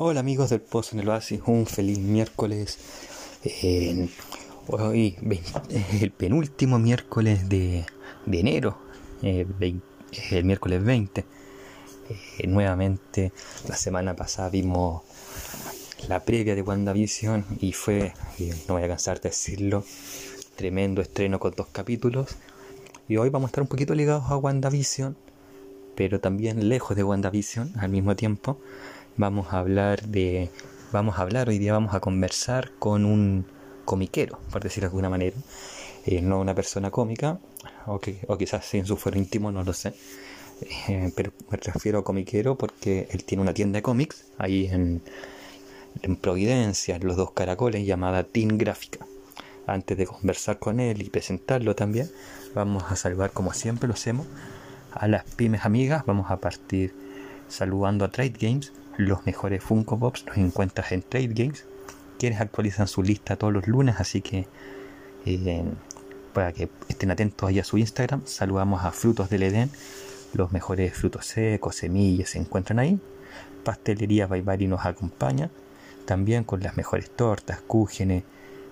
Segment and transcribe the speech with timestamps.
[0.00, 2.78] Hola amigos del Pozo en el Oasis, un feliz miércoles.
[3.42, 4.08] Eh,
[4.68, 5.16] hoy
[6.00, 7.84] el penúltimo miércoles de,
[8.30, 8.78] enero,
[9.22, 9.44] eh,
[10.30, 11.24] el miércoles 20.
[12.38, 13.32] Eh, nuevamente,
[13.68, 15.02] la semana pasada vimos
[16.08, 18.12] la previa de WandaVision y fue,
[18.68, 19.82] no voy a cansar de decirlo,
[20.54, 22.36] tremendo estreno con dos capítulos.
[23.08, 25.16] Y hoy vamos a estar un poquito ligados a WandaVision,
[25.96, 28.60] pero también lejos de WandaVision al mismo tiempo
[29.18, 30.48] vamos a hablar de
[30.92, 33.44] vamos a hablar hoy día vamos a conversar con un
[33.84, 35.36] comiquero por decirlo de alguna manera.
[36.06, 37.38] Eh, no una persona cómica
[37.86, 39.92] o, quizás en su fuero íntimo no lo sé.
[40.88, 45.02] Eh, pero me refiero a comiquero porque él tiene una tienda de cómics ahí en,
[46.02, 49.04] en Providencia en los dos caracoles llamada Team Gráfica.
[49.66, 52.10] Antes de conversar con él y presentarlo también
[52.54, 54.26] vamos a saludar como siempre lo hacemos
[54.92, 56.04] a las pymes amigas.
[56.06, 56.94] Vamos a partir
[57.48, 61.64] saludando a Trade Games los mejores Funko Pops los encuentras en Trade Games,
[62.18, 64.46] quienes actualizan su lista todos los lunes, así que
[65.24, 65.64] eh,
[66.34, 69.70] para que estén atentos ahí a su Instagram, saludamos a Frutos del Edén,
[70.34, 73.00] los mejores frutos secos, semillas se encuentran ahí.
[73.64, 75.50] Pastelería Baibari nos acompaña,
[76.04, 78.24] también con las mejores tortas, cúgenes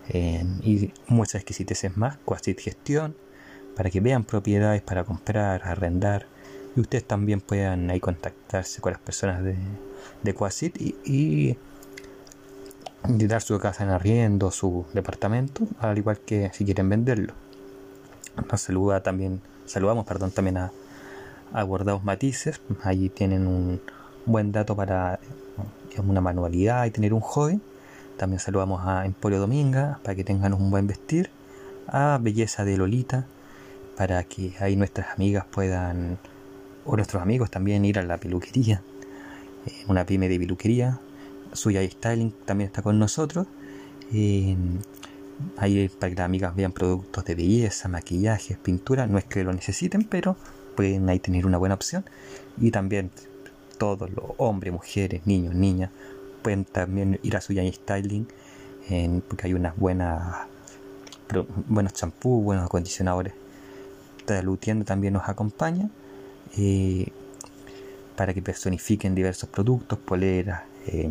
[0.08, 3.16] eh, y muchas exquisiteces más, Quasit Gestión,
[3.76, 6.26] para que vean propiedades para comprar, arrendar
[6.76, 9.56] y ustedes también puedan ahí contactarse con las personas de,
[10.22, 11.58] de Quasit y, y,
[13.26, 17.32] dar su casa en arriendo, su departamento, al igual que si quieren venderlo.
[18.50, 20.72] Nos saluda también, saludamos perdón, también a,
[21.52, 23.80] a Guardados Matices, allí tienen un
[24.26, 25.18] buen dato para
[25.98, 27.58] una manualidad y tener un hobby.
[28.18, 31.30] También saludamos a Emporio Dominga para que tengan un buen vestir,
[31.86, 33.26] a Belleza de Lolita
[33.96, 36.18] para que ahí nuestras amigas puedan
[36.86, 38.82] o nuestros amigos también ir a la peluquería,
[39.66, 41.00] eh, una pyme de peluquería,
[41.52, 43.46] Suya Styling también está con nosotros.
[44.12, 44.56] Eh,
[45.56, 49.52] ahí para que las amigas vean productos de belleza, maquillaje, pintura, no es que lo
[49.52, 50.36] necesiten, pero
[50.76, 52.04] pueden ahí tener una buena opción.
[52.58, 53.10] Y también
[53.78, 55.90] todos los hombres, mujeres, niños, niñas,
[56.42, 58.26] pueden también ir a Suya Styling,
[59.28, 60.46] porque hay unas buenas
[61.68, 63.34] buenos champús, buenos acondicionadores.
[64.42, 65.90] Lutiendo también nos acompaña.
[66.58, 67.06] Eh,
[68.16, 71.08] para que personifiquen diversos productos, poleras, eh,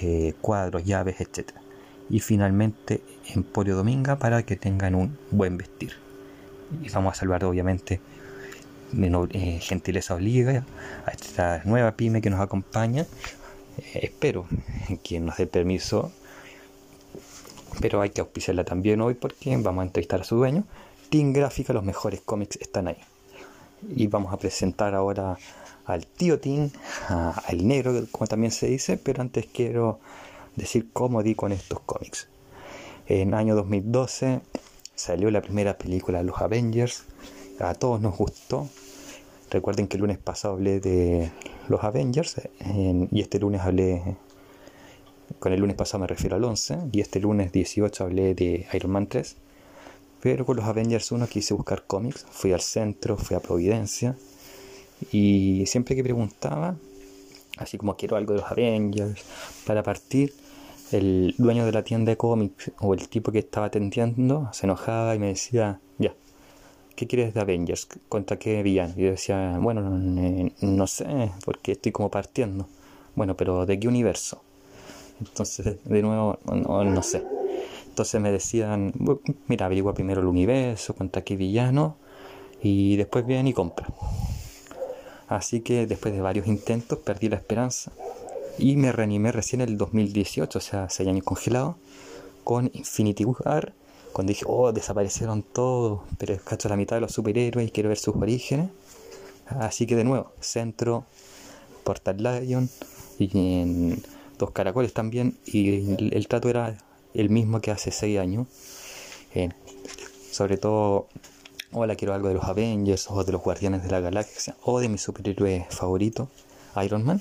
[0.00, 1.50] eh, cuadros, llaves, etc.
[2.08, 3.02] Y finalmente
[3.34, 5.92] Emporio Dominga para que tengan un buen vestir.
[6.82, 8.00] Y vamos a salvar obviamente
[8.96, 10.64] eh, gentileza obliga
[11.04, 13.06] a esta nueva pyme que nos acompaña.
[13.94, 14.46] espero
[15.02, 16.12] que nos dé permiso,
[17.80, 20.64] pero hay que auspiciarla también hoy porque vamos a entrevistar a su dueño.
[21.10, 22.98] Team Gráfica, los mejores cómics están ahí
[23.94, 25.36] y vamos a presentar ahora
[25.86, 26.70] al tío Tim,
[27.08, 30.00] al negro, como también se dice, pero antes quiero
[30.56, 32.28] decir cómo di con estos cómics.
[33.06, 34.40] En el año 2012
[34.94, 37.04] salió la primera película los Avengers,
[37.60, 38.68] a todos nos gustó.
[39.50, 41.30] Recuerden que el lunes pasado hablé de
[41.68, 42.40] los Avengers
[43.10, 44.16] y este lunes hablé,
[45.38, 48.90] con el lunes pasado me refiero al 11 y este lunes 18 hablé de Iron
[48.90, 49.36] Man 3.
[50.24, 54.16] Pero con los Avengers 1 quise buscar cómics, fui al centro, fui a Providencia
[55.12, 56.76] y siempre que preguntaba,
[57.58, 59.22] así como quiero algo de los Avengers,
[59.66, 60.32] para partir,
[60.92, 65.14] el dueño de la tienda de cómics o el tipo que estaba atendiendo se enojaba
[65.14, 66.14] y me decía, ya,
[66.96, 67.86] ¿qué quieres de Avengers?
[68.08, 68.94] ¿Contra qué villano?
[68.96, 72.66] Y yo decía, bueno, no, sé, porque estoy como partiendo.
[73.14, 74.40] Bueno, pero ¿de qué universo?
[75.20, 77.33] Entonces, de nuevo, no sé.
[77.94, 78.92] Entonces me decían,
[79.46, 81.96] mira, averigua primero el universo, contra qué villano,
[82.60, 83.86] y después viene y compra.
[85.28, 87.92] Así que después de varios intentos perdí la esperanza
[88.58, 91.76] y me reanimé recién en el 2018, o sea, seis años congelado,
[92.42, 93.74] con Infinity War,
[94.12, 97.98] cuando dije, oh, desaparecieron todos, pero cacho la mitad de los superhéroes y quiero ver
[97.98, 98.70] sus orígenes.
[99.46, 101.04] Así que de nuevo, Centro,
[101.84, 102.68] Portal Lion
[103.20, 104.02] y en
[104.36, 106.76] Dos Caracoles también, y el trato era
[107.14, 108.46] el mismo que hace 6 años.
[109.34, 109.50] Eh,
[110.30, 111.08] sobre todo,
[111.72, 114.88] hola, quiero algo de los Avengers o de los Guardianes de la Galaxia o de
[114.88, 116.28] mi superhéroe favorito,
[116.84, 117.20] Iron Man.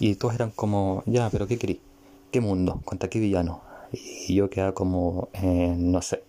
[0.00, 1.80] Y todos eran como, ya, pero ¿qué querí?
[2.32, 2.80] ¿Qué mundo?
[2.84, 3.62] ¿Contra qué villano?
[3.92, 6.22] Y yo quedaba como, eh, no sé.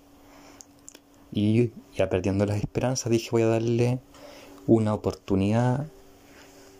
[1.31, 3.99] Y ya perdiendo las esperanzas dije voy a darle
[4.67, 5.87] una oportunidad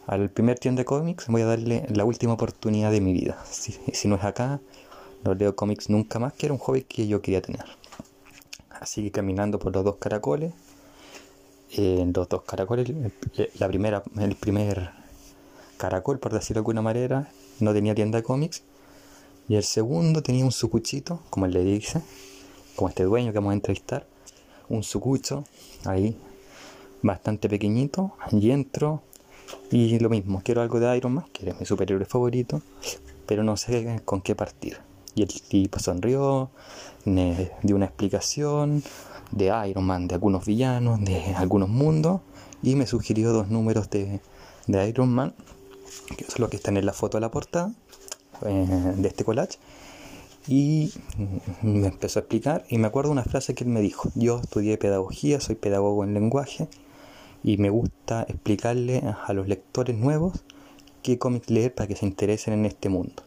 [0.07, 3.43] al primer tienda de cómics, voy a darle la última oportunidad de mi vida.
[3.49, 4.61] Si, si no es acá,
[5.23, 7.65] no leo cómics nunca más, que era un hobby que yo quería tener.
[8.69, 10.53] Así que caminando por los dos caracoles,
[11.71, 12.91] en los dos caracoles,
[13.59, 14.91] la primera, el primer
[15.77, 17.29] caracol, por decirlo de alguna manera,
[17.59, 18.63] no tenía tienda de cómics.
[19.47, 22.01] Y el segundo tenía un sucuchito, como él le dice,
[22.75, 24.07] como este dueño que vamos a entrevistar,
[24.69, 25.43] un sucucho
[25.85, 26.17] ahí
[27.01, 29.03] bastante pequeñito y entro
[29.71, 32.61] y lo mismo, quiero algo de Iron Man, que es mi superhéroe favorito,
[33.27, 34.77] pero no sé con qué partir.
[35.15, 36.49] Y el tipo sonrió,
[37.05, 38.83] me dio una explicación
[39.31, 42.21] de Iron Man, de algunos villanos, de algunos mundos,
[42.61, 44.19] y me sugirió dos números de,
[44.67, 45.33] de Iron Man,
[46.17, 47.71] que son los que están en la foto de la portada
[48.45, 49.57] eh, de este collage.
[50.47, 50.91] Y
[51.63, 54.77] me empezó a explicar, y me acuerdo una frase que él me dijo: Yo estudié
[54.77, 56.67] pedagogía, soy pedagogo en lenguaje,
[57.43, 60.43] y me gusta explicarle a los lectores nuevos
[61.01, 63.23] qué cómics leer para que se interesen en este mundo.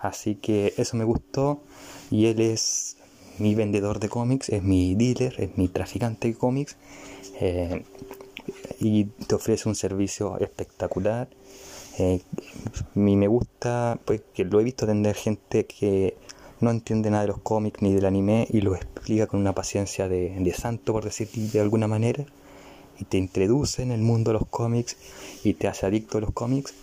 [0.00, 1.60] Así que eso me gustó.
[2.10, 2.96] Y él es
[3.38, 6.76] mi vendedor de cómics, es mi dealer, es mi traficante de cómics.
[7.40, 7.84] Eh,
[8.80, 11.28] y te ofrece un servicio espectacular.
[11.98, 12.20] Eh,
[12.94, 16.16] mí me gusta, pues que lo he visto atender gente que
[16.60, 20.08] no entiende nada de los cómics ni del anime y lo explica con una paciencia
[20.08, 22.24] de, de santo, por decirlo de alguna manera,
[22.98, 24.96] y te introduce en el mundo de los cómics
[25.42, 26.74] y te hace adicto a los cómics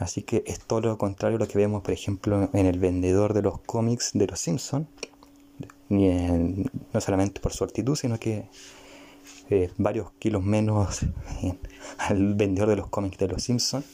[0.00, 3.34] Así que es todo lo contrario a lo que vemos, por ejemplo, en el vendedor
[3.34, 4.86] de los cómics de los Simpsons.
[5.90, 8.46] no solamente por su actitud, sino que
[9.50, 11.00] eh, varios kilos menos
[11.98, 13.84] al vendedor de los cómics de los Simpsons.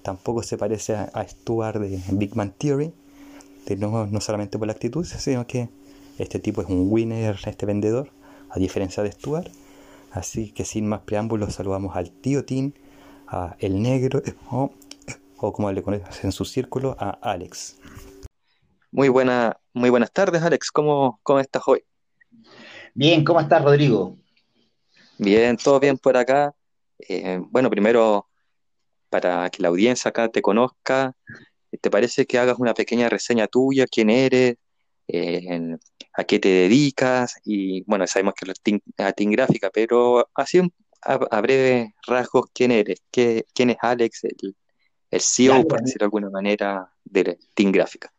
[0.00, 2.94] Tampoco se parece a, Stuart de Big Man Theory,
[3.78, 5.68] no, solamente por la actitud, sino que
[6.16, 8.10] este tipo es un winner, este vendedor,
[8.48, 9.52] a diferencia de Stuart.
[10.10, 12.72] Así que sin más preámbulos, saludamos al tío Tim,
[13.26, 14.22] a El Negro,
[15.42, 17.76] o como le conoces en su círculo, a Alex.
[18.92, 20.70] Muy, buena, muy buenas tardes, Alex.
[20.70, 21.84] ¿Cómo, ¿Cómo estás hoy?
[22.94, 24.16] Bien, ¿cómo estás, Rodrigo?
[25.18, 26.54] Bien, todo bien por acá.
[27.08, 28.28] Eh, bueno, primero,
[29.08, 31.16] para que la audiencia acá te conozca,
[31.80, 33.86] ¿te parece que hagas una pequeña reseña tuya?
[33.86, 34.56] ¿Quién eres?
[35.08, 35.76] Eh,
[36.12, 37.34] ¿A qué te dedicas?
[37.44, 40.60] Y bueno, sabemos que es a Team Gráfica, pero así
[41.02, 43.02] a, a breve rasgos, ¿quién eres?
[43.10, 44.54] ¿Qué, ¿Quién es Alex, el,
[45.12, 48.12] el CEO, por decirlo de alguna manera, de Team Gráfica.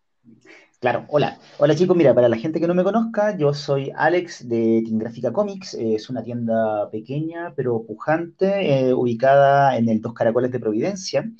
[0.79, 1.39] Claro, hola.
[1.57, 4.99] Hola chicos, mira, para la gente que no me conozca, yo soy Alex de Team
[4.99, 5.73] Gráfica Comics.
[5.73, 11.31] es una tienda pequeña pero pujante, eh, ubicada en el Dos Caracoles de Providencia.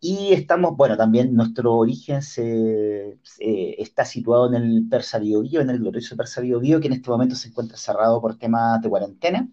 [0.00, 5.78] Y estamos, bueno, también nuestro origen se, está situado en el Persa Bio, en el
[5.78, 9.46] glorioso Persa Bio, que en este momento se encuentra cerrado por temas de cuarentena.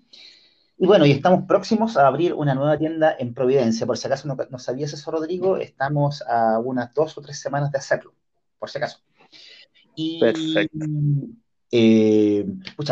[0.80, 3.88] Y bueno, y estamos próximos a abrir una nueva tienda en Providencia.
[3.88, 7.80] Por si acaso no, sabías eso, Rodrigo, estamos a unas dos o tres semanas de
[7.80, 8.14] hacerlo,
[8.60, 9.00] por si acaso.
[9.96, 10.86] Y, Perfecto.
[11.72, 12.46] Eh,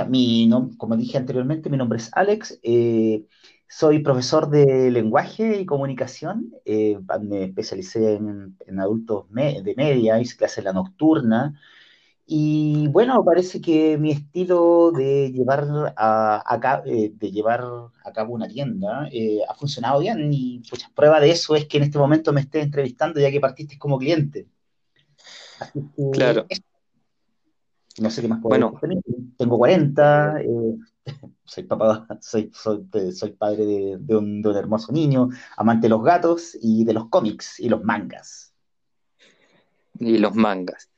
[0.10, 2.60] mi, como dije anteriormente, mi nombre es Alex.
[2.64, 3.26] Eh,
[3.68, 6.54] soy profesor de lenguaje y comunicación.
[6.66, 11.60] Eh, me especialicé en, adultos de media, hice clase la nocturna.
[12.27, 17.63] Y bueno, parece que mi estilo de llevar a, eh, de llevar
[18.04, 21.77] a cabo una tienda eh, ha funcionado bien y pues, prueba de eso es que
[21.77, 24.48] en este momento me estés entrevistando ya que partiste como cliente.
[26.13, 26.48] claro.
[28.00, 28.80] No sé qué más puedo bueno.
[29.38, 30.48] Tengo 40, eh,
[31.45, 36.04] soy papá, soy, soy, padre de, de, un, de un hermoso niño, amante de los
[36.04, 38.51] gatos y de los cómics y los mangas.
[40.00, 40.89] Y los mangas.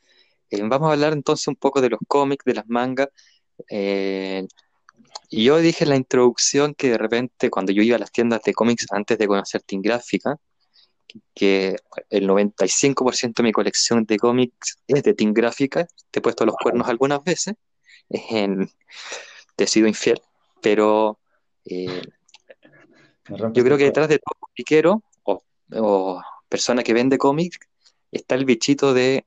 [0.49, 3.09] Eh, vamos a hablar entonces un poco de los cómics, de las mangas.
[3.69, 4.47] Eh,
[5.29, 8.53] yo dije en la introducción que de repente cuando yo iba a las tiendas de
[8.53, 10.37] cómics antes de conocer Team Gráfica,
[11.33, 11.77] que
[12.09, 16.55] el 95% de mi colección de cómics es de Team Gráfica, te he puesto los
[16.55, 17.55] cuernos algunas veces,
[18.09, 20.21] te he sido infiel,
[20.61, 21.19] pero
[21.65, 22.01] eh,
[23.27, 27.59] yo creo que detrás de todo piquero o, o persona que vende cómics
[28.11, 29.25] está el bichito de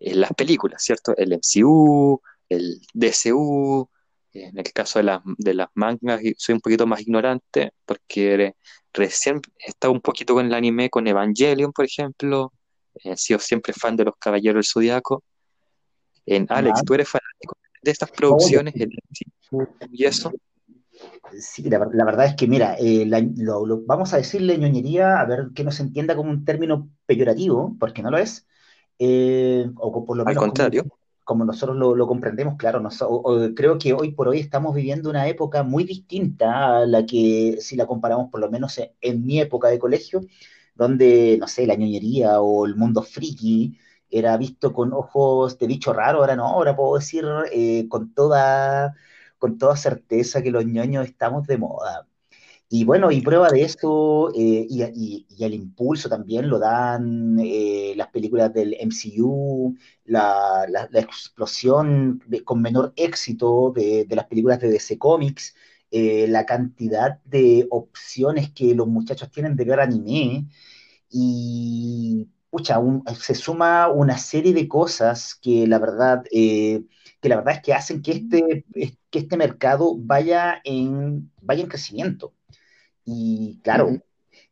[0.00, 1.16] en las películas, ¿cierto?
[1.16, 3.88] El MCU, el DCU,
[4.32, 8.54] en el caso de, las, de las mangas soy un poquito más ignorante porque
[8.92, 12.52] recién he estado un poquito con el anime, con Evangelion, por ejemplo,
[12.94, 15.22] he sido siempre fan de los Caballeros del Zodiaco.
[16.26, 18.74] En Alex, ¿tú eres fanático de estas producciones
[19.90, 20.32] y eso?
[21.40, 23.08] Sí, la, verdad es que, mira, eh,
[23.86, 28.02] vamos a decirle ñoñería, a ver que no se entienda como un término peyorativo, porque
[28.02, 28.46] no lo es,
[28.98, 30.84] eh, o por lo menos Al contrario.
[31.24, 32.82] Como, nosotros lo, comprendemos, claro,
[33.54, 37.76] creo que hoy por hoy estamos viviendo una época muy distinta a la que si
[37.76, 40.22] la comparamos por lo menos en, mi época de colegio,
[40.74, 43.78] donde, no sé, la ñoñería o el mundo friki
[44.10, 48.94] era visto con ojos de bicho raro, ahora no, ahora puedo decir eh, con, toda,
[49.36, 52.07] con toda certeza que los ñoños estamos de moda.
[52.70, 58.08] Y bueno, y prueba de eso, eh, y, el impulso también lo dan eh, las
[58.08, 65.54] películas del MCU, la, explosión con menor éxito de, las películas de DC Comics,
[65.90, 70.46] eh, la cantidad de opciones que los muchachos tienen de ver anime,
[71.10, 72.78] y pucha,
[73.18, 76.84] se suma una serie de cosas que la verdad, que
[77.22, 78.64] la verdad es que hacen que este,
[79.10, 82.34] que este mercado vaya en, vaya en crecimiento.
[83.10, 84.02] Y claro,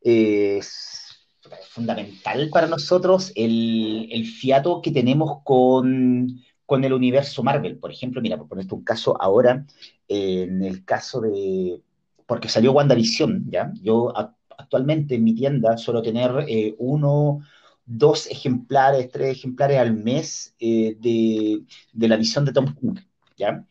[0.01, 1.29] es
[1.69, 7.77] fundamental para nosotros el, el fiato que tenemos con, con, el universo Marvel.
[7.77, 9.67] Por ejemplo, mira, por ponerte un caso ahora,
[10.09, 11.83] en el caso de,
[12.27, 13.73] porque salió WandaVision, ¿ya?
[13.83, 17.43] Yo actualmente en mi tienda suelo tener eh, uno,
[17.85, 22.95] dos ejemplares, tres ejemplares al mes eh, de, de, la visión de Tom King,
[23.37, 23.67] ¿ya?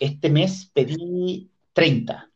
[0.00, 2.30] Este mes pedí 30,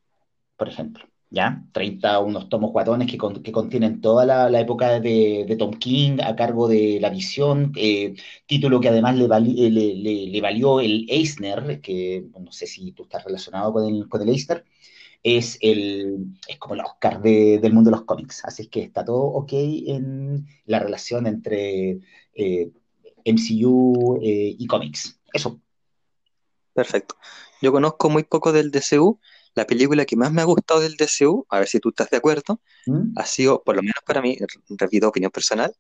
[0.59, 1.07] por ejemplo.
[1.37, 1.63] ¿Ya?
[1.73, 6.67] 30, unos tomos guatones que, que contienen toda la, época de, Tom King a cargo
[6.67, 8.15] de La Visión, eh,
[8.47, 9.95] título que además le, eh, le,
[10.27, 14.31] le, valió el Eisner, que no sé si tú estás relacionado con el, con el
[14.31, 14.65] Eisner,
[15.23, 19.25] es, el, es como el Oscar del mundo de los cómics, así que está todo
[19.25, 21.99] ok en la relación entre
[22.33, 22.71] eh,
[23.27, 25.21] MCU y cómics.
[25.35, 25.61] Eso.
[26.73, 27.17] Perfecto.
[27.61, 29.21] Yo conozco muy poco del DCU,
[29.57, 32.19] la película que más me ha gustado del DCU, a ver si tú estás de
[32.19, 33.19] acuerdo, ¿Mm?
[33.19, 35.75] ha sido, por lo menos para mí, repito, opinión personal,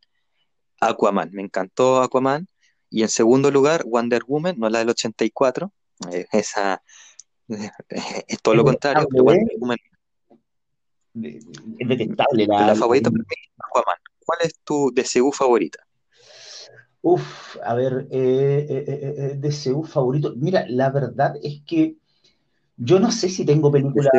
[0.80, 1.30] Aquaman.
[1.32, 2.48] Me encantó Aquaman.
[2.88, 5.72] Y en segundo lugar, Wonder Woman, no la del 84.
[6.10, 6.82] Eh, esa
[7.48, 9.06] es todo lo contrario.
[11.22, 13.96] Es detestable la, la favorita para mí, Aquaman.
[14.24, 15.86] ¿Cuál es tu DCU favorita?
[17.02, 20.32] Uf, a ver, eh, eh, eh DCU favorito.
[20.36, 21.98] Mira, la verdad es que
[22.76, 24.10] yo no sé si tengo películas.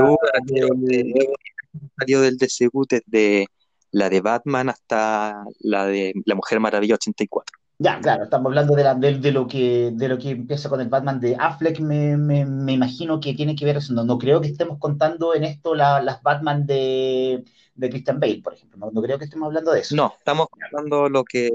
[2.00, 3.48] Salió del DCU desde
[3.92, 7.58] la de Batman hasta la de La Mujer Maravilla 84.
[7.80, 10.90] Ya, claro, estamos hablando de, la, de, lo que, de lo que empieza con el
[10.90, 13.94] Batman de Affleck, me, me, imagino que tiene que ver eso.
[13.94, 17.46] No, no creo que estemos contando en esto las Batman de,
[17.76, 18.80] de Christian Bale, por ejemplo.
[18.80, 19.96] No, no, creo que estemos hablando de eso.
[19.96, 21.52] No, estamos contando lo que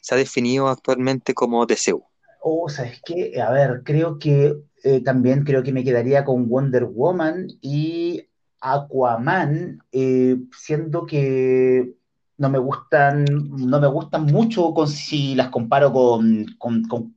[0.00, 2.02] se ha definido actualmente como DCU.
[2.42, 3.40] Oh, ¿sabes qué?
[3.40, 8.26] A ver, creo que eh, también creo que me quedaría con Wonder Woman y
[8.60, 11.94] Aquaman, eh, siendo que
[12.38, 16.46] no me gustan, no me gustan mucho con, si las comparo con,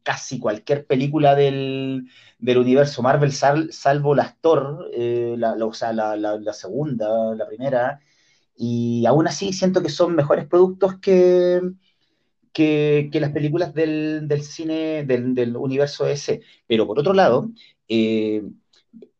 [0.03, 7.33] casi cualquier película del, universo Marvel, salvo las Thor, eh, la, o sea, la, segunda,
[7.35, 8.01] la primera,
[8.55, 11.61] y aún así siento que son mejores productos que,
[12.53, 16.41] que, las películas del, cine, del, universo ese.
[16.67, 17.49] Pero por otro lado,
[17.87, 18.43] eh,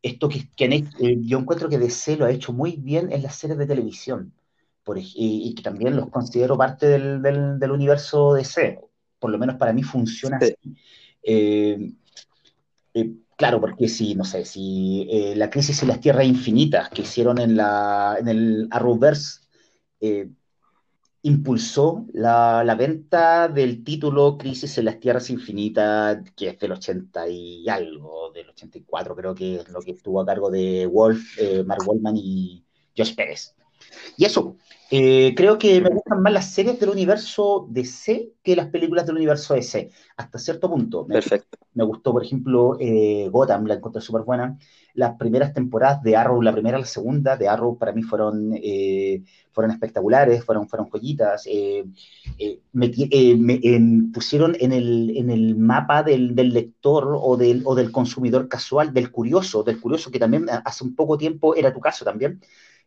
[0.01, 3.57] esto que, eh, yo encuentro que DC lo ha hecho muy bien en las series
[3.57, 4.33] de televisión.
[4.83, 8.79] Por, y, que también los considero parte del, universo DC.
[9.19, 10.55] Por lo menos para mí funciona así.
[11.23, 11.93] Eh,
[13.37, 17.55] claro, porque si, no sé, si la crisis en las tierras infinitas que hicieron en,
[17.55, 19.39] la, en el Arrowverse
[21.23, 27.67] impulsó la, venta del título Crisis en las Tierras Infinitas, que es del 80 y
[27.69, 31.81] algo, del 84 creo que es lo que estuvo a cargo de Wolf, eh, Mark
[31.87, 32.65] Wallman y
[32.95, 33.55] Josh Pérez.
[34.17, 34.57] Y eso,
[34.95, 39.15] eh, creo que me gustan más las series del universo DC que las películas del
[39.15, 41.07] universo DC, hasta cierto punto.
[41.07, 41.57] Perfecto.
[41.73, 44.55] Me gustó, por ejemplo, eh, Gotham, la encontré súper buena.
[44.93, 48.51] Las primeras temporadas de Arrow, la primera y la segunda de Arrow, para mí fueron,
[48.53, 51.47] eh, fueron espectaculares, fueron, fueron joyitas.
[52.71, 52.91] me,
[54.13, 58.93] pusieron en el, en el mapa del, del lector o del, o del consumidor casual,
[58.93, 62.39] del curioso, del curioso, que también hace un poco tiempo era tu caso también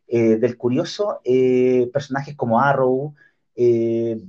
[0.08, 3.14] eh, del curioso, eh, personajes como Arrow,
[3.56, 4.20] eh,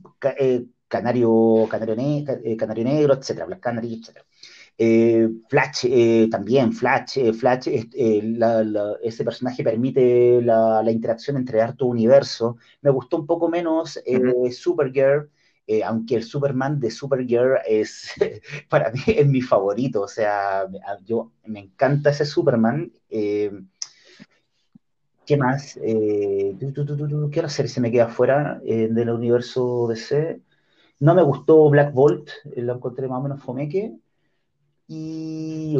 [0.87, 1.95] Canario, Canario,
[2.57, 4.25] Canario, Negro, etcétera, Black Canary, etcétera.
[5.49, 5.87] Flash
[6.31, 12.57] también, Flash, Flash ese personaje permite la, interacción entre harto universo.
[12.81, 13.99] Me gustó un poco menos
[14.51, 15.29] Supergirl,
[15.83, 18.11] aunque el Superman de Supergirl es,
[18.69, 20.01] para mí, es mi favorito.
[20.01, 20.67] O sea,
[21.03, 22.91] yo me encanta ese Superman.
[25.27, 25.77] ¿Qué más?
[25.83, 30.39] Eh, ¿Qué otra serie se me queda fuera eh, del universo DC?
[31.01, 33.91] No me gustó Black Bolt, eh, lo encontré más o menos fomeque.
[34.87, 35.75] Y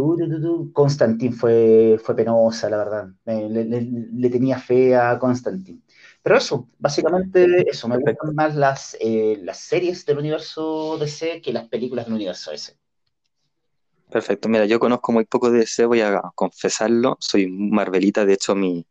[0.74, 3.08] Constantine fue, fue penosa, la verdad.
[3.24, 5.80] Le, tenía fe a Constantine.
[6.22, 7.88] Pero eso, básicamente eso.
[7.88, 12.76] Me gustan más las, las series del universo DC que las películas del universo DC.
[14.12, 14.50] Perfecto.
[14.50, 17.16] Mira, yo conozco muy poco de DC, voy a confesarlo.
[17.22, 18.86] Soy Marvelita, de hecho, mi,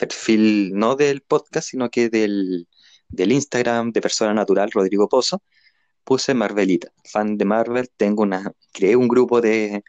[0.00, 2.66] perfil no del podcast, sino que del,
[3.08, 5.42] del Instagram de Persona Natural, Rodrigo Pozo,
[6.04, 9.84] puse Marvelita, fan de Marvel, tengo una, creé un grupo de,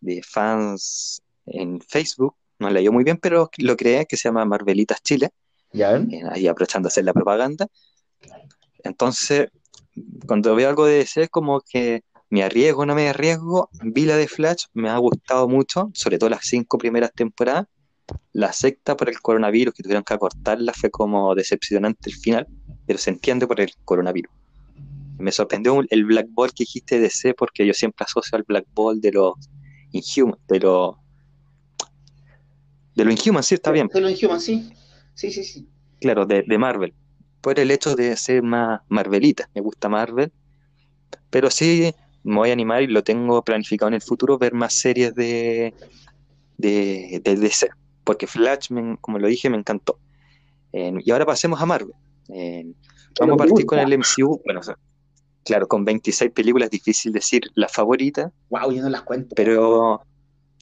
[0.00, 5.02] de fans en Facebook, no leyó muy bien, pero lo creé, que se llama Marvelitas
[5.02, 5.30] Chile,
[5.72, 5.96] ¿Ya?
[5.96, 7.66] eh, ahí aprovechando de hacer la propaganda.
[8.84, 9.48] Entonces,
[10.26, 14.16] cuando veo algo de DC, es como que me arriesgo no me arriesgo, vi la
[14.16, 17.66] de Flash, me ha gustado mucho, sobre todo las cinco primeras temporadas.
[18.32, 22.46] La sexta por el coronavirus, que tuvieron que acortarla, fue como decepcionante el final,
[22.86, 24.32] pero se entiende por el coronavirus.
[25.18, 28.66] Me sorprendió el Black Ball que dijiste de DC, porque yo siempre asocio al Black
[28.74, 29.34] Ball de los
[29.92, 30.96] Inhuman, de los
[32.94, 33.88] de lo Inhuman, sí, está bien.
[33.92, 34.72] De lo Inhuman, sí.
[35.14, 35.68] Sí, sí, sí.
[36.00, 36.94] Claro, de, de Marvel.
[37.40, 39.48] Por el hecho de ser más Marvelita.
[39.54, 40.32] Me gusta Marvel.
[41.30, 41.94] Pero sí
[42.24, 45.74] me voy a animar y lo tengo planificado en el futuro ver más series de,
[46.56, 47.68] de, de DC.
[48.06, 49.98] Porque Flash, me- como lo dije, me encantó.
[50.72, 51.92] Eh, y ahora pasemos a Marvel.
[52.28, 52.64] Eh,
[53.20, 54.40] vamos a partir con el MCU.
[54.44, 54.78] Bueno, o sea,
[55.44, 59.34] claro, con 26 películas difícil decir la favorita, Wow, yo no las cuento.
[59.34, 60.02] pero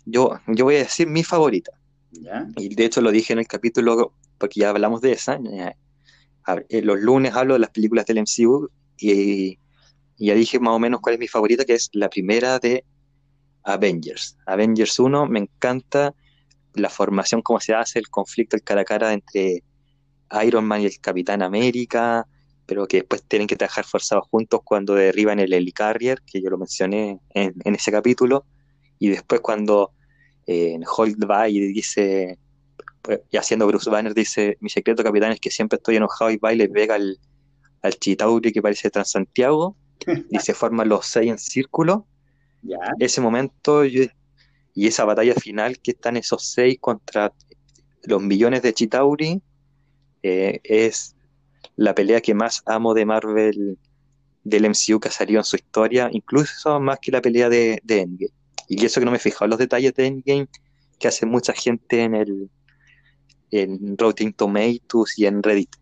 [0.06, 1.70] yo, yo voy a decir mi favorita.
[2.12, 2.46] ¿Ya?
[2.56, 5.38] Y de hecho lo dije en el capítulo, porque ya hablamos de esa.
[6.68, 9.58] eh, los lunes hablo de las películas del MCU y,
[10.16, 12.84] y ya dije más o menos cuál es mi favorita, que es la primera de
[13.64, 14.36] Avengers.
[14.46, 16.14] Avengers 1, me encanta
[16.74, 19.62] la formación, cómo se hace, el conflicto, el cara a cara entre
[20.44, 22.26] Iron Man y el Capitán América,
[22.66, 26.58] pero que después tienen que trabajar forzados juntos cuando derriban el Helicarrier, que yo lo
[26.58, 28.44] mencioné en, en ese capítulo,
[28.98, 29.92] y después cuando
[30.46, 32.38] eh, Hulk va y dice,
[33.02, 36.38] pues, y haciendo Bruce Banner, dice, mi secreto capitán es que siempre estoy enojado y
[36.38, 37.18] va y le pega al,
[37.82, 39.76] al Chitauri que parece Transantiago,
[40.30, 42.06] y se forman los seis en círculo,
[42.62, 42.78] ¿Ya?
[42.98, 44.04] ese momento yo-
[44.74, 47.32] y esa batalla final que están esos seis contra
[48.02, 49.40] los millones de Chitauri
[50.22, 51.16] eh, es
[51.76, 53.78] la pelea que más amo de Marvel
[54.42, 58.00] del MCU que ha salido en su historia, incluso más que la pelea de, de
[58.00, 58.32] Endgame.
[58.68, 60.48] Y eso que no me he fijado en los detalles de Endgame
[60.98, 62.50] que hace mucha gente en el
[63.50, 65.76] en Rotten Tomatoes y en Reddit.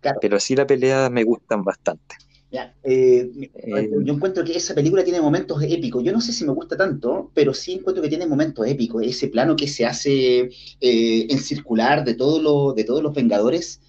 [0.00, 0.18] Claro.
[0.20, 2.16] Pero sí la pelea me gustan bastante.
[2.54, 6.04] Ya, eh, Eh, yo encuentro que esa película tiene momentos épicos.
[6.04, 9.02] Yo no sé si me gusta tanto, pero sí encuentro que tiene momentos épicos.
[9.04, 13.80] Ese plano que se hace eh, en circular de todos los, de todos los Vengadores,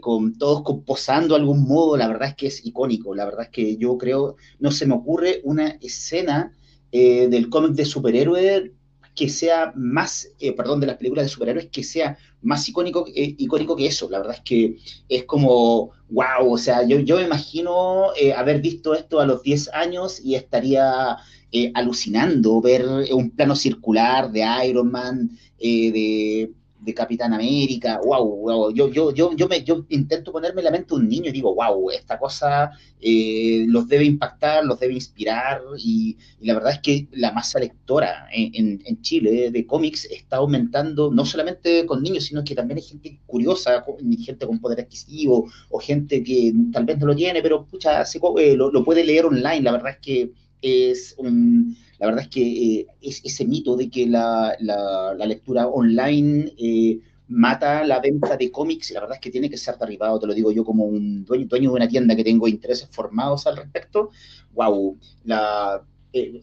[0.00, 3.14] con todos posando de algún modo, la verdad es que es icónico.
[3.14, 6.56] La verdad es que yo creo, no se me ocurre una escena
[6.90, 8.72] del cómic de superhéroe
[9.14, 13.76] que sea más, perdón, de las películas de superhéroes que sea más icónico, eh, icónico
[13.76, 14.08] que eso.
[14.10, 14.76] La verdad es que
[15.08, 19.42] es como, wow, o sea, yo, yo me imagino eh, haber visto esto a los
[19.42, 21.16] 10 años y estaría
[21.52, 28.72] eh, alucinando ver un plano circular de Iron Man, de, de Capitán América, wow, wow.
[28.72, 31.54] Yo, yo, yo, yo, me, yo intento ponerme en la mente un niño y digo,
[31.54, 36.78] wow, esta cosa eh, los debe impactar, los debe inspirar y, y la verdad es
[36.80, 42.02] que la masa lectora en, en, en Chile de cómics está aumentando, no solamente con
[42.02, 43.84] niños, sino que también hay gente curiosa,
[44.24, 48.18] gente con poder adquisitivo o gente que tal vez no lo tiene, pero pucha, se
[48.38, 49.62] eh, lo, lo puede leer online.
[49.62, 52.42] La verdad es que es un, la verdad es que
[52.80, 58.50] eh, es ese mito de que la, la- lectura online eh, mata la venta de
[58.50, 61.24] cómics, la verdad es que tiene que ser derribado, te lo digo yo como un
[61.24, 64.10] dueño, dueño de una tienda que tengo intereses formados al respecto.
[64.52, 66.42] Wow, la, eh,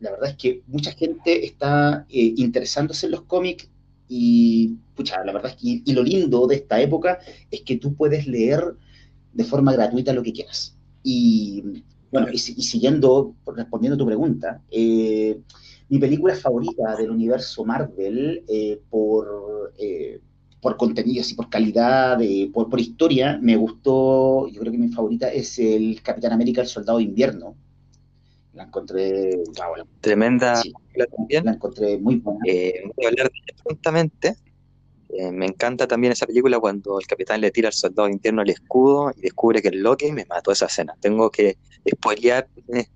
[0.00, 3.68] la verdad es que mucha gente está interesándose en los cómics
[4.08, 7.18] y, pucha, la verdad es que, y lo lindo de esta época
[7.50, 8.76] es que tú puedes leer
[9.32, 10.76] de forma gratuita lo que quieras.
[11.02, 11.62] Y
[12.14, 15.40] bueno, y, si- y siguiendo, respondiendo a tu pregunta, eh,
[15.88, 20.20] mi película favorita del universo Marvel, eh, por, eh,
[20.60, 24.88] por contenidos y por calidad, de- por, por historia, me gustó, yo creo que mi
[24.88, 27.54] favorita es el Capitán América, el Soldado de Invierno.
[28.54, 30.72] La encontré, wow, la, tremenda sí,
[31.16, 31.44] también.
[31.44, 32.38] la encontré muy buena.
[32.46, 34.36] Eh, voy a hablar de ella prontamente.
[35.10, 38.42] Eh, me encanta también esa película cuando el capitán le tira al soldado de invierno
[38.42, 40.12] el escudo y descubre que es Loki.
[40.12, 40.96] Me mató esa escena.
[41.00, 41.56] Tengo que
[41.88, 42.48] spoilear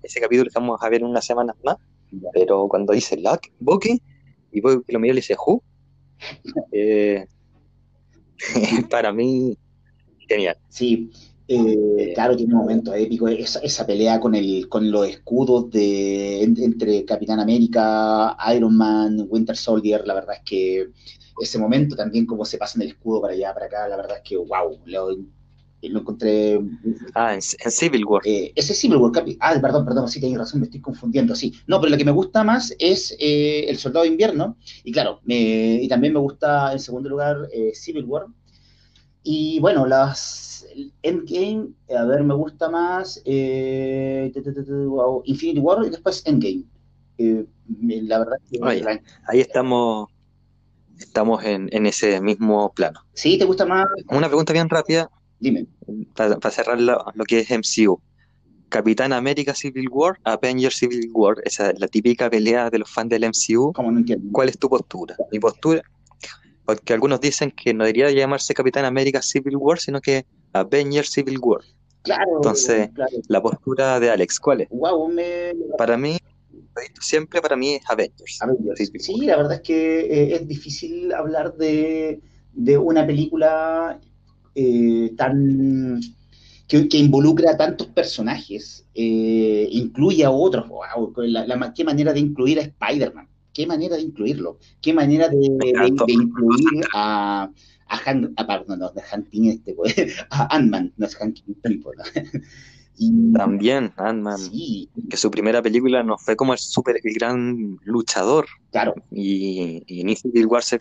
[0.03, 1.77] ese capítulo que vamos a ver en unas semanas más.
[2.33, 4.01] Pero cuando dice Loki, Bucky,
[4.51, 5.63] y Bucky lo mira y le dice Who,
[6.71, 7.25] eh,
[8.89, 9.57] para mí,
[10.27, 10.57] genial.
[10.69, 11.11] Sí,
[11.49, 13.31] eh, claro, tiene momentos épicos.
[13.31, 19.25] Esa, esa pelea con el, con los escudos de, en- entre Capitán América, Iron Man,
[19.29, 20.89] Winter Soldier, la verdad es que
[21.41, 24.17] ese momento también como se pasa en el escudo para allá, para acá, la verdad
[24.17, 25.17] es que wow, lo-
[25.81, 26.59] lo encontré.
[27.15, 28.21] Ah, en, Civil War.
[28.25, 29.11] ese es Civil War.
[29.39, 31.53] Ah, perdón, perdón, sí, tenéis razón, me estoy confundiendo, sí.
[31.67, 35.87] No, pero lo que me gusta más es El Soldado de Invierno, y claro, y
[35.87, 38.25] también me gusta en segundo lugar Civil War.
[39.31, 40.65] Y bueno, las
[41.03, 44.87] Endgame, a ver, me gusta más Infinity
[45.59, 46.63] War y después Endgame.
[47.19, 48.57] la verdad que
[49.27, 50.09] ahí estamos
[50.97, 53.01] estamos en, ese mismo plano.
[53.13, 53.37] ¿Sí?
[53.37, 53.85] ¿Te gusta más?
[54.09, 55.11] Una pregunta bien rápida.
[55.39, 55.67] Dime.
[56.15, 58.01] Para, cerrar lo, que es MCU.
[58.69, 63.09] Capitán América Civil War, Avengers Civil War, esa es la típica pelea de los fans
[63.09, 63.73] del MCU.
[63.73, 64.27] ¿Cómo no entiendo?
[64.31, 65.15] ¿Cuál es tu postura?
[65.31, 65.83] Mi postura,
[66.75, 71.39] porque algunos dicen que no debería llamarse Capitán América Civil War, sino que Avengers Civil
[71.41, 71.61] War.
[72.03, 72.35] Claro.
[72.35, 72.89] Entonces,
[73.27, 74.69] la postura de Alex, ¿cuál es?
[74.69, 75.53] Wow, me...
[75.77, 76.17] Para mí,
[77.01, 78.39] siempre para mí es Avengers.
[78.99, 82.21] Sí, la verdad es que eh, es difícil hablar de,
[82.77, 83.99] una película
[84.53, 85.99] eh, tan
[86.67, 90.69] que, involucra a tantos personajes, eh, incluye a otros.
[91.17, 93.27] la, qué manera de incluir a Spider-Man,
[93.59, 95.35] qué manera de incluirlo, qué manera de,
[96.07, 97.51] incluir a,
[97.89, 99.01] a, Han, perdón, no, de
[99.49, 99.75] este,
[100.29, 101.39] a Ant-Man, no es Hank
[103.33, 104.39] también Ant-Man,
[105.09, 108.45] que su primera película no fue como el super gran luchador.
[108.71, 108.95] Claro.
[109.11, 110.79] Y, y en War se,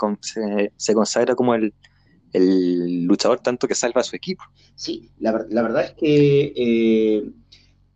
[0.77, 1.75] se, consagra como el,
[3.09, 4.45] luchador tanto que salva a su equipo.
[4.77, 7.29] Sí, la, verdad es que eh,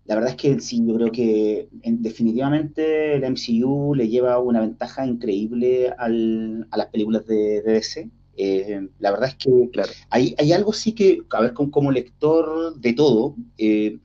[0.05, 5.07] la verdad es que sí, yo creo que definitivamente el MCU le lleva una ventaja
[5.07, 8.11] increíble a las películas de, DC.
[8.37, 9.93] Eh, la verdad es que claro.
[10.09, 13.99] hay, hay, algo sí que, a ver, como, como lector de todo, eh,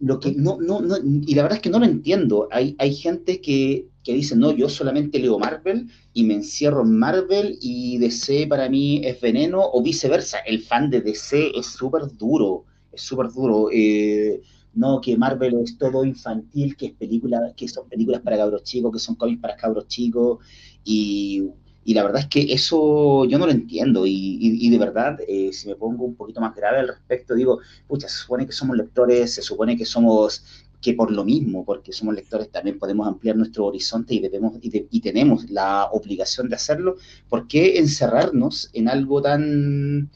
[0.00, 2.48] lo que no, no, no, y la verdad es que no lo entiendo.
[2.50, 6.98] Hay, hay gente que, que dice, no, yo solamente leo Marvel y me encierro en
[6.98, 10.38] Marvel y DC para mí es veneno, o viceversa.
[10.40, 13.68] El fan de DC es súper duro, es súper duro.
[13.72, 14.40] Eh,
[14.74, 18.92] no, que Marvel es todo infantil, que es película, que son películas para cabros chicos,
[18.92, 20.38] que son cómics para cabros chicos,
[20.84, 21.50] y
[21.84, 24.04] y la verdad es que eso yo no lo entiendo.
[24.06, 28.08] Y, de verdad, eh, si me pongo un poquito más grave al respecto, digo, pucha,
[28.08, 30.44] se supone que somos lectores, se supone que somos
[30.80, 35.00] que por lo mismo, porque somos lectores, también podemos ampliar nuestro horizonte y debemos y,
[35.00, 36.96] tenemos la obligación de hacerlo.
[37.28, 40.10] ¿Por qué encerrarnos en algo tan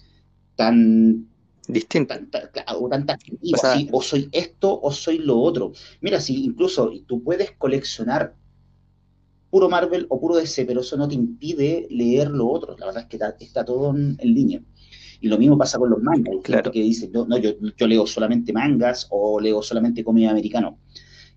[0.56, 1.28] tan
[1.68, 2.14] distinto
[2.76, 2.90] o o,
[3.92, 5.72] o soy esto o soy lo otro.
[6.00, 8.34] Mira, si incluso tú puedes coleccionar
[9.50, 12.76] puro Marvel o puro DC, pero eso no te impide leer lo otro.
[12.76, 14.60] La verdad es que está, todo en, línea.
[15.20, 16.34] Y lo mismo pasa con los mangas.
[16.42, 16.72] Claro.
[16.72, 17.52] que dice, no, no yo,
[17.86, 20.78] leo solamente mangas o leo solamente comida americano.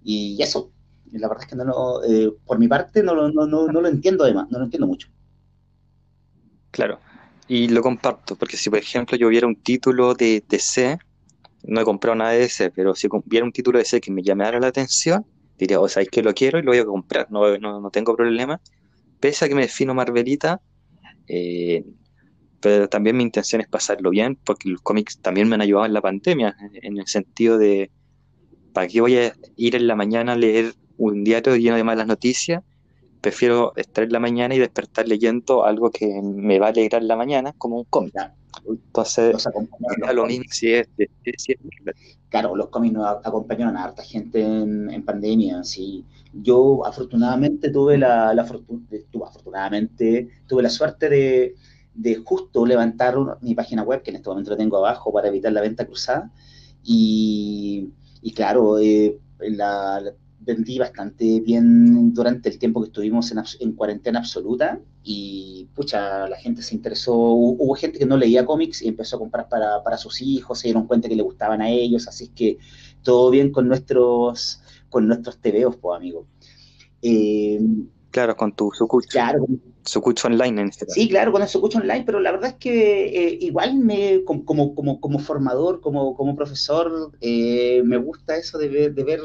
[0.04, 0.72] Y eso,
[1.12, 3.88] la verdad es que no lo, eh, por mi parte no, no, no, no lo
[3.88, 5.10] entiendo además, no lo entiendo mucho.
[6.72, 7.00] Claro,
[7.48, 10.98] y lo comparto, porque si por ejemplo yo viera un título de DC,
[11.64, 14.22] no he comprado nada de DC, pero si viera un título de DC que me
[14.22, 15.26] llamara la atención,
[15.58, 18.16] diría, o sea, es que lo quiero y lo voy a comprar, no, no, tengo
[18.16, 18.60] problema.
[19.20, 20.62] Pese a que me defino Marvelita,
[21.28, 21.84] eh,
[22.60, 25.94] pero también mi intención es pasarlo bien, porque los cómics también me han ayudado en
[25.94, 27.92] la pandemia, en el sentido de,
[28.74, 32.08] ¿para qué voy a ir en la mañana a leer un diario lleno de malas
[32.08, 32.64] noticias?
[33.22, 37.16] Prefiero estar en la mañana y despertar leyendo algo que me va a alegrar la
[37.16, 38.14] mañana, como un cómic.
[38.68, 39.48] Entonces,
[40.14, 40.88] lo mismo si es,
[42.30, 45.64] Claro, los cómics nos acompañaron a harta gente en, pandemia.
[45.64, 46.04] Sí.
[46.34, 51.56] Yo afortunadamente tuve la, la afortunadamente tuve la suerte de,
[51.94, 55.54] de justo levantar mi página web, que en este momento la tengo abajo para evitar
[55.54, 56.30] la venta cruzada.
[56.84, 57.90] Y,
[58.22, 60.02] y claro, eh, la,
[60.48, 66.62] vendí bastante bien durante el tiempo que estuvimos en, cuarentena absoluta y pucha, la gente
[66.64, 70.60] se interesó, hubo gente que no leía cómics y empezó a comprar para, sus hijos,
[70.60, 72.58] se dieron cuenta que le gustaban a ellos, así que
[73.04, 76.26] todo bien con nuestros con nuestros TVOs, pues amigo.
[77.02, 77.60] Eh,
[78.10, 79.10] claro, con tu Sucucho.
[79.12, 79.46] Claro.
[79.84, 81.00] Sucucho online en este caso.
[81.00, 84.46] Sí, claro, con el Sucucho online, pero la verdad es que eh, igual me, como,
[84.46, 89.22] como, como, formador, como, como profesor, eh, me gusta eso de ver, de ver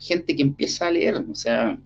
[0.00, 1.78] gente que empieza a leer, o sea,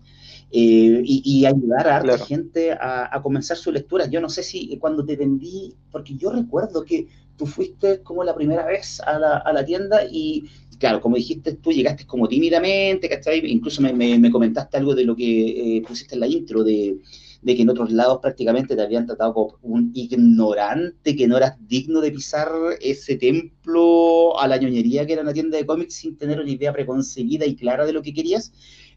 [0.50, 4.06] eh, y, ayudar a la gente a, comenzar su lectura.
[4.06, 8.34] Yo no sé si cuando te vendí, porque yo recuerdo que tú fuiste como la
[8.34, 10.44] primera vez a la, a la tienda y,
[10.78, 13.44] claro, como dijiste, tú llegaste como tímidamente, ¿cachai?
[13.50, 16.98] Incluso me, me, comentaste algo de lo que eh, pusiste en la intro, de,
[17.44, 21.56] de que en otros lados prácticamente te habían tratado como un ignorante, que no eras
[21.60, 26.16] digno de pisar ese templo a la ñoñería que era una tienda de cómics sin
[26.16, 28.52] tener una idea preconcebida y clara de lo que querías.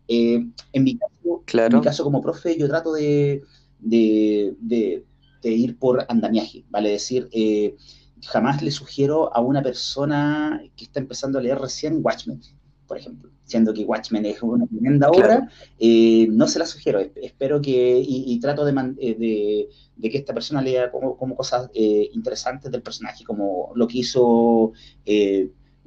[0.07, 3.43] Eh, en, mi caso, en mi caso, como profe, yo trato de,
[3.79, 5.03] de,
[5.43, 6.91] ir por andamiaje, ¿vale?
[6.91, 7.75] Decir, eh,
[8.23, 12.39] jamás le sugiero a una persona que está empezando a leer recién Watchmen,
[12.87, 16.99] por ejemplo, siendo que Watchmen es una tremenda obra, eh, no se la sugiero.
[17.15, 22.71] Espero que, y, trato de, de, de, que esta persona lea como, como cosas interesantes
[22.71, 24.73] del personaje, como lo que hizo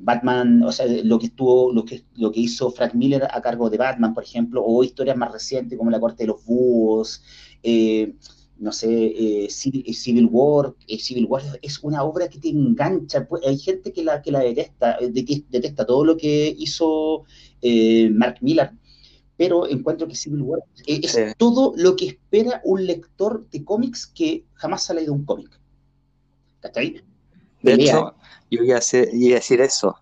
[0.02, 3.68] Batman, o sea, lo que estuvo, lo que, lo que hizo Frank Miller a cargo
[3.68, 7.22] de Batman, por ejemplo, o historias más recientes como La Corte de los Búhos,
[7.62, 8.14] eh,
[8.60, 13.44] no sé, eh, eh, Civil, War, Civil War es una obra que te engancha, pues,
[13.46, 17.24] hay gente que la, que la detesta, detesta todo lo que hizo
[18.12, 18.72] Mark Miller,
[19.38, 24.44] pero encuentro que Civil War es todo lo que espera un lector de cómics que
[24.52, 25.58] jamás ha leído un cómic.
[26.60, 27.02] ¿Cachai?
[27.62, 28.14] De hecho,
[28.50, 29.96] yo iba a, decir eso,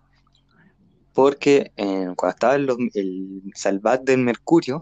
[1.13, 1.71] porque
[2.17, 4.81] cuando estaba el, el Salvat del Mercurio,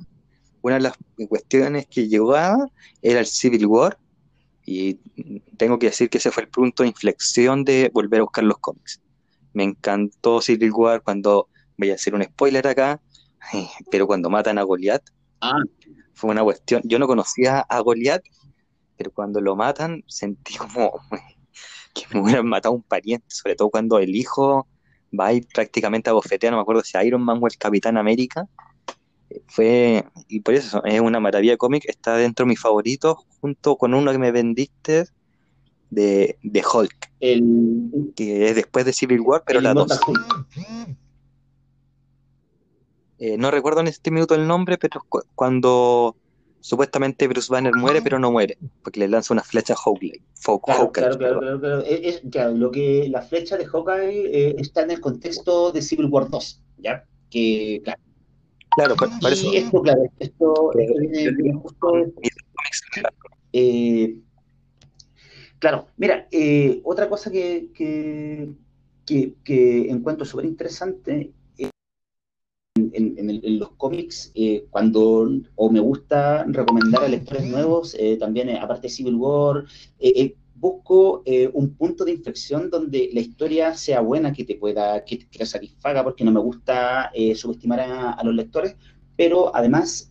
[0.68, 0.98] una de las
[1.30, 2.68] cuestiones que llegaba
[3.02, 3.98] era el Civil War,
[4.66, 4.96] y
[5.56, 8.58] tengo que decir que ese fue el punto de inflexión de volver a buscar los
[8.58, 9.02] cómics.
[9.54, 13.02] Me encantó Civil War cuando, voy a hacer un spoiler acá,
[13.92, 15.62] pero cuando matan a Goliath, ah.
[16.14, 18.26] fue una cuestión, yo no conocía a Goliath,
[18.98, 21.00] pero cuando lo matan sentí como
[21.94, 24.68] que me hubieran matado un pariente, sobre todo cuando el hijo
[25.18, 27.96] va a ir prácticamente a bofetear, no me acuerdo si Iron Man o el Capitán
[27.96, 28.50] América.
[29.48, 33.94] Fue, y por eso es una maravilla cómic, está dentro de mis favoritos, junto con
[33.94, 35.06] uno que me vendiste
[35.90, 40.00] de, de Hulk, el, que es después de Civil War, pero la dos.
[43.20, 45.02] Eh, no recuerdo en este minuto el nombre, pero
[45.34, 46.16] cuando
[46.60, 50.22] supuestamente Bruce Banner muere, pero no muere, porque le lanza una flecha a Hawkeye.
[50.64, 51.60] Claro, claro, claro,
[52.30, 56.30] claro, lo que la flecha de Hawkeye eh, está en el contexto de Civil War
[56.30, 57.06] 2, ¿ya?
[57.30, 58.02] Que, claro.
[58.78, 59.52] Claro, por, eso.
[59.54, 61.94] esto, claro, esto, viene, justo.
[63.52, 64.16] Eh,
[65.58, 68.54] claro, mira, eh, otra cosa que, que,
[69.04, 71.34] que, que encuentro súper interesante
[72.76, 78.60] en, los cómics, eh, cuando o me gusta recomendar a lectores nuevos, eh, también eh,
[78.60, 79.66] aparte de Civil War,
[80.60, 85.46] busco un punto de inflexión donde la historia sea buena, que te pueda, que, te
[85.46, 88.76] satisfaga, porque no me gusta subestimar a, los lectores,
[89.16, 90.10] pero además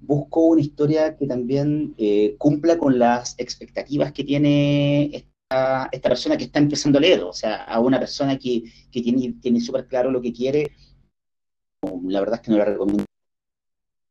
[0.00, 1.94] busco una historia que también
[2.38, 7.32] cumpla con las expectativas que tiene esta, esta, persona que está empezando a leer, o
[7.32, 10.72] sea, a una persona que, que tiene, tiene súper claro lo que quiere
[12.04, 13.04] la verdad es que no la recomiendo,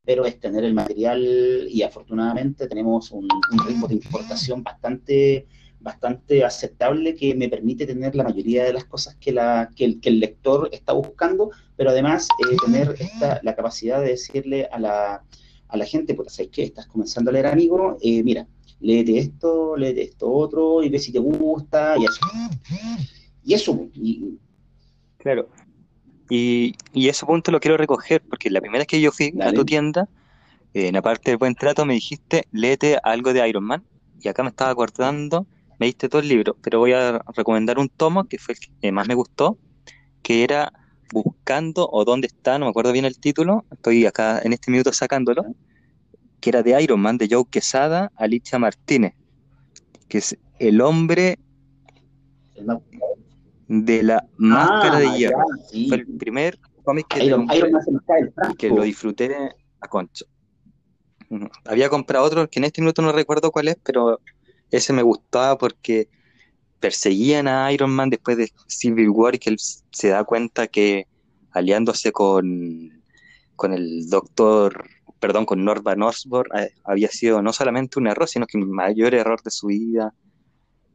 [0.04, 3.28] pero es tener el material y afortunadamente tenemos un,
[3.68, 5.48] ritmo de importación bastante
[5.80, 10.20] bastante aceptable que me permite tener la mayoría de las cosas que, la, que, el,
[10.20, 15.24] lector está buscando, pero además eh, tener esta, la capacidad de decirle a la,
[15.68, 16.62] a la gente, pues ¿sabes qué?
[16.62, 18.46] Estás comenzando a leer amigo, eh, mira,
[18.80, 22.20] léete esto, léete esto otro, y ve si te gusta, y eso.
[23.44, 24.38] Y eso, y,
[25.18, 25.50] Claro,
[26.34, 29.65] y, ese punto lo quiero recoger porque la primera vez que yo fui a tu
[29.65, 30.08] tienda,
[30.74, 33.84] en la parte del buen trato, me dijiste, léete algo de Iron Man.
[34.22, 35.46] Y acá me estaba acordando,
[35.78, 38.91] me diste todo el libro, pero voy a recomendar un tomo que fue el que
[38.94, 39.58] más me gustó,
[40.22, 40.72] que era
[41.12, 44.94] Buscando o Dónde está, no me acuerdo bien el título, estoy acá en este minuto
[44.94, 45.44] sacándolo,
[46.39, 49.15] que era de Iron Man, de Joe Quesada, Alicia Martínez,
[50.08, 51.39] que es el hombre
[53.72, 55.46] de la Máscara de ah, Hierro.
[55.88, 57.20] Fue el primer cómic que,
[58.58, 59.34] que lo disfruté
[59.80, 60.26] a concho.
[61.64, 64.20] Había comprado otro que en este minuto no recuerdo cuál es, pero
[64.72, 66.10] ese me gustaba porque
[66.82, 71.08] perseguían a Iron Man después de Civil War y que él se da cuenta que
[71.52, 73.02] aliándose con,
[73.56, 74.84] con el doctor,
[75.22, 79.14] perdón, con Norman Osborn, eh, había sido no solamente un error, sino que el mayor
[79.14, 80.14] error de su vida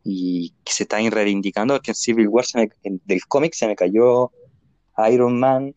[0.09, 2.45] y que se está reivindicando, porque en Civil War
[2.83, 4.31] del cómic se me cayó
[5.11, 5.75] Iron Man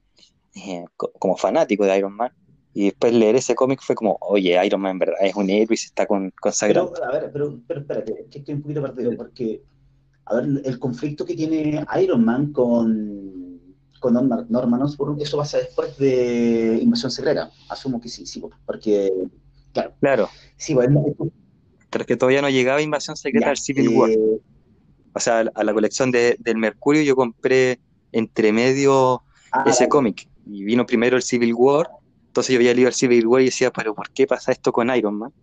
[0.56, 2.32] eh, como fanático de Iron Man.
[2.72, 5.74] Y después leer ese cómic fue como, oye, Iron Man en verdad es un héroe
[5.74, 6.94] y se está con, consagrando.
[6.94, 9.64] Pero, a ver, pero, pero espérate, que estoy un poquito perdido, porque,
[10.26, 13.60] a ver, el conflicto que tiene Iron Man con,
[14.00, 17.50] con Norman, Osborn, eso pasa después de Invasión Secreta.
[17.68, 19.12] Asumo que sí, sí, porque,
[19.74, 19.94] claro.
[20.00, 20.30] Claro.
[20.56, 21.04] Sí, bueno,
[21.90, 24.10] que todavía no llegaba Invasión Secreta al Civil War.
[24.10, 24.40] Eh,
[25.14, 27.80] o sea, a la colección de, del Mercurio yo compré
[28.12, 30.28] entre medio ah, ese cómic.
[30.46, 31.90] Y vino primero el Civil War.
[32.28, 34.96] Entonces yo había leído el Civil War y decía, pero ¿por qué pasa esto con
[34.96, 35.34] Iron Man?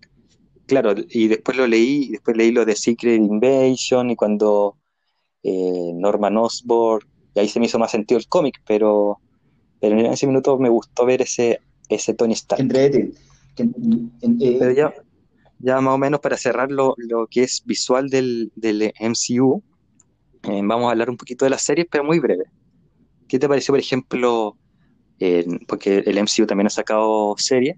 [0.66, 4.76] Claro, y después lo leí, y después leí lo de Secret Invasion y cuando
[5.42, 9.20] eh, Norman Osborn, y ahí se me hizo más sentido el cómic, pero,
[9.80, 12.60] pero en ese minuto me gustó ver ese, ese Tony Stark.
[12.60, 13.12] Entre,
[14.58, 14.92] pero ya,
[15.58, 16.94] ya más o menos para cerrar lo,
[17.30, 19.62] que es visual del, del MCU,
[20.42, 22.44] Eh, vamos a hablar un poquito de las series, pero muy breve.
[23.26, 24.56] ¿Qué te pareció, por ejemplo,
[25.66, 27.76] porque el MCU también ha sacado series?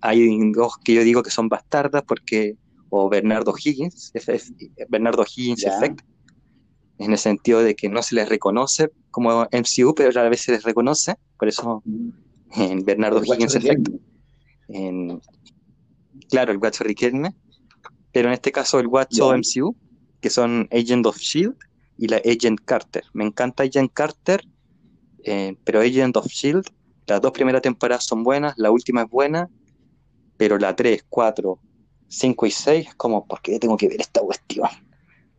[0.00, 2.56] Hay dos que yo digo que son bastardas porque,
[2.88, 4.12] o Bernardo Higgins,
[4.88, 6.00] Bernardo Higgins Effect,
[6.98, 10.42] en el sentido de que no se les reconoce como MCU, pero a la vez
[10.42, 11.82] se les reconoce, por eso
[12.54, 13.88] en Bernardo Higgins Effect.
[14.68, 15.20] En,
[16.28, 17.34] claro, el Guacho Riquelme,
[18.12, 19.76] pero en este caso el Guacho MCU,
[20.20, 21.56] que son Agent of Shield
[21.98, 23.04] y la Agent Carter.
[23.12, 24.42] Me encanta Agent Carter,
[25.24, 26.66] eh, pero Agent of Shield,
[27.06, 29.48] las dos primeras temporadas son buenas, la última es buena,
[30.36, 31.58] pero la 3, 4,
[32.08, 34.68] 5 y 6 es como, ¿por qué tengo que ver esta cuestión?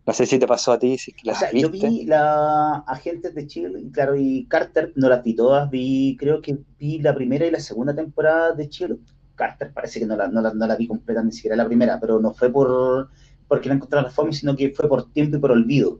[0.05, 3.69] No sé si te pasó a ti, si la Yo vi la Agentes de Chile,
[3.93, 7.61] claro, y Carter, no las vi todas, vi, creo que vi la primera y la
[7.61, 8.97] segunda temporada de Chile.
[9.35, 12.33] Carter parece que no la, no la, vi completa, ni siquiera la primera, pero no
[12.33, 13.09] fue por
[13.47, 15.99] porque la encontré la fome, sino que fue por tiempo y por olvido.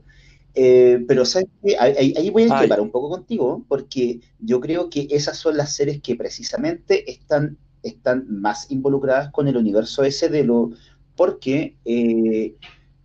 [0.54, 1.76] Eh, pero ¿sabes qué?
[1.78, 6.00] Ahí, voy a discrepar un poco contigo, porque yo creo que esas son las series
[6.00, 10.70] que precisamente están, están más involucradas con el universo ese de lo...
[11.16, 12.54] porque eh,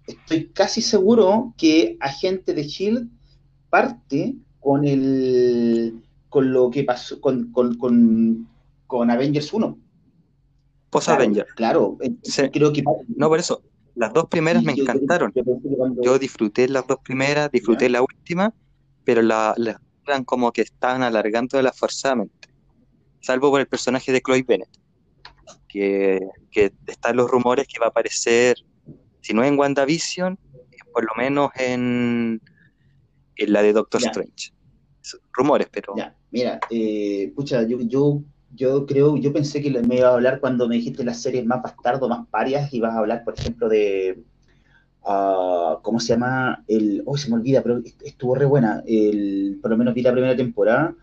[0.08, 3.10] estoy casi seguro que Agente de Shield
[3.70, 9.78] parte con el con lo que pasó con, con, Avengers 1.
[10.90, 11.52] Post Avengers.
[11.54, 11.98] Claro,
[12.52, 12.84] creo que
[13.16, 13.64] no por eso.
[13.96, 15.34] Las dos primeras me encantaron.
[16.02, 18.54] Yo, disfruté las dos primeras, disfruté la última,
[19.04, 19.54] pero la,
[20.08, 22.48] eran como que estaban alargando la forzadamente.
[23.22, 24.70] Salvo por el personaje de Chloe Bennett,
[25.68, 26.20] que,
[26.52, 28.58] que están los rumores que va a aparecer
[29.22, 30.40] si no en WandaVision,
[30.94, 32.42] por lo menos en,
[33.36, 34.54] en la de Doctor Strange.
[35.34, 35.94] Rumores, pero.
[35.98, 38.22] Ya, mira, eh, pucha, yo, yo,
[38.56, 41.62] yo creo, yo pensé que me iba a hablar cuando me dijiste las series más
[41.62, 44.24] bastardo, más parias, y vas a hablar, por ejemplo, de.
[45.02, 46.64] Uh, ¿Cómo se llama?
[46.68, 48.84] El, oh, se me olvida, pero estuvo re buena.
[48.86, 50.96] El, por lo menos vi la primera temporada.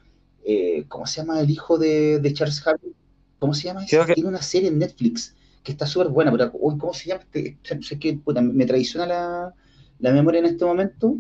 [0.44, 2.94] Eh, ¿Cómo se llama el hijo de, de Charles Harvey?
[3.38, 3.85] ¿Cómo se llama?
[3.85, 5.35] Tiene una serie en Netflix
[5.66, 7.24] que está súper buena, pero ¿cómo se llama?
[7.32, 9.54] Este, sé que me traiciona la,
[9.98, 11.16] la, memoria en este momento.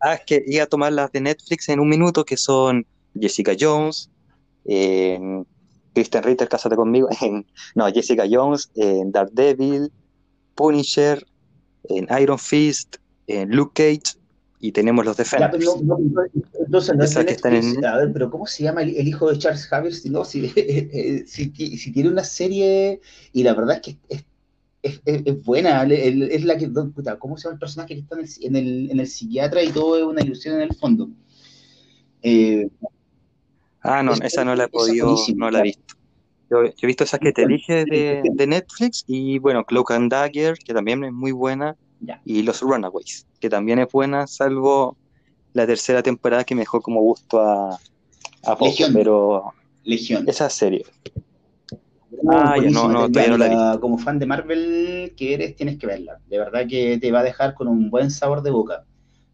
[0.00, 2.86] ah, es que iba a tomar las de Netflix en un minuto, que son
[3.18, 4.10] Jessica Jones,
[4.68, 5.18] eh,
[5.94, 7.08] Kristen Ritter, cásate conmigo,
[7.74, 9.90] no, Jessica Jones, en Daredevil,
[10.54, 11.26] Punisher,
[11.84, 14.18] en Iron Fist, en Luke Cage,
[14.60, 15.64] y tenemos los Defenders.
[17.84, 19.94] A ver, pero ¿cómo se llama el, hijo de Charles Javier?
[19.94, 20.48] Si, no, si,
[21.26, 23.00] si, tiene una serie,
[23.32, 24.24] y la verdad es que es,
[24.82, 26.70] es, es buena, es la que,
[27.18, 30.04] ¿cómo se llama el personaje que está en el, en el, psiquiatra y todo es
[30.04, 31.08] una ilusión en el fondo?
[32.22, 32.68] Eh,
[33.88, 35.94] ah, no, esa no la he podido, no la he visto.
[36.50, 40.56] Yo, he visto esa que te dije de, de Netflix y bueno, Cloak and Dagger,
[40.58, 41.76] que también es muy buena
[42.24, 44.96] y Los Runaways, que también es buena, salvo
[45.52, 47.78] la tercera temporada que me dejó como gusto a,
[48.44, 48.92] a Legión.
[48.94, 49.52] pero
[49.84, 50.24] Legión.
[50.28, 50.84] Esa serie.
[52.30, 56.18] Ah, no, no, todavía no la Como fan de Marvel que eres, tienes que verla.
[56.28, 58.84] De verdad que te va a dejar con un buen sabor de boca.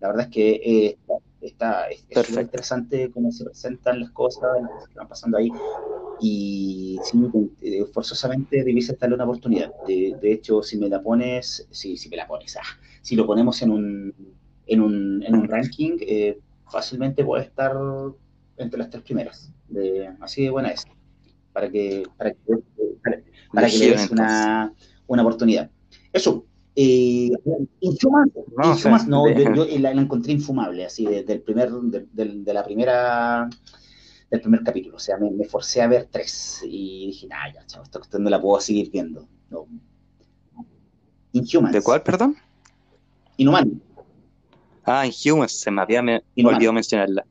[0.01, 0.99] La verdad es que eh,
[1.47, 5.49] está, es, interesante cómo se presentan las cosas, las que van pasando ahí.
[6.21, 7.19] Y sí,
[7.61, 9.73] eh, forzosamente debes darle una oportunidad.
[9.87, 13.61] De, hecho, si me la pones, si, si me la pones, ah, si lo ponemos
[13.63, 14.15] en un,
[14.67, 16.39] en un, en un ranking, eh,
[16.71, 17.77] fácilmente puede estar
[18.57, 19.53] entre las tres primeras.
[19.69, 20.85] De, así de buena es.
[21.53, 22.39] Para que, para que,
[23.53, 24.73] para, que le des una,
[25.07, 25.71] una oportunidad.
[26.13, 33.49] Eso, eh, no, yo, la, encontré infumable, así, desde el primer, de, de, la primera,
[34.31, 34.97] del primer capítulo.
[34.97, 38.25] O sea, me, me forcé a ver tres y dije, nah, ya, chavo, esta cuestión
[38.25, 39.29] no la puedo seguir viendo.
[39.51, 39.67] No.
[41.33, 41.73] Inhumans.
[41.73, 42.37] ¿De cuál, perdón?
[43.37, 43.81] Inhuman.
[44.85, 47.25] Ah, Inhumans, se me había me, olvidado mencionarla.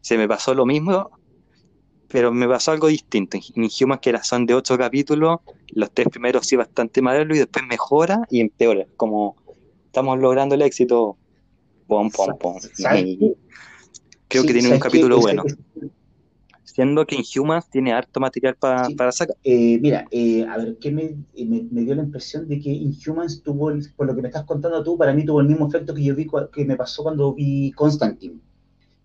[0.00, 1.10] Se me pasó lo mismo,
[2.08, 3.38] pero me pasó algo distinto.
[3.54, 5.40] Inhumans, que era, son de ocho capítulos,
[5.72, 8.86] los tres primeros sí bastante malos y después mejora y empeora.
[8.96, 9.36] Como
[9.86, 11.16] estamos logrando el éxito.
[11.86, 12.56] Pom, pom, pom.
[14.28, 15.42] Creo que tiene un capítulo bueno.
[16.64, 19.36] Siendo que Inhumans tiene harto material para sacar.
[19.42, 23.72] Eh, mira, eh, a ver, ¿qué me, me, dio la impresión de que Inhumans tuvo,
[23.96, 26.14] por lo que me estás contando tú, para mí tuvo el mismo efecto que yo
[26.14, 28.38] vi que me pasó cuando vi Constantine.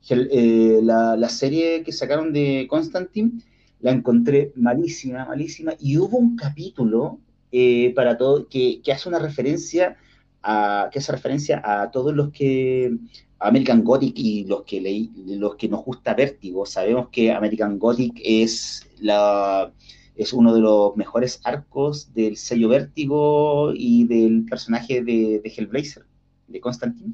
[0.10, 3.32] Eh, la, la, serie que sacaron de Constantine
[3.80, 7.20] la encontré malísima, malísima, y hubo un capítulo
[7.52, 9.96] eh, para todo que, que, hace una referencia
[10.42, 12.98] a que hace referencia a todos los que
[13.40, 18.20] American Gothic y los que leí, los que nos gusta Vértigo, sabemos que American Gothic
[18.24, 19.72] es la
[20.16, 26.06] es uno de los mejores arcos del sello Vértigo y del personaje de, de Hellblazer,
[26.48, 27.14] de Constantine.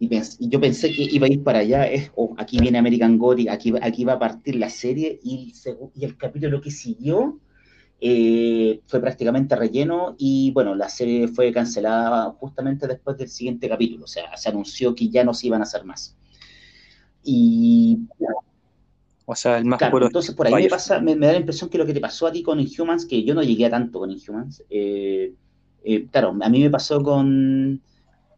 [0.00, 3.48] Y, yo pensé que iba a ir para allá, es, oh, aquí viene American Gothic,
[3.48, 5.52] aquí, aquí va a partir la serie, y,
[5.94, 7.40] y el capítulo que siguió
[8.00, 14.04] eh, fue prácticamente relleno, y bueno, la serie fue cancelada justamente después del siguiente capítulo,
[14.04, 16.16] o sea, se anunció que ya no se iban a hacer más.
[17.24, 17.98] Y...
[19.30, 21.76] O sea, el más claro, Entonces, por ahí me, pasa, me, da la impresión que
[21.76, 24.10] lo que te pasó a ti con Inhumans, que yo no llegué a tanto con
[24.10, 25.34] Inhumans, eh,
[25.84, 27.82] eh, claro, a mí me pasó con,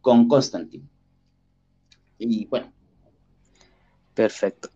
[0.01, 0.85] con Constantine.
[2.21, 2.73] Y bueno.
[4.15, 4.69] Perfecto.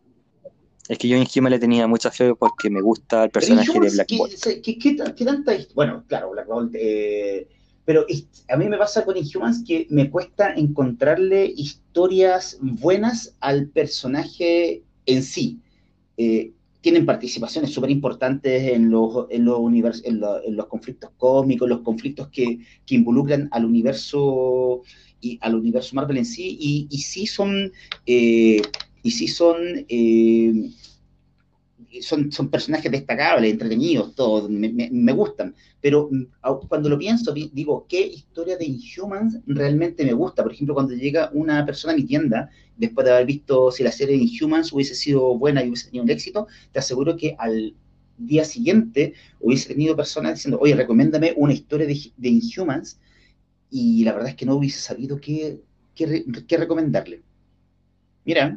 [0.88, 3.90] Es que yo en Human le tenía mucha fe porque me gusta el personaje de
[3.90, 4.34] Black Bolt.
[4.62, 6.74] ¿qué, tanta, bueno, claro, Black Bolt.
[6.74, 7.49] Eh,
[7.84, 8.07] pero
[8.49, 15.22] a mí me pasa con Inhumans que me cuesta encontrarle historias buenas al personaje en
[15.22, 15.61] sí.
[16.16, 19.59] Eh, tienen participaciones súper importantes en los, en, los
[20.05, 24.82] en, en, los conflictos cósmicos, los conflictos que, que involucran al universo
[25.24, 27.72] y al universo Marvel en sí, y, y sí son,
[28.06, 28.60] eh,
[29.02, 29.56] y sí son,
[29.88, 30.70] eh,
[32.02, 37.86] son, son, personajes destacables, entretenidos, todos, me, me, gustan, pero mm, cuando lo pienso, digo,
[37.88, 40.42] ¿qué historia de Inhumans realmente me gusta?
[40.42, 43.92] Por ejemplo, cuando llega una persona a mi tienda, después de haber visto si la
[43.92, 47.74] serie de Inhumans hubiese sido buena y hubiese tenido un éxito, te aseguro que al
[48.18, 52.98] día siguiente hubiese tenido personas diciendo, oye, recomiéndame una historia de, de Inhumans
[53.76, 55.60] y la verdad es que no hubiese sabido qué,
[55.96, 57.22] qué, recomendarle.
[58.24, 58.56] Mira,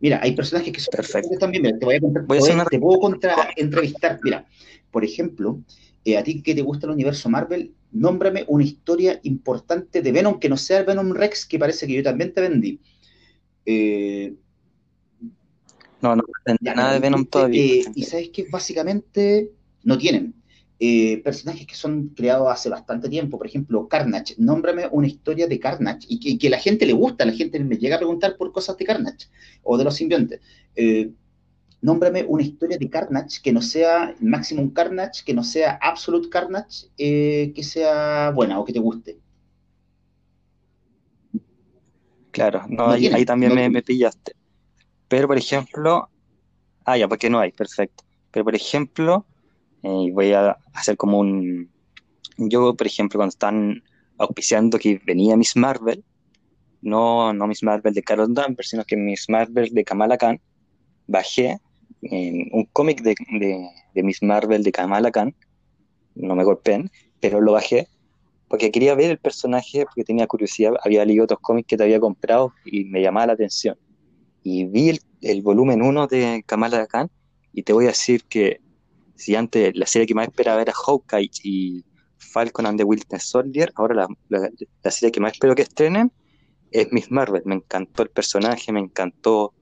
[0.00, 1.78] mira, hay personajes que son perfectos también.
[1.78, 4.18] te voy a contar, te, puedo contra entrevistar.
[4.24, 4.44] Mira,
[4.90, 5.60] por ejemplo,
[6.04, 10.40] eh, a ti que te gusta el universo Marvel, nómbrame una historia importante de Venom
[10.40, 12.80] que no sea el Venom Rex, que parece que yo también te vendí.
[13.66, 14.34] Eh,
[16.02, 16.24] no, no,
[16.60, 17.62] nada de Venom todavía.
[17.62, 19.52] Eh, y sabes que básicamente
[19.84, 20.34] no tienen.
[20.80, 25.58] Eh, personajes que son creados hace bastante tiempo, por ejemplo, Carnage, nómbrame una historia de
[25.58, 28.76] Carnage y que, la gente le gusta, la gente me llega a preguntar por cosas
[28.76, 29.26] de Carnage
[29.64, 30.40] o de los simbiontes.
[30.76, 31.10] Eh,
[31.80, 36.86] nómbrame una historia de Carnage que no sea Maximum Carnage, que no sea Absolute Carnage,
[36.96, 39.18] eh, que sea buena o que te guste.
[42.30, 44.36] Claro, no, ahí, también me, me, pillaste.
[45.08, 46.08] Pero, por ejemplo,
[46.84, 48.04] ah, ya, porque no hay, perfecto.
[48.30, 49.26] Pero, por ejemplo,
[49.82, 51.70] y voy a hacer como un...
[52.36, 53.82] Yo, por ejemplo, cuando están
[54.18, 56.04] auspiciando que venía Miss Marvel,
[56.80, 60.40] no, no Miss Marvel de Carol Danvers, sino que Miss Marvel de Kamala Khan,
[61.06, 61.58] bajé
[62.02, 63.14] en un cómic de,
[63.94, 65.34] de, Miss Marvel de Kamala Khan,
[66.14, 67.88] no me golpeen, pero lo bajé
[68.48, 72.00] porque quería ver el personaje, porque tenía curiosidad, había leído otros cómics que te había
[72.00, 73.76] comprado y me llamaba la atención.
[74.42, 77.10] Y vi el, el volumen 1 de Kamala Khan
[77.52, 78.60] y te voy a decir que
[79.18, 81.84] si antes la serie que más esperaba era Hawkeye y
[82.18, 86.12] Falcon and the Winter Soldier, ahora la, serie que más espero que estrenen
[86.70, 87.42] es Miss Marvel.
[87.44, 89.52] Me encantó el personaje, me encantó,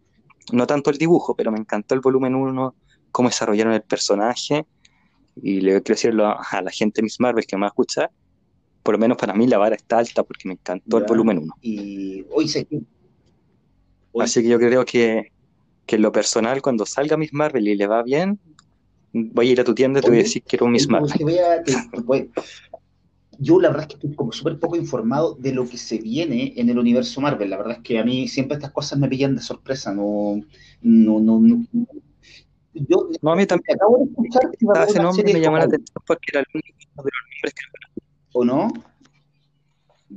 [0.53, 2.75] no tanto el dibujo, pero me encantó el volumen 1,
[3.11, 4.67] cómo desarrollaron el personaje.
[5.37, 8.11] Y le quiero decirlo a, la gente de Miss Marvel que me va a escuchar,
[8.83, 11.55] por lo menos para mí la vara está alta porque me encantó el volumen 1.
[11.63, 12.69] Y hoy se...
[14.21, 15.33] Así que yo creo que,
[15.87, 18.39] que en lo personal, cuando salga Miss Marvel y le va bien,
[19.13, 20.89] voy a ir a tu tienda y te voy a decir que era un Miss
[20.89, 22.31] Marvel.
[23.39, 26.55] yo la verdad es que estoy como súper poco informado de lo que se viene
[26.57, 27.51] en el universo Marvel.
[27.51, 29.93] La verdad es que a mí siempre estas cosas me pillan de sorpresa.
[29.93, 30.41] No,
[30.81, 31.67] no, no, no.
[32.75, 33.77] Yo, no, a mí también.
[33.77, 36.47] Acabo de escuchar que va a ese nombre me llamó la atención porque era el
[36.53, 38.01] único de los nombres que
[38.33, 38.73] ¿O no?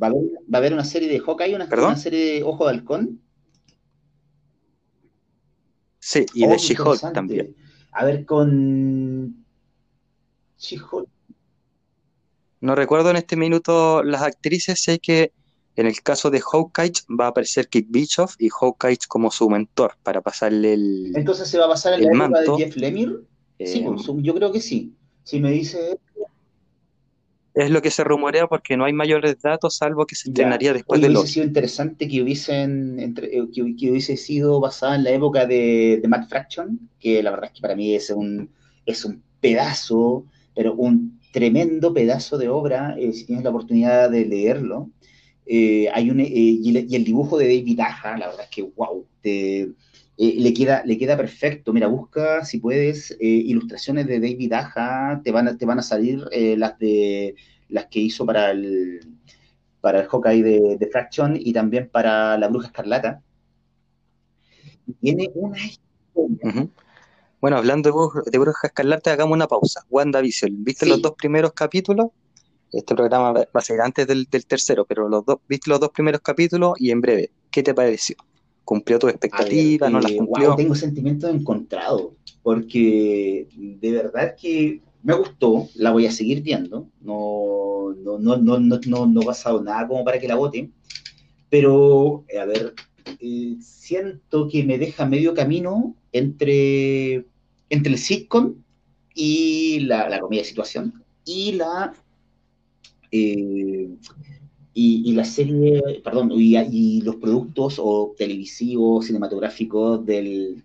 [0.01, 2.65] ¿Va a, haber, ¿Va a haber una serie de Hawkeye, una, una serie de Ojo
[2.65, 3.21] de Halcón?
[5.99, 7.55] Sí, y de oh, She-Hulk también.
[7.91, 9.45] A ver, con
[12.61, 15.31] No recuerdo en este minuto las actrices, sé que
[15.75, 19.93] en el caso de Hawkeye va a aparecer Kate Bischoff y Hawkeye como su mentor
[20.03, 23.13] para pasarle el Entonces se va a pasar en la época de Jeff Lemire.
[23.59, 24.93] sí, eh, pues, yo creo que sí.
[25.23, 25.99] Si me dice
[27.63, 31.01] es lo que se rumorea porque no hay mayores datos salvo que se entrenaría después
[31.01, 35.11] de lo hubiese sido interesante que hubiesen entre, eh, que, hubiese sido basada en la
[35.11, 38.49] época de, de Matt Fraction, que la verdad es que para mí es un,
[38.85, 44.25] es un pedazo, pero un tremendo pedazo de obra, eh, si tienes la oportunidad de
[44.25, 44.89] leerlo.
[45.45, 49.05] Eh, hay un, y, el dibujo de David Aja, la verdad es que wow,
[50.19, 51.73] le, queda, le queda perfecto.
[51.73, 56.27] Mira, busca si puedes ilustraciones de David Aja, te van a, te van a salir
[56.57, 57.35] las de
[57.69, 58.99] las que hizo para el,
[59.81, 60.43] para el Hawkeye
[60.77, 63.21] de, Fraction y también para la Bruja Escarlata.
[64.99, 65.57] Tiene una
[67.39, 69.85] Bueno, hablando de, Bruja Escarlata, hagamos una pausa.
[69.89, 72.07] WandaVision, ¿viste los dos primeros capítulos?
[72.71, 76.21] Este programa va a ser antes del, tercero, pero los dos, viste los dos primeros
[76.21, 78.15] capítulos y en breve, ¿qué te pareció?
[78.69, 79.89] ¿Cumplió tu expectativa?
[79.89, 80.53] ¿No las eh, cumplió?
[80.53, 82.11] tengo sentimientos encontrados,
[82.43, 88.59] porque de verdad que me gustó, la voy a seguir viendo, no, no, no, no,
[88.59, 90.69] no, no, ha pasado nada como para que la vote,
[91.49, 92.75] pero, a ver,
[93.19, 97.25] eh, siento que me deja medio camino entre,
[97.71, 98.53] entre el sitcom
[99.15, 101.95] y la, la comedia de situación y la
[103.11, 103.89] eh,
[104.73, 110.63] y, la serie, perdón, y, los productos o televisivos, cinematográficos del,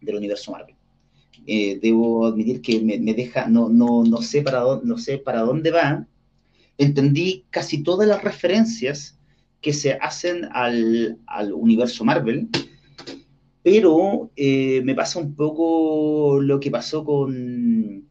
[0.00, 0.74] del universo Marvel.
[1.46, 5.40] Eh, debo admitir que me, deja, no, no, no, sé para dónde, no sé para
[5.40, 6.06] dónde va.
[6.76, 9.18] Entendí casi todas las referencias
[9.60, 12.48] que se hacen al, al universo Marvel,
[13.62, 18.06] pero eh, me pasa un poco lo que pasó con,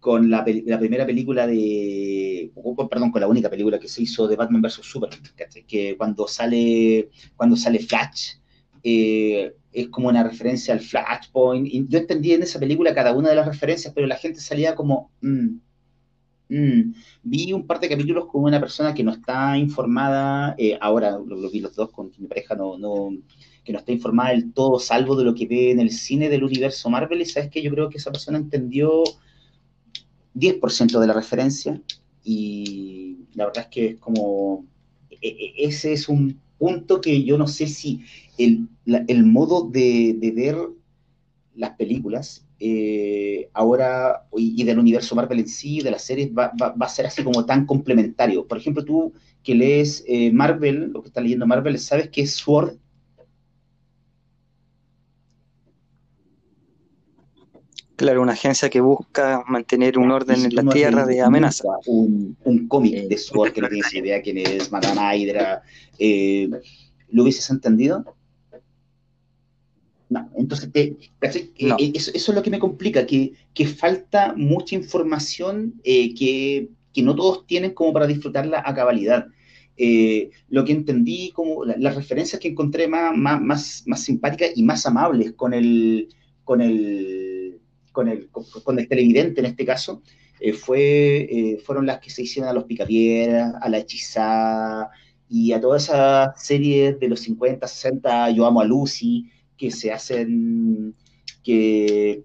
[0.00, 2.31] con la, la primera película de,
[2.88, 4.80] perdón, con la única película que se hizo de Batman vs.
[4.82, 5.20] Superman,
[5.66, 8.34] que cuando sale, cuando sale Flash,
[8.82, 13.36] eh, es como una referencia al Flashpoint, yo entendí en esa película cada una de
[13.36, 15.48] las referencias, pero la gente salía como, mm,
[16.48, 16.94] mm".
[17.22, 21.50] vi un par de capítulos con una persona que no está informada, eh, ahora lo,
[21.50, 23.16] vi los dos con mi pareja, no, no,
[23.64, 26.44] que no está informada del todo, salvo de lo que ve en el cine del
[26.44, 29.04] universo Marvel, y sabes que yo creo que esa persona entendió
[30.34, 31.80] 10% de la referencia
[32.24, 34.64] y la verdad es que es como,
[35.10, 38.04] e, e, ese es un punto que yo no sé si
[38.38, 40.56] el, el modo de, de, ver
[41.54, 46.74] las películas eh, ahora y, del universo Marvel en sí, de las series, va, va,
[46.78, 48.46] a ser así como tan complementario.
[48.46, 49.12] Por ejemplo, tú
[49.42, 52.76] que lees eh, Marvel, lo que estás leyendo Marvel, ¿sabes qué es Sword?
[58.02, 61.68] Claro, una agencia que busca mantener un orden en la tierra de amenaza.
[61.86, 62.36] Un,
[62.66, 65.62] cómic de Sword que no tienes idea quién es, Madame Hydra.
[66.00, 66.50] Eh,
[67.10, 68.04] ¿Lo hubieses entendido?
[70.08, 73.36] No, entonces eh, eh, Eso, es lo que me complica, que,
[73.68, 79.28] falta mucha información que, no todos tienen como para disfrutarla a cabalidad.
[80.48, 85.34] lo que entendí, como las referencias que encontré más, más, más, simpáticas y más amables
[85.34, 86.08] con el,
[86.42, 87.31] con el
[87.92, 90.02] con el, con el televidente en este caso,
[90.40, 94.90] eh, fue, eh, fueron las que se hicieron a los Picapiedras, a la Hechizada
[95.28, 99.92] y a toda esa serie de los 50, 60, Yo amo a Lucy, que se
[99.92, 100.96] hacen,
[101.44, 102.24] que,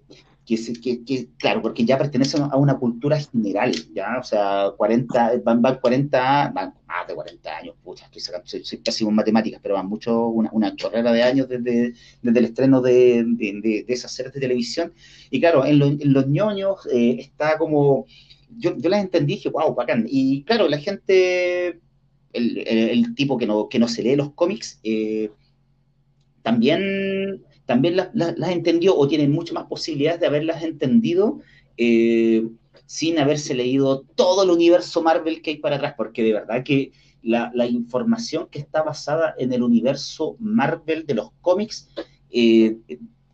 [0.56, 4.18] que, claro, porque ya pertenecen a una cultura general, ¿ya?
[4.18, 8.64] O sea, 40, van, van 40, van más de 40 años, pucha, estoy sacando, soy,
[8.64, 11.92] soy pésimo matemáticas, pero van mucho, una, una chorrera de años desde,
[12.22, 14.92] desde el estreno de, de, esas series de televisión.
[15.30, 18.06] Y claro, en, los ñoños eh, está como,
[18.56, 20.06] yo, yo las entendí dije, wow, bacán.
[20.08, 21.78] Y claro, la gente,
[22.32, 25.30] el, el, tipo que no, que no se lee los cómics, eh,
[26.42, 28.08] también también las,
[28.50, 31.40] entendió o tienen mucho más posibilidades de haberlas entendido
[31.76, 32.48] eh,
[32.86, 36.92] sin haberse leído todo el universo Marvel que hay para atrás, porque de verdad que
[37.22, 41.90] la, información que está basada en el universo Marvel de los cómics
[42.30, 42.78] eh,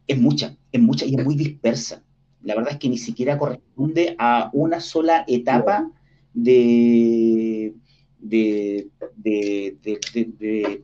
[0.09, 2.03] es mucha, es mucha y es muy dispersa.
[2.43, 5.89] La verdad es que ni siquiera corresponde a una sola etapa
[6.33, 7.73] de,
[8.19, 10.81] de, de, de, de, de,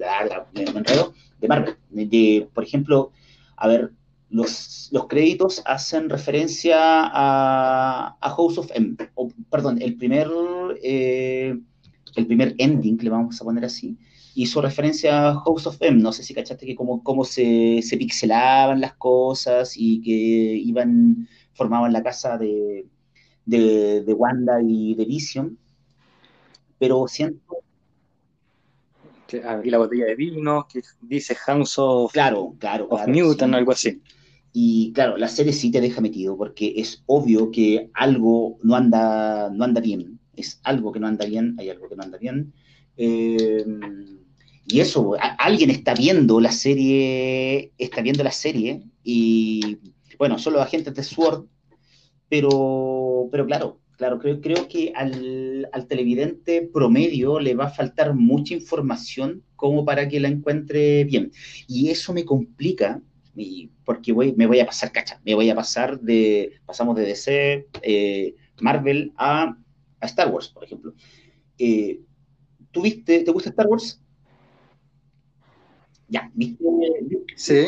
[1.40, 1.74] de Marvel.
[1.90, 3.10] De, por ejemplo,
[3.60, 3.92] a ver,
[4.30, 8.96] los, los créditos hacen referencia a, House of M,
[9.50, 10.28] perdón, el primer,
[10.82, 11.56] eh,
[12.16, 13.98] el primer ending, le vamos a poner así,
[14.34, 16.00] hizo referencia a House of M.
[16.00, 21.28] No sé si cachaste que cómo, cómo se, se, pixelaban las cosas y que iban,
[21.52, 22.86] formaban la casa de,
[23.44, 25.58] de, de Wanda y de Vision.
[26.78, 27.56] Pero siento
[29.32, 34.00] y la botella de vino que dice House of, claro, claro, of Newton, algo así.
[34.52, 39.50] Y claro, la serie sí te deja metido porque es obvio que algo no anda,
[39.50, 40.18] no anda bien.
[40.34, 42.52] Es algo que no anda bien, hay algo que no anda bien.
[42.96, 43.64] Eh,
[44.66, 49.78] y eso, alguien está viendo la serie, está viendo la serie y
[50.18, 51.46] bueno, son los agentes de SWORD,
[52.28, 58.54] pero, pero claro, Claro, creo, creo que al, televidente promedio le va a faltar mucha
[58.54, 61.30] información como para que la encuentre bien.
[61.68, 63.02] Y eso me complica,
[63.84, 67.68] porque voy, me voy a pasar, cacha, me voy a pasar de, pasamos de DC,
[67.82, 69.54] eh, Marvel a,
[70.00, 70.94] Star Wars, por ejemplo.
[71.58, 72.00] Eh,
[72.72, 74.00] ¿Te gusta Star Wars?
[76.08, 76.64] Ya, ¿viste?
[77.36, 77.66] Sí.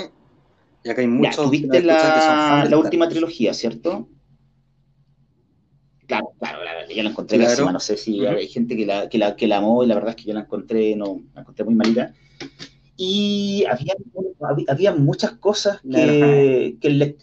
[0.83, 1.37] Ya que hay muchos.
[1.45, 4.09] ¿Tuviste la, la última trilogía, cierto?
[6.13, 6.59] Claro, claro,
[6.95, 9.83] yo la encontré no sé si hay gente que la, que, la, que la amó
[9.83, 12.15] y la verdad es que yo la encontré, no, la encontré muy malita.
[12.97, 13.95] Y había,
[14.69, 16.77] había muchas cosas que,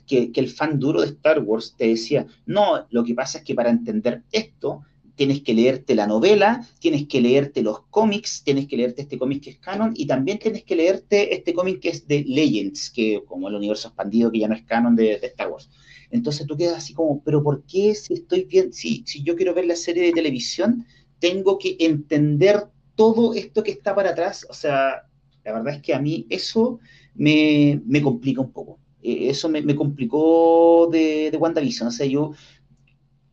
[0.07, 3.53] que, el, fan duro de Star Wars te decía, no, lo que pasa es que
[3.53, 4.83] para entender esto
[5.19, 9.43] tienes que leerte la novela, tienes que leerte los cómics, tienes que leerte este cómic
[9.43, 13.21] que es canon y también tienes que leerte este cómic que es de Legends, que
[13.27, 15.69] como el universo expandido que ya no es canon de, Star Wars.
[16.11, 19.53] Entonces tú quedas así como, pero ¿por qué si estoy bien, si, si yo quiero
[19.53, 20.85] ver la serie de televisión,
[21.19, 24.45] tengo que entender todo esto que está para atrás?
[24.49, 25.03] O sea,
[25.43, 26.79] la verdad es que a mí eso
[27.15, 28.79] me, complica un poco.
[29.01, 31.87] Eh, eso me, complicó de, de WandaVision.
[31.89, 32.33] O sea, yo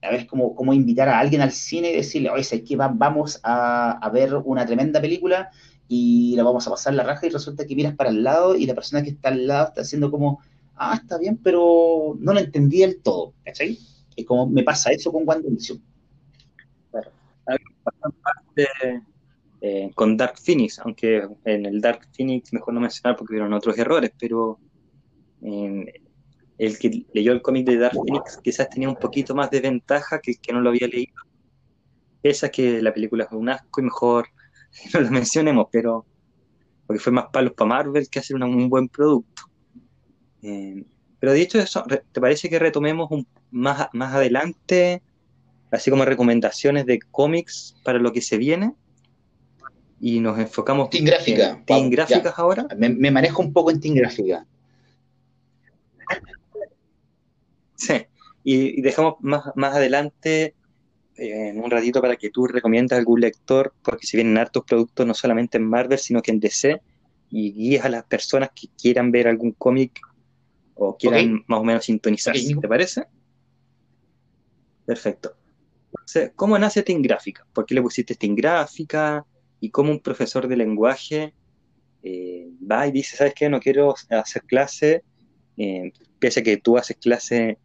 [0.07, 3.41] a ver, como, como invitar a alguien al cine y decirle, oye, es que vamos
[3.43, 5.51] a, ver una tremenda película
[5.89, 8.67] y la vamos a pasar la raja y resulta que miras para el lado y
[8.67, 10.41] la persona que está al lado está haciendo como,
[10.77, 13.79] ah, está bien, pero no lo entendí del todo, ¿cachai?
[14.17, 15.83] Es como me pasa eso con WandaVision.
[16.91, 17.11] Claro.
[19.61, 23.77] Eh, con Dark Phoenix, aunque en el Dark Phoenix mejor no mencionar porque hubieron otros
[23.79, 24.59] errores, pero
[26.59, 30.21] el que leyó el cómic de Dark Phoenix quizás tenía un poquito más de ventaja
[30.21, 31.15] que el que no lo había leído.
[32.23, 34.29] Esa que la película es un asco y mejor
[34.95, 36.07] no lo mencionemos, pero
[36.87, 39.43] porque fue más palos para Marvel que hacer un buen producto.
[40.47, 40.85] Eh,
[41.19, 45.03] pero dicho eso, ¿te parece que retomemos un, más, más adelante,
[45.73, 48.75] así como recomendaciones de cómics para lo que se viene?
[50.01, 51.61] Y nos enfocamos en Gráfica.
[51.67, 52.69] Team Gráficas ahora.
[52.77, 54.47] Me, me, manejo un poco en Team Gráfica.
[57.75, 58.07] Sí,
[58.45, 60.55] y, dejamos más, más adelante
[61.17, 64.65] eh, en un ratito para que tú recomiendas a algún lector, porque si vienen hartos
[64.65, 66.81] productos no solamente en Marvel, sino que en DC,
[67.31, 70.01] y guías a las personas que quieran ver algún cómic
[70.77, 73.05] o quieran más o menos sintonizarse, ¿te parece?
[74.85, 75.35] Perfecto.
[76.37, 77.45] ¿Cómo nace Team Gráfica?
[77.53, 79.25] ¿Por qué le pusiste Team Gráfica?
[79.59, 81.35] ¿Y cómo un profesor de lenguaje
[82.03, 83.49] eh, va y dice, ¿sabes qué?
[83.49, 85.03] No quiero hacer clase,
[85.57, 87.59] eh, pese a que tú haces clase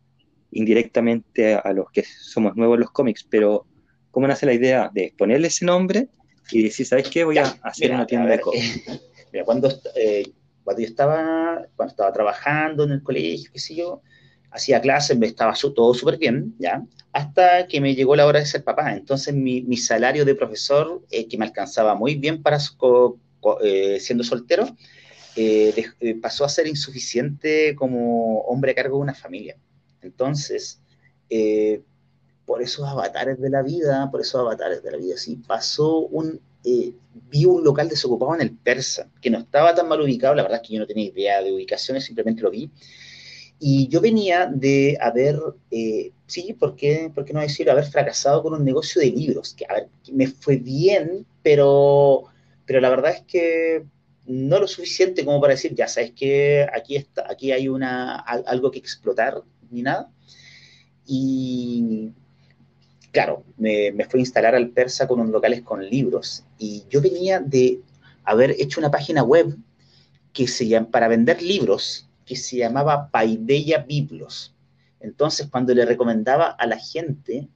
[0.51, 3.65] indirectamente a los que somos nuevos en los cómics, pero
[4.09, 6.07] ¿cómo nace la idea de ponerle ese nombre
[6.49, 7.23] y decir, ¿sabes qué?
[7.23, 8.81] Voy a hacer una tienda de cómics.
[9.31, 10.31] mira, cuando, eh,
[10.71, 14.01] cuando yo estaba, cuando estaba trabajando en el colegio, qué sé yo,
[14.51, 16.83] hacía clases, me estaba todo súper bien, ¿ya?
[17.11, 18.93] Hasta que me llegó la hora de ser papá.
[18.93, 22.57] Entonces mi, mi salario de profesor, eh, que me alcanzaba muy bien para
[23.61, 24.65] eh, siendo soltero,
[26.21, 29.57] pasó a ser insuficiente como hombre a cargo de una familia.
[30.01, 30.79] Entonces,
[31.29, 31.81] eh,
[32.45, 36.39] por esos avatares de la vida, por esos avatares de la vida, sí, pasó un,
[36.63, 36.93] eh,
[37.29, 40.61] vi un local desocupado en el Persa, que no estaba tan mal ubicado, la verdad
[40.61, 42.69] es que yo no tenía idea de ubicaciones, simplemente lo vi.
[43.59, 45.39] Y yo venía de haber,
[45.69, 49.53] eh, sí, ¿por qué, ¿por qué no decir, haber fracasado con un negocio de libros?
[49.53, 52.23] Que, a ver, me fue bien, pero,
[52.65, 53.83] pero la verdad es que
[54.25, 58.71] no lo suficiente como para decir, ya sabes que aquí, está, aquí hay una, algo
[58.71, 60.09] que explotar, ni nada.
[61.05, 62.11] Y
[63.11, 66.43] claro, me, fui a instalar al persa con unos locales con libros.
[66.57, 67.79] Y yo venía de
[68.23, 69.55] haber hecho una página web
[70.33, 74.55] que se llama, para vender libros que se llamaba Paideia Biblos.
[74.99, 77.47] Entonces, cuando le recomendaba a la gente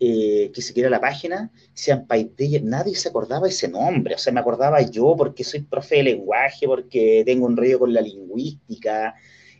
[0.00, 4.14] eh, que se la página, decían Paideia, nadie se acordaba ese nombre.
[4.14, 7.92] O sea, me acordaba yo porque soy profe de lenguaje, porque tengo un rollo con
[7.92, 9.14] la lingüística,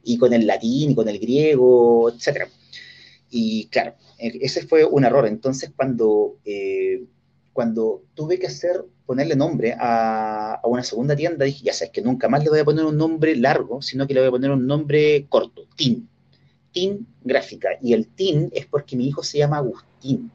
[0.07, 2.49] y con el latín y con el griego, etc.
[3.28, 5.26] Y claro, ese fue un error.
[5.26, 7.04] Entonces, cuando, eh,
[7.52, 12.28] cuando tuve que hacer, ponerle nombre a, una segunda tienda, dije, ya sabes que nunca
[12.28, 14.66] más le voy a poner un nombre largo, sino que le voy a poner un
[14.66, 16.08] nombre corto, TIN.
[16.72, 17.70] TIN Gráfica.
[17.80, 20.30] Y el TIN es porque mi hijo se llama Agustín.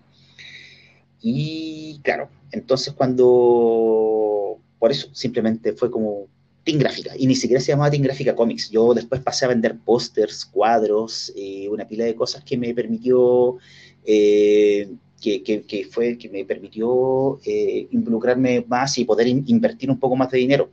[1.21, 6.27] Y claro, entonces cuando, por eso simplemente fue como
[6.63, 8.69] Team Gráfica, y ni siquiera se llamaba Team Gráfica Comics.
[8.69, 13.57] Yo después pasé a vender pósters, cuadros, eh, una pila de cosas que me permitió,
[14.05, 20.15] eh, que, que, fue, que me permitió eh, involucrarme más y poder invertir un poco
[20.15, 20.69] más de dinero.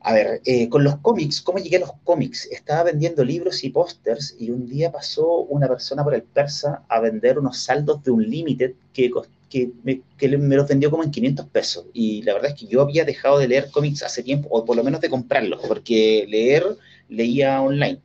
[0.00, 0.40] A ver,
[0.70, 2.46] con los cómics, ¿cómo llegué a los cómics?
[2.50, 7.00] Estaba vendiendo libros y pósters y un día pasó una persona por el persa a
[7.00, 11.04] vender unos saldos de un Limited que costó que me, que me los vendió como
[11.04, 11.86] en 500 pesos.
[11.92, 14.76] Y la verdad es que yo había dejado de leer cómics hace tiempo, o por
[14.76, 16.64] lo menos de comprarlos, porque leer
[17.08, 18.00] leía online.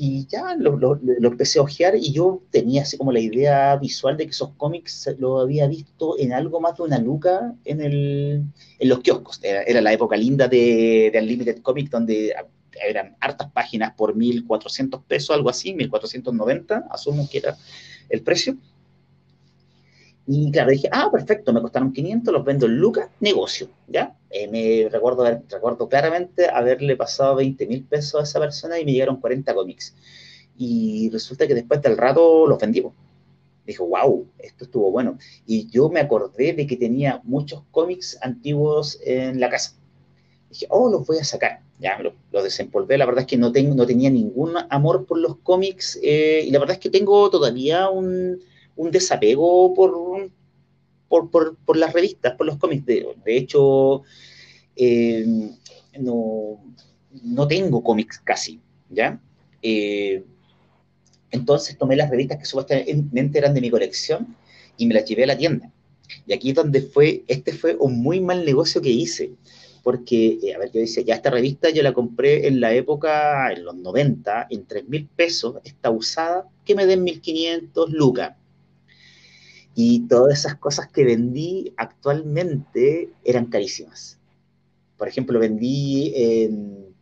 [0.00, 4.16] Y ya lo, lo, empecé a ojear y yo tenía así como la idea visual
[4.16, 8.44] de que esos cómics los había visto en algo más de una luca en, el,
[8.78, 9.40] en los kioscos.
[9.42, 12.32] Era, la época linda de, de Unlimited Comics, donde
[12.80, 17.56] eran hartas páginas por 1.400 pesos, algo así, 1.490, asumo que era
[18.08, 18.56] el precio
[20.30, 24.14] Y claro, dije, ah, perfecto, me costaron 500, los vendo en lucas, negocio, ¿ya?
[24.28, 28.92] Eh, me recuerdo, recuerdo claramente haberle pasado 20 mil pesos a esa persona y me
[28.92, 29.96] llegaron 40 cómics.
[30.58, 32.92] Y resulta que después del rato los vendimos.
[33.66, 35.16] Dijo, wow, esto estuvo bueno.
[35.46, 39.78] Y yo me acordé de que tenía muchos cómics antiguos en la casa.
[40.50, 41.62] Dije, oh, los voy a sacar.
[41.78, 42.98] Ya, los lo desempolvé.
[42.98, 45.98] La verdad es que no, tengo, no tenía ningún amor por los cómics.
[46.02, 48.40] Eh, y la verdad es que tengo todavía un,
[48.78, 49.90] un desapego por,
[51.08, 52.86] por, las revistas, por los cómics.
[52.86, 54.02] De, hecho,
[54.76, 55.26] eh,
[55.98, 56.60] no,
[57.22, 59.20] no, tengo cómics casi, ¿ya?
[59.62, 60.22] Eh,
[61.30, 64.36] entonces tomé las revistas que supuestamente eran de mi colección
[64.76, 65.70] y me las llevé a la tienda.
[66.26, 69.32] Y aquí es donde fue, este fue un muy mal negocio que hice,
[69.82, 73.52] porque, eh, a ver, yo decía, ya esta revista yo la compré en la época,
[73.52, 78.37] en los 90, en 3 mil pesos, está usada, que me den 1500 lucas.
[79.80, 84.18] Y todas esas cosas que vendí actualmente eran carísimas.
[84.96, 86.96] Por ejemplo, vendí en,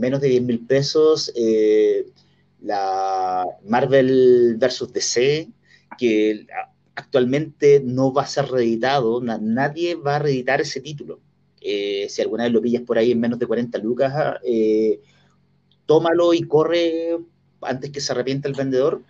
[0.00, 2.06] menos de 10 mil pesos eh,
[2.62, 4.90] la Marvel vs.
[4.94, 5.50] DC,
[5.98, 6.46] que
[6.94, 11.20] actualmente no va a ser reeditado, nadie va a reeditar ese título.
[11.60, 14.98] Eh, si alguna vez lo pillas por ahí en menos de 40 lucas, eh,
[15.84, 17.18] tómalo y corre
[17.60, 19.02] antes que se arrepienta el vendedor,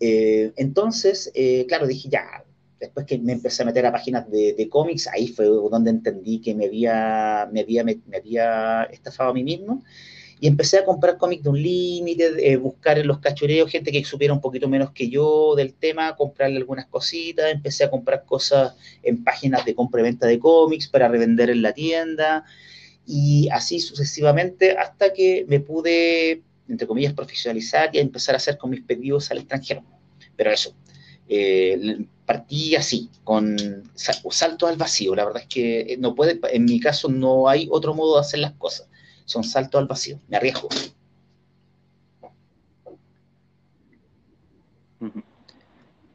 [0.00, 2.44] eh, entonces, eh, claro, dije ya,
[2.78, 6.54] después que me empecé a meter a páginas de, cómics, ahí fue donde entendí que
[6.54, 9.82] me había, me había, me, había estafado a mí mismo.
[10.40, 14.04] Y empecé a comprar cómics de un límite, eh, buscar en los cachureos gente que
[14.04, 18.74] supiera un poquito menos que yo del tema, comprarle algunas cositas, empecé a comprar cosas
[19.02, 22.44] en páginas de compra y venta de cómics para revender en la tienda
[23.04, 28.70] y así sucesivamente hasta que me pude entre comillas, profesionalizar y empezar a hacer con
[28.70, 29.82] mis pedidos al extranjero.
[30.36, 30.74] Pero eso,
[31.28, 33.56] eh, partí así, con
[33.94, 35.14] saltos al vacío.
[35.14, 38.40] La verdad es que no puede, en mi caso no hay otro modo de hacer
[38.40, 38.88] las cosas.
[39.24, 40.68] Son saltos al vacío, me arriesgo.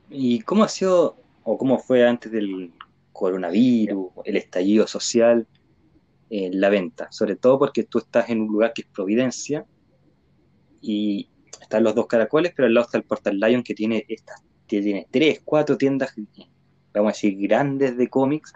[0.09, 2.71] ¿Y cómo ha sido o cómo fue antes del
[3.11, 5.47] coronavirus, el estallido social,
[6.29, 7.11] en la venta?
[7.11, 9.65] Sobre todo porque tú estás en un lugar que es Providencia,
[10.83, 11.29] y
[11.61, 14.81] están los dos caracoles, pero al lado está el Portal Lion que tiene estas, que
[14.81, 16.13] tiene tres, cuatro tiendas,
[16.93, 18.53] vamos a decir, grandes de cómics.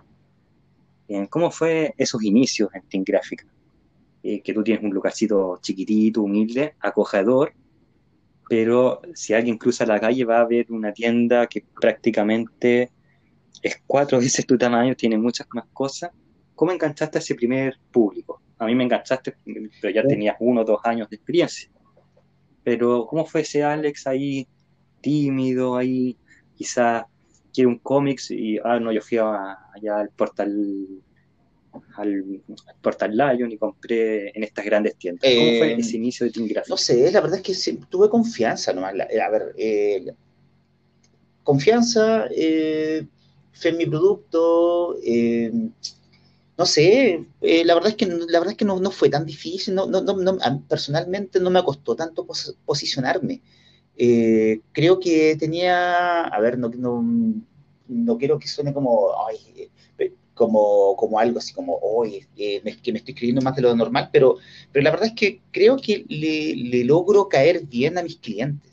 [1.29, 3.45] ¿Cómo fue esos inicios en Team Gráfica?
[4.23, 7.53] Eh, que tú tienes un lugarcito chiquitito, humilde, acogedor,
[8.49, 12.91] pero si alguien cruza la calle va a ver una tienda que prácticamente
[13.61, 16.11] es cuatro veces tu tamaño, tiene muchas más cosas.
[16.55, 18.41] ¿Cómo enganchaste a ese primer público?
[18.57, 19.35] A mí me enganchaste,
[19.81, 21.69] pero ya tenías uno o dos años de experiencia.
[22.67, 24.45] Pero ¿cómo fue ese Alex ahí
[24.99, 26.17] tímido, ahí
[26.53, 27.07] quizá
[27.53, 30.85] quiere un cómics y, ah, no, yo fui allá al portal
[31.95, 32.41] al,
[32.81, 35.31] portal Lion y compré en estas grandes tiendas.
[35.33, 36.69] ¿Cómo fue eh, ese inicio de Team Graphic?
[36.69, 38.95] No sé, la verdad es que tuve confianza nomás.
[39.11, 40.13] Eh, a ver, eh,
[41.45, 44.97] confianza, fe en mi producto,
[46.57, 49.25] no sé, eh, la verdad es que, la verdad es que no, no fue tan
[49.25, 50.37] difícil, no, no, no,
[50.67, 52.25] personalmente no me costó tanto
[52.65, 53.41] posicionarme.
[53.95, 56.69] Eh, creo que tenía, a ver, no,
[57.87, 62.71] no, quiero que suene como, ay, eh, como, como algo así como, hoy que me
[62.71, 64.37] estoy escribiendo más de lo normal, pero,
[64.71, 68.71] pero la verdad es que creo que le, le logro caer bien a mis clientes.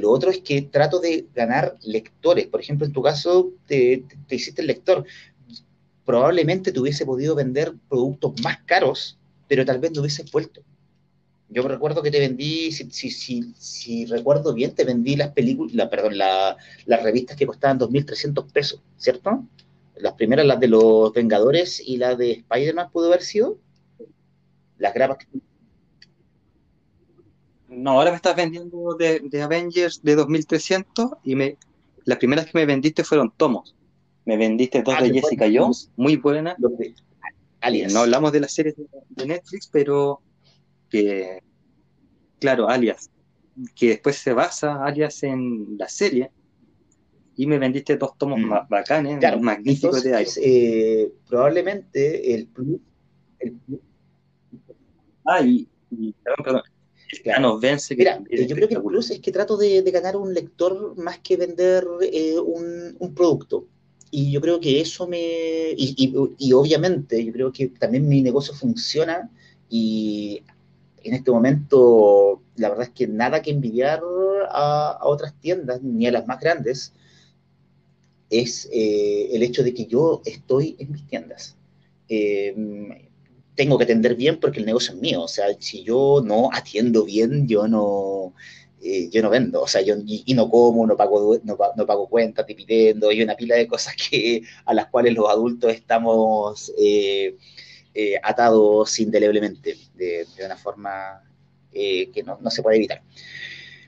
[0.00, 2.46] lo otro es que trato de ganar lectores.
[2.46, 5.04] Por ejemplo, en tu caso, te, te hiciste el lector
[6.04, 10.62] probablemente te hubiese podido vender productos más caros, pero tal vez no hubiese vuelto.
[11.48, 16.18] Yo recuerdo que te vendí, si, si, si, recuerdo bien, te vendí las películas, perdón,
[16.18, 16.56] las
[17.02, 19.44] revistas que costaban 2.300 pesos, ¿cierto?
[19.96, 23.58] Las primeras, las de los Vengadores y las de Spider-Man, pudo haber sido.
[24.78, 25.26] Las grapas que...
[27.68, 31.56] No, ahora me estás vendiendo de, de Avengers de 2.300 y me,
[32.04, 33.74] las primeras que me vendiste fueron tomos.
[34.24, 36.56] Me vendiste dos ah, de Jessica Jones, muy buena.
[37.60, 37.92] Alias.
[37.92, 40.20] No hablamos de las series de, Netflix, pero
[40.90, 41.42] que,
[42.38, 43.10] claro, Alias,
[43.74, 46.30] que después se basa Alias en la serie.
[47.36, 48.44] Y me vendiste dos tomos mm.
[48.44, 50.38] más bacanes, magníficos de Alias.
[50.40, 52.80] Eh, probablemente el plus.
[55.26, 55.68] Ah, y,
[56.22, 56.62] perdón, perdón.
[57.22, 57.58] Claro.
[57.58, 57.94] vence.
[57.96, 61.18] Mira, eh, yo creo que el plus es que trato de, ganar un lector más
[61.20, 63.68] que vender eh, un, un, producto.
[64.16, 65.18] Y yo creo que eso me...
[65.76, 69.28] Y, obviamente yo creo que también mi negocio funciona
[69.68, 70.40] y
[71.02, 74.00] en este momento la verdad es que nada que envidiar
[74.50, 76.92] a, otras tiendas, ni a las más grandes.
[78.30, 81.56] es eh, el hecho de que yo estoy en mis tiendas.
[82.08, 82.54] Eh,
[83.56, 85.22] tengo que atender bien porque el negocio es mío.
[85.22, 88.32] O sea, si yo no atiendo bien, yo no,
[88.84, 89.62] eh, yo no vendo.
[89.62, 93.36] O sea, yo y, no como, no pago, no, no, pago cuentas, dividendo, y una
[93.36, 96.72] pila de cosas que, a las cuales los adultos estamos
[98.22, 101.22] atados indeleblemente de, de una forma
[101.72, 103.02] que no, no se puede evitar.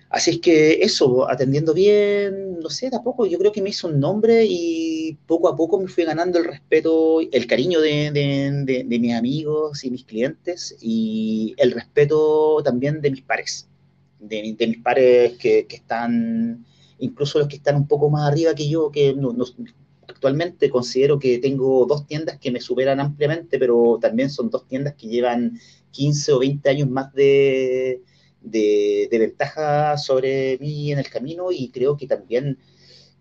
[0.08, 3.98] Así es que eso, atendiendo bien, no sé, tampoco, yo creo que me hizo un
[3.98, 9.84] nombre y poco a poco me fui ganando el respeto, el cariño de, mis amigos
[9.84, 13.68] y mis clientes y el respeto también de mis pares,
[14.18, 16.64] de, mis pares que, están,
[16.98, 19.14] incluso los que están un poco más arriba que yo, que
[20.08, 24.94] actualmente considero que tengo dos tiendas que me superan ampliamente, pero también son dos tiendas
[24.94, 25.58] que llevan
[25.90, 28.02] 15 o 20 años más de
[28.46, 32.58] de, ventaja sobre mí en el camino y creo que también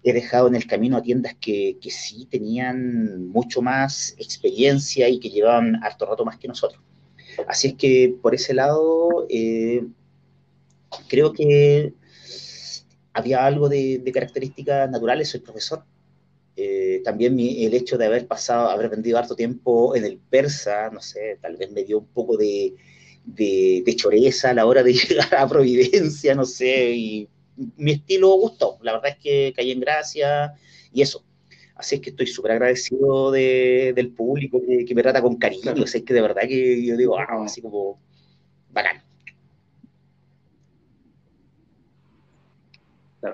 [0.04, 5.20] he dejado en el camino a tiendas que, que, sí tenían mucho más experiencia y
[5.20, 6.80] que llevaban harto rato más que nosotros.
[7.48, 9.84] Así es que por ese lado eh,
[11.08, 11.93] creo que
[13.14, 15.84] había algo de, características naturales, soy profesor.
[16.58, 21.02] Eh, también el hecho de haber pasado, haber vendido harto tiempo en el persa, no
[21.02, 22.74] sé, tal vez me dio un poco de,
[23.26, 27.30] de, choreza a la hora de llegar a Providencia, no sé, y
[27.78, 30.54] mi estilo gustó, la verdad es que caí en gracia
[30.91, 31.24] y eso.
[31.76, 36.00] Así es que estoy súper agradecido del público que, me trata con cariño, o sea,
[36.00, 38.00] es que de verdad que yo digo, ah, así como
[38.72, 39.05] bacán.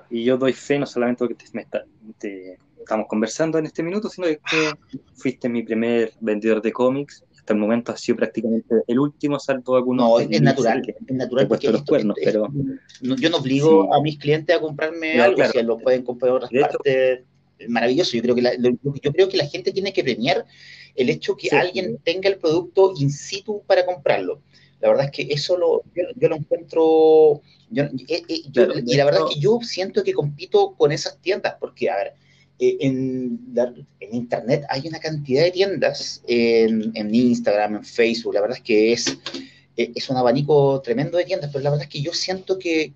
[0.10, 1.46] Y yo doy fe no solamente porque
[2.18, 4.72] te, estamos conversando en este minuto, sino que
[5.16, 9.76] fuiste mi primer vendedor de cómics hasta el momento ha sido prácticamente el último salto
[9.76, 10.04] alguno.
[10.04, 12.48] No, es natural, es natural porque los cuernos, pero
[13.02, 16.52] yo no obligo a mis clientes a comprarme algo, si lo pueden comprar en otras
[16.52, 17.22] partes,
[17.68, 18.16] maravilloso.
[18.16, 20.46] Yo creo que la, yo creo que la gente tiene que premiar
[20.96, 24.42] el hecho que alguien tenga el producto in situ para comprarlo.
[24.82, 27.42] La verdad es que eso lo, yo, lo encuentro,
[27.76, 31.90] eh, eh, y la verdad es que yo siento que compito con esas tiendas, porque,
[31.90, 32.14] a ver,
[32.62, 38.64] eh, en, Internet hay una cantidad de tiendas, en, Instagram, en Facebook, la verdad es
[38.64, 39.18] que es,
[39.78, 42.94] eh, es un abanico tremendo de tiendas, pero la verdad es que yo siento que,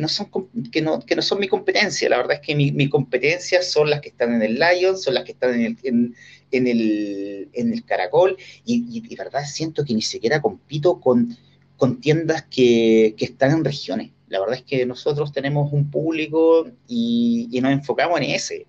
[0.00, 0.28] no, son,
[0.70, 3.88] que, no, que no son mi competencia, la verdad es que mi, mi competencia son
[3.88, 6.14] las que están en el Lion, son las que están en el, en,
[6.50, 11.36] el, en el Caracol, y, y, verdad siento que ni siquiera compito con,
[11.76, 14.10] con tiendas que, que están en regiones.
[14.28, 18.66] La verdad es que nosotros tenemos un público y, nos enfocamos en ese.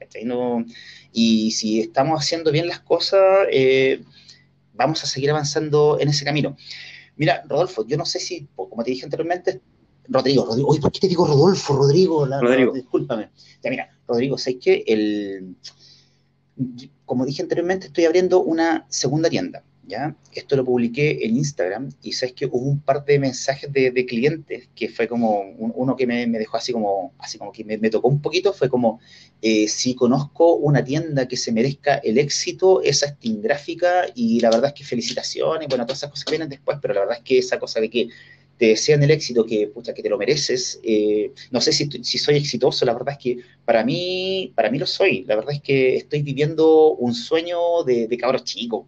[1.14, 4.04] y si estamos haciendo bien las cosas, eh,
[4.74, 6.56] vamos a seguir avanzando en ese camino.
[7.16, 9.62] Mira, Rodolfo, yo no sé si, como te dije anteriormente,
[10.08, 12.26] Rodrigo, Rodrigo, ¿por qué te digo Rodolfo, Rodrigo?
[12.26, 12.74] Rodrigo.
[12.74, 13.30] discúlpame.
[13.64, 15.56] Ya, mira, Rodrigo, sé que el,
[17.06, 19.64] como dije anteriormente, estoy abriendo una segunda tienda.
[19.88, 20.16] ¿ya?
[20.34, 24.68] Esto lo publiqué en Instagram y sabes que hubo un par de mensajes de, clientes
[24.76, 28.22] que fue como, uno que me, dejó así como, así como que me, tocó un
[28.22, 29.00] poquito, fue como,
[29.42, 34.40] eh, si conozco una tienda que se merezca el éxito, esa es Team Gráfica y
[34.42, 37.24] la verdad es que felicitaciones, bueno, todas esas cosas vienen después, pero la verdad es
[37.24, 38.10] que esa cosa de que
[38.58, 40.80] te desean el éxito, que, pucha, que te lo mereces.
[40.84, 44.88] Eh, no sé si, soy exitoso, la verdad es que para mí, para mí lo
[44.88, 45.24] soy.
[45.26, 48.86] La verdad es que estoy viviendo un sueño de, de cabros chicos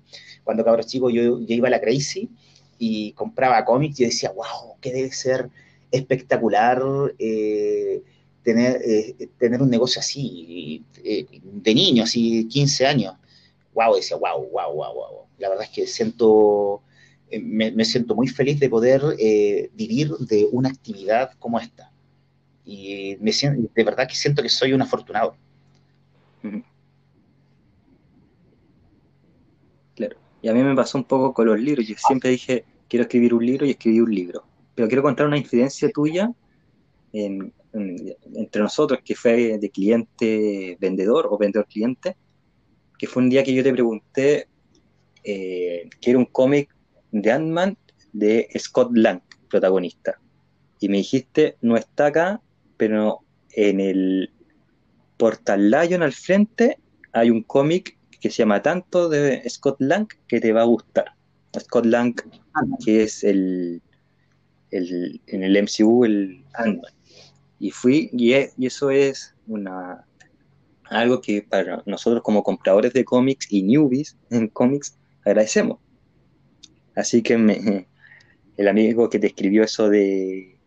[0.49, 2.28] cuando cabros chico yo, iba a la Crazy
[2.80, 5.47] y compraba cómics y decía, wow, que debe ser
[5.91, 6.82] espectacular
[7.20, 8.01] eh,
[8.41, 13.13] tener, eh, tener un negocio así, de niño, así 15 años.
[13.76, 15.26] Wow, decía, wow, wow, wow, wow.
[15.38, 16.82] La verdad es que siento,
[17.41, 19.01] me, siento muy feliz de poder
[19.73, 21.91] vivir de una actividad como esta.
[22.65, 25.36] Y me siento, de verdad que siento que soy un afortunado.
[30.41, 31.86] Y a mí me pasó un poco con los libros.
[31.86, 34.43] Yo siempre dije, quiero escribir un libro y escribí un libro.
[34.75, 36.32] Pero quiero contar una incidencia tuya
[37.11, 42.15] entre nosotros, que fue de cliente-vendedor o vendedor-cliente,
[42.97, 44.47] que fue un día que yo te pregunté
[45.23, 46.73] eh, que era un cómic
[47.12, 47.78] de Ant-Man
[48.14, 50.20] de Scott Lang, protagonista.
[50.80, 52.41] Y me dijiste, no está acá,
[52.78, 53.20] pero
[53.51, 54.32] en el
[55.18, 56.80] Portal Lion al frente
[57.12, 61.14] hay un cómic que se llama tanto de Scott Lang que te va a gustar.
[61.57, 62.16] Scott Lang,
[62.84, 63.82] que es el,
[64.72, 66.93] el en el MCU el Ant-Man.
[67.60, 70.05] Y fui, y, e, y, eso es una
[70.89, 75.80] algo que para nosotros como compradores de cómics y newbies en cómics agradecemos.
[76.96, 77.88] Así que me,
[78.58, 80.58] el amigo que te escribió eso de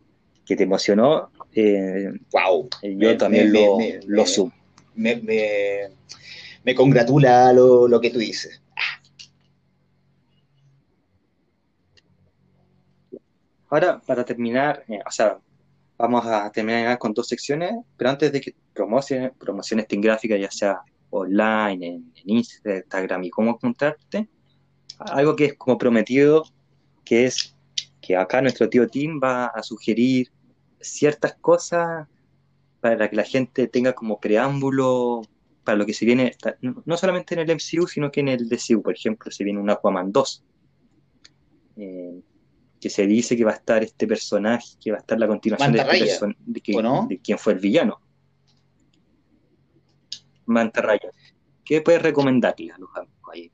[0.44, 4.52] que te emocionó, eh, wow, yo también lo, lo sumo
[4.94, 8.60] me, congratula lo, que tú dices.
[13.68, 15.38] Ahora, para terminar, eh, o sea,
[15.96, 20.82] vamos a terminar con dos secciones, pero antes de que promociones, promociones gráfica, ya sea
[21.08, 24.28] online, en, Instagram y cómo encontrarte,
[24.98, 26.44] algo que es como prometido,
[27.04, 27.56] que es
[28.00, 30.30] que acá nuestro tío Tim va a sugerir
[30.80, 32.08] ciertas cosas
[32.80, 35.22] para que la gente tenga como preámbulo
[35.64, 38.82] para lo que se viene, no solamente en el MCU, sino que en el DCU,
[38.82, 40.44] por ejemplo, se viene un Aquaman 2,
[41.76, 42.20] eh,
[42.80, 45.72] que se dice que va a estar este personaje, que va a estar la continuación
[45.72, 48.00] de, este de, de quién fue el villano.
[50.46, 51.10] Mantarraya.
[51.64, 53.52] ¿Qué puedes recomendarle a los amigos ahí?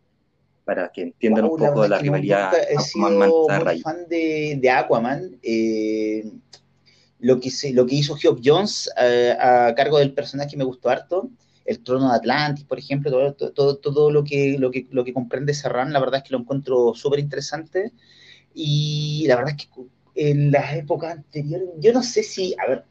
[0.69, 3.83] Para que entiendan un poco de la rivalidad Aquaman-Mantarraya.
[3.83, 5.39] fan de, de Aquaman.
[5.43, 6.31] Eh,
[7.21, 11.31] lo que, lo que hizo Geoff Jones eh, a cargo del personaje me gustó harto.
[11.65, 15.15] El trono de Atlantis, por ejemplo, todo, todo, todo lo, que, lo, que, lo que
[15.15, 17.93] comprende Serran, la verdad es que lo encuentro súper interesante.
[18.53, 19.83] Y la verdad es que
[20.17, 22.85] en las épocas anteriores, yo no sé si, a ver,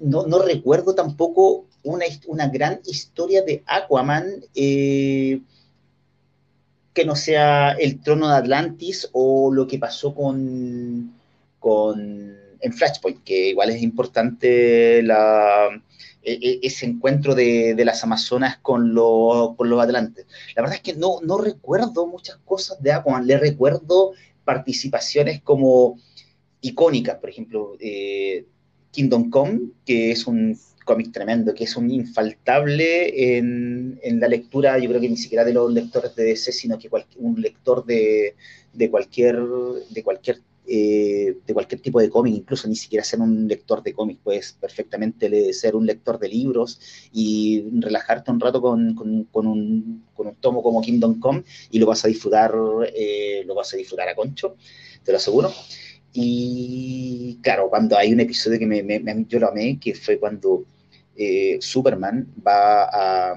[0.00, 5.40] no, no recuerdo tampoco una, una, gran historia de Aquaman eh,
[6.92, 11.14] que no sea el trono de Atlantis o lo que pasó con,
[11.58, 15.68] con en Flashpoint, que igual es importante la,
[16.22, 20.26] e, e, ese encuentro de, las Amazonas con, con, los Atlantes.
[20.54, 24.12] La verdad es que no, no recuerdo muchas cosas de Aquaman, le recuerdo
[24.44, 25.98] participaciones como
[26.60, 28.46] icónicas, por ejemplo, eh,
[28.92, 34.78] Kingdom Come, que es un cómic tremendo, que es un infaltable en, en, la lectura,
[34.78, 38.34] yo creo que ni siquiera de los lectores de DC, sino que un lector de,
[38.72, 39.38] de, cualquier,
[39.90, 43.92] de cualquier eh, de cualquier tipo de cómic, incluso ni siquiera ser un lector de
[43.92, 46.80] cómics, puedes perfectamente ser un lector de libros
[47.12, 51.86] y relajarte un rato con, con, un, con un, tomo como Kingdom Come y lo
[51.86, 52.54] vas a disfrutar,
[52.94, 54.54] eh, lo vas a disfrutar a concho,
[55.02, 55.52] te lo aseguro.
[56.12, 60.64] Y claro, cuando hay un episodio que me, yo lo amé, que fue cuando
[61.16, 63.36] eh, Superman va a,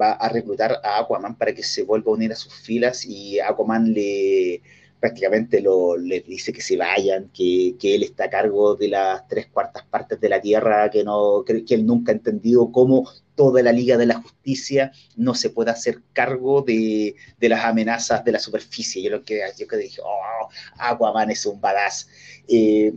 [0.00, 3.40] va a reclutar a Aquaman para que se vuelva a unir a sus filas y
[3.40, 4.62] Aquaman le
[5.00, 9.46] prácticamente lo, les dice que se vayan, que, él está a cargo de las tres
[9.46, 13.70] cuartas partes de la Tierra, que, no, que, él nunca ha entendido cómo toda la
[13.70, 19.02] Liga de la Justicia no se puede hacer cargo de, las amenazas de la superficie.
[19.02, 22.08] Yo lo que, yo que dije, oh, Aquaman es un badass.
[22.48, 22.92] Eh,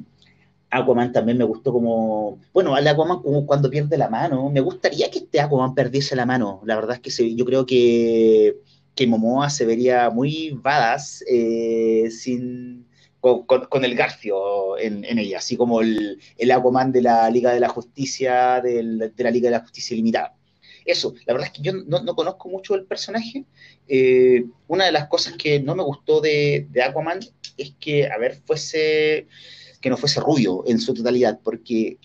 [0.71, 5.11] Aquaman también me gustó como, bueno, al Aquaman como cuando pierde la mano, me gustaría
[5.11, 8.57] que este Aquaman perdiese la mano, la verdad es que yo creo que
[8.99, 12.85] que Momoa se vería muy badass eh, sin,
[13.21, 16.19] con, el Garfio en, ella, así como el,
[16.51, 20.35] Aquaman de la Liga de la Justicia, de la Liga de la Justicia Limitada.
[20.85, 23.45] Eso, la verdad es que yo no, conozco mucho el personaje.
[23.87, 27.19] Eh, una de las cosas que no me gustó de, Aquaman
[27.57, 29.27] es que, a ver, fuese,
[29.81, 31.97] que no fuese rubio en su totalidad, porque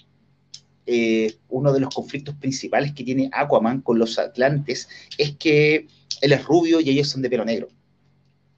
[0.87, 5.87] eh, uno de los conflictos principales que tiene Aquaman con los Atlantes es que
[6.21, 7.69] él es rubio y ellos son de pelo negro.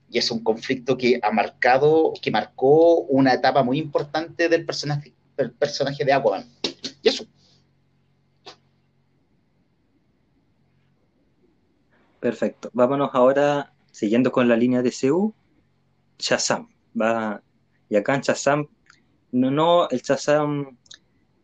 [0.09, 5.13] Y es un conflicto que ha marcado, que marcó una etapa muy importante del personaje,
[5.35, 6.45] del personaje de Aquaman.
[7.01, 7.25] Y eso.
[12.19, 12.69] Perfecto.
[12.73, 15.33] Vámonos ahora, siguiendo con la línea de CU,
[16.17, 16.69] Shazam.
[16.99, 17.41] Va,
[17.89, 18.67] y acá en Shazam,
[19.31, 20.77] no, no el Shazam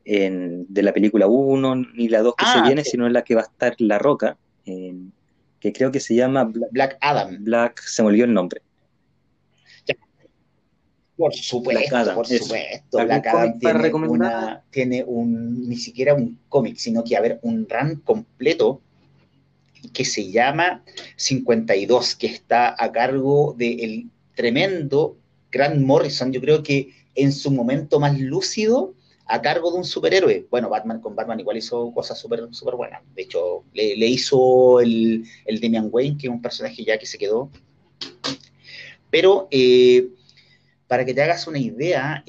[0.06, 3.36] de la película 1 ni la 2 que se ah, viene, sino en la que
[3.36, 4.38] va a estar La Roca.
[4.66, 5.14] En,
[5.64, 7.42] que creo que se llama Black, Adam.
[7.42, 8.62] Black, se me olvidó el nombre.
[11.16, 13.06] Por supuesto, por supuesto.
[13.06, 13.92] Black Adam tiene,
[14.72, 18.82] tiene un, ni siquiera un cómic, sino que, a ver, un run completo
[19.94, 20.84] que se llama
[21.16, 25.16] 52, que está a cargo del tremendo
[25.50, 26.34] Grant Morrison.
[26.34, 28.96] Yo creo que en su momento más lúcido
[29.26, 30.48] a cargo de un superhéroe.
[30.50, 33.02] Bueno, Batman con Batman igual hizo cosas súper super buenas.
[33.16, 37.18] De hecho, le, hizo el, el, Damian Wayne, que es un personaje ya que se
[37.18, 37.50] quedó.
[39.10, 40.10] Pero eh,
[40.88, 42.24] para que te hagas una idea,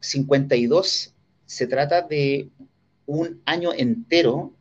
[0.00, 1.10] 52 eh,
[1.44, 2.48] se trata de
[3.06, 4.52] un año entero,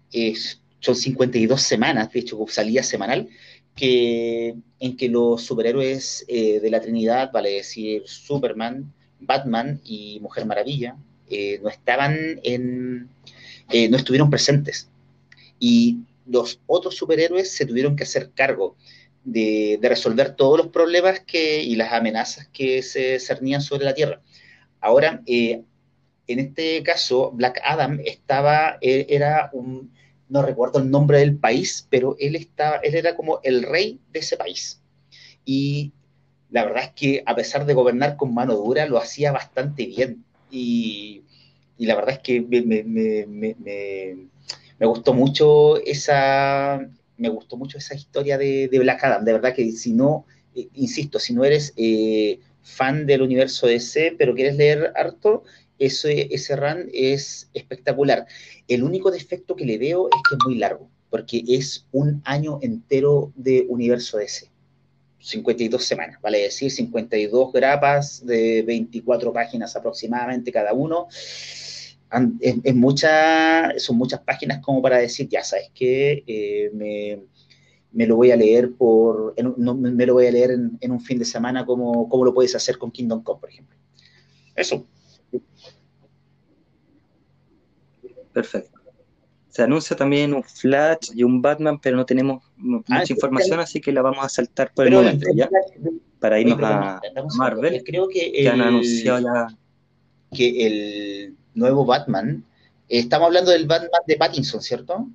[0.80, 3.30] son 52 semanas, de hecho, salía semanal,
[3.76, 10.46] que, en que los superhéroes eh, de la Trinidad, vale decir Superman, Batman y Mujer
[10.46, 10.98] Maravilla,
[11.32, 13.10] eh, no estaban en,
[13.70, 14.90] eh, no estuvieron presentes.
[15.60, 18.76] Y los otros superhéroes se tuvieron que hacer cargo
[19.24, 24.22] de, resolver todos los problemas que, y las amenazas que se cernían sobre la Tierra.
[24.80, 25.64] Ahora, eh,
[26.28, 29.92] en este caso, Black Adam estaba, era un,
[30.32, 34.20] no recuerdo el nombre del país, pero él, estaba, él era como el rey de
[34.20, 34.82] ese país.
[35.44, 35.92] Y
[36.50, 40.24] la verdad es que a pesar de gobernar con mano dura, lo hacía bastante bien.
[40.52, 41.24] Y,
[41.78, 42.42] la verdad es que
[44.78, 46.88] me, gustó mucho esa
[47.18, 49.24] me gustó mucho esa historia de, Black Adam.
[49.26, 50.26] De verdad que si no,
[50.56, 55.44] eh, insisto, si no eres eh, fan del universo DC, pero quieres leer harto,
[55.80, 58.28] ese, ese run es espectacular.
[58.68, 62.60] El único defecto que le veo es que es muy largo, porque es un año
[62.62, 64.51] entero de universo DC.
[65.22, 71.08] 52 semanas, vale decir, 52 grapas de 24 páginas aproximadamente cada uno.
[72.42, 76.70] Es, mucha, son muchas páginas como para decir, ya sabes que eh,
[77.94, 81.26] me, lo voy a leer por, me lo voy a leer en, un fin de
[81.26, 83.78] semana como, como lo puedes hacer con Kingdom Come, por ejemplo.
[84.56, 84.86] Eso.
[88.34, 88.80] Perfecto.
[89.50, 93.82] Se anuncia también un Flash y un Batman, pero no tenemos mucha ah, información, así
[93.82, 95.50] que la vamos a saltar por el momento, ¿ya?
[96.20, 97.02] Para irnos a
[97.38, 99.58] Marvel, creo que, han anunciado ya...
[100.34, 102.46] Que el nuevo Batman,
[102.88, 105.10] estamos hablando del Batman de Pattinson, ¿cierto?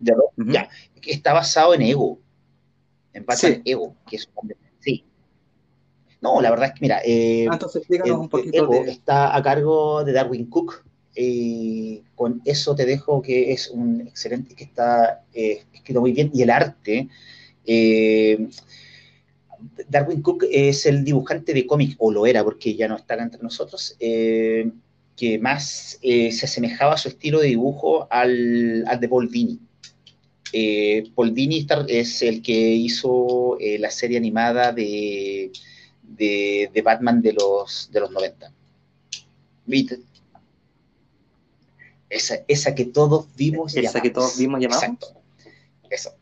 [0.00, 0.68] Ya,
[1.00, 2.18] que está basado en Ego,
[3.12, 5.04] en Batman Ego, que es un sí.
[6.20, 10.12] No, la verdad es que, mira, eh, ah, entonces, un poquito está a cargo de
[10.12, 10.84] Darwin Cook,
[11.14, 16.30] y con eso te dejo que es un excelente, que está eh, escrito muy bien,
[16.32, 17.08] y el arte.
[17.66, 18.48] Eh,
[19.88, 23.42] Darwin Cook es el dibujante de cómic, o lo era porque ya no está entre
[23.42, 24.70] nosotros, eh,
[25.16, 29.60] que más se asemejaba su estilo de dibujo al, de Paul Dini.
[31.14, 35.52] Paul Dini es el que hizo la serie animada de,
[36.02, 38.52] de, Batman de los, de los 90.
[42.12, 45.06] Esa, que todos vimos y Esa que todos vimos y Exacto.
[45.88, 46.14] Eso.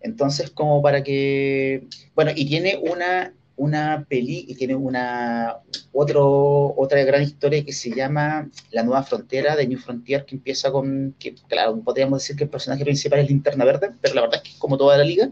[0.00, 1.86] Entonces, como para que.
[2.14, 5.56] Bueno, y tiene una, una peli, y tiene una
[5.92, 10.70] otro, otra gran historia que se llama La Nueva Frontera de New Frontier, que empieza
[10.70, 11.14] con.
[11.18, 14.42] que claro, podríamos decir que el personaje principal es Linterna Verde, pero la verdad es
[14.42, 15.30] que es como toda la liga.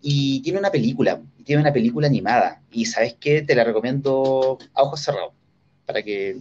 [0.00, 2.62] Y tiene una película, tiene una película animada.
[2.70, 5.32] Y sabes qué, te la recomiendo a ojos cerrados,
[5.86, 6.36] para que,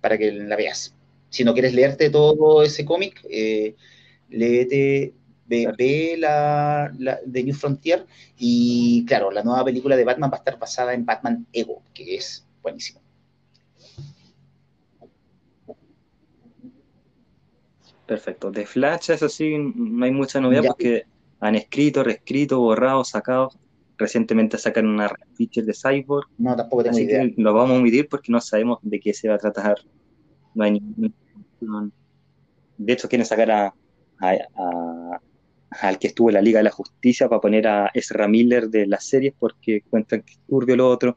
[0.00, 0.94] para que la veas
[1.30, 3.74] si no quieres leerte todo ese cómic, eh,
[4.28, 5.14] léete,
[5.46, 6.90] ve, la,
[7.24, 8.06] de New Frontier
[8.36, 12.16] y claro, la nueva película de Batman va a estar basada en Batman Ego, que
[12.16, 13.00] es buenísimo.
[18.06, 18.50] Perfecto.
[18.50, 21.04] De Flash, eso sí, no hay mucha novedad porque
[21.40, 23.50] han escrito, reescrito, borrado, sacado.
[23.98, 26.26] Recientemente sacaron una feature de Cyborg.
[26.38, 27.28] No, tampoco tengo idea.
[27.36, 29.76] lo vamos a omitir porque no sabemos de qué se va a tratar
[30.58, 30.82] no hay
[32.76, 33.74] De hecho, quieren sacar a,
[35.70, 38.86] al que estuvo en la Liga de la Justicia para poner a Ezra Miller de
[38.86, 41.16] las series porque cuentan que turbio lo otro.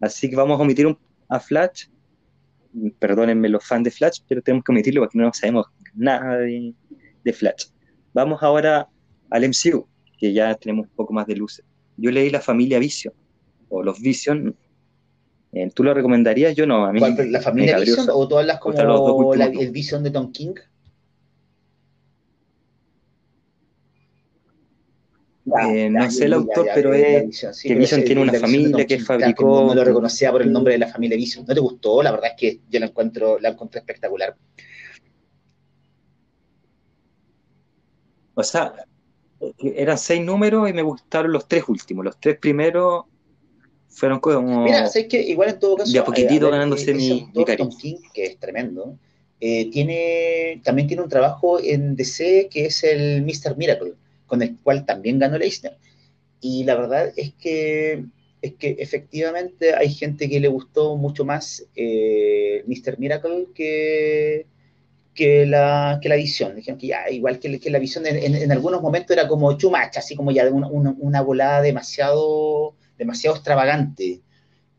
[0.00, 0.86] Así que vamos a omitir
[1.28, 1.86] a Flash.
[2.98, 6.74] Perdónenme los fans de Flash, pero tenemos que omitirlo porque no sabemos nada de,
[7.32, 7.66] Flash.
[8.12, 8.88] Vamos ahora
[9.30, 11.64] al MCU, que ya tenemos un poco más de luces.
[11.96, 13.14] Yo leí La Familia Vision,
[13.70, 14.54] o Los Vision,
[15.74, 16.54] ¿Tú lo recomendarías?
[16.54, 17.00] Yo no, a mí.
[17.00, 20.54] ¿La familia Vision o todas las como el Vision de Tom King?
[25.46, 29.66] Eh, no sé el autor, pero es que Vision tiene una familia que fabricó.
[29.66, 31.44] No lo reconocía por el nombre de la familia Vision.
[31.46, 32.02] ¿No te gustó?
[32.02, 34.36] La verdad es que yo la encuentro, la encontré espectacular.
[38.34, 38.74] O sea,
[39.58, 42.04] eran seis números y me gustaron los tres últimos.
[42.04, 43.04] Los tres primeros
[43.94, 44.64] fueron como.
[44.64, 45.92] Mira, sé que igual en todo caso.
[45.92, 47.44] De a poquitito eh, ganándose mi, mi
[47.80, 48.98] King, que es tremendo.
[49.40, 53.56] Eh, tiene, también tiene un trabajo en DC que es el Mr.
[53.56, 53.92] Miracle,
[54.26, 55.76] con el cual también ganó Leisner.
[56.40, 58.04] Y la verdad es que,
[58.42, 62.98] es que efectivamente hay gente que le gustó mucho más eh, Mr.
[62.98, 64.46] Miracle que,
[65.14, 66.56] que la, que la visión.
[66.56, 70.00] Dijeron que ya, igual que, que la visión en, en, algunos momentos era como chumacha,
[70.00, 74.22] así como ya una, una, una volada demasiado demasiado extravagante,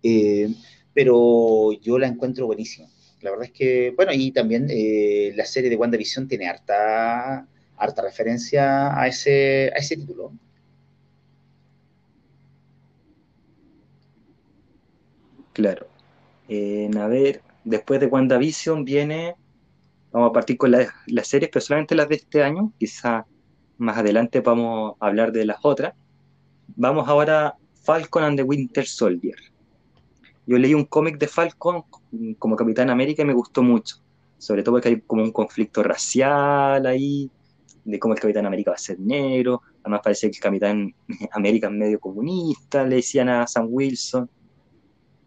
[0.03, 0.53] eh,
[0.93, 2.87] pero yo la encuentro buenísima.
[3.21, 7.47] La verdad es que, bueno, y también eh, la serie de WandaVision tiene harta,
[7.77, 10.31] harta referencia a ese, a ese título.
[15.53, 15.87] Claro.
[16.49, 19.35] Eh, a ver, después de WandaVision viene,
[20.11, 23.25] vamos a partir con las series, pero solamente las de este año, quizá
[23.77, 25.93] más adelante vamos a hablar de las otras.
[26.75, 27.55] Vamos ahora
[27.85, 29.35] Falcon and the Winter Soldier.
[30.45, 31.83] Yo leí un cómic de Falcon
[32.37, 33.97] como Capitán América y me gustó mucho.
[34.37, 37.31] Sobre todo porque hay como un conflicto racial ahí.
[37.83, 40.95] de cómo el Capitán América va a ser negro, además parece que el Capitán
[41.31, 44.27] América es medio comunista, le decían a Sam Wilson,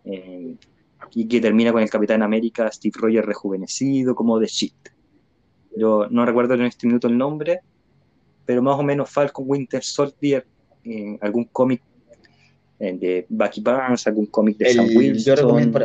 [0.04, 0.56] eh,
[1.14, 4.74] y que termina con el Capitán América Steve Rogers rejuvenecido, como de shit.
[5.76, 7.60] Yo no recuerdo en este minuto el nombre,
[8.44, 10.44] pero más o menos Falcon Winter Soldier,
[10.82, 11.87] en algún cómic eh,
[12.78, 15.24] de Bucky Barnes, algún cómic de Sam Wilson.
[15.24, 15.78] Yo recomiendo,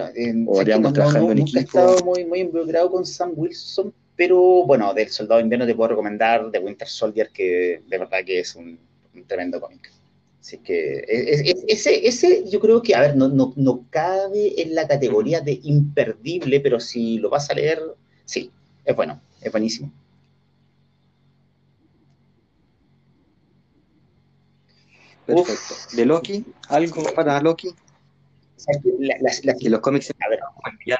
[0.48, 1.60] o trabajando en equipo.
[1.60, 5.74] He estado muy, muy involucrado con Sam Wilson, pero bueno, del Soldado de Invierno te
[5.74, 8.78] puedo recomendar de Winter Soldier, que de verdad que es un,
[9.28, 9.92] tremendo cómic.
[10.40, 14.76] Así que e, ese, ese yo creo que, a ver, no, no, no cabe en
[14.76, 17.82] la categoría de imperdible, pero si lo vas a leer,
[18.26, 18.52] sí,
[18.86, 19.92] es bueno, es buenísimo.
[25.26, 25.96] Perfecto.
[25.96, 26.46] ¿De Loki?
[26.70, 27.74] ¿Algo para Loki?
[29.70, 30.40] los cómics a ver,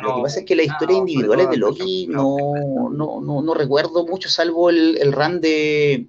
[0.02, 2.38] lo que pasa es que las historias individuales de Loki no,
[2.92, 6.08] no, no, no, recuerdo mucho, salvo el, el run de,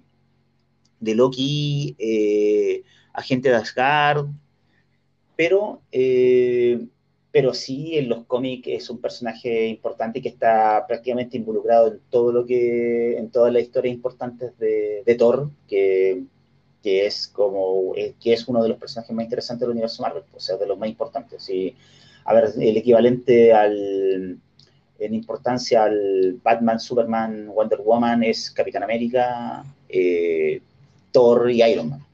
[1.00, 2.82] de Loki, eh,
[3.12, 4.26] Agente de Asgard,
[5.36, 6.86] pero, eh,
[7.30, 12.32] pero sí en los cómics es un personaje importante que está prácticamente involucrado en todo
[12.32, 16.24] lo que, en todas las historias importantes de, de Thor, que
[16.84, 20.22] que es como eh, que es uno de los personajes más interesantes del universo Marvel,
[20.34, 21.48] o sea, de los más importantes.
[21.48, 21.74] Y,
[22.26, 24.38] a ver, el equivalente al,
[24.98, 30.60] en importancia al Batman, Superman, Wonder Woman es Capitán América, eh,
[31.10, 32.06] Thor y Iron Man.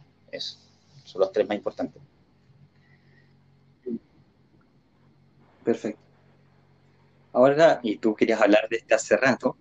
[1.03, 2.01] son los tres más importantes.
[5.65, 6.01] Perfecto.
[7.33, 9.57] Ahora, y tú querías hablar de este hace rato,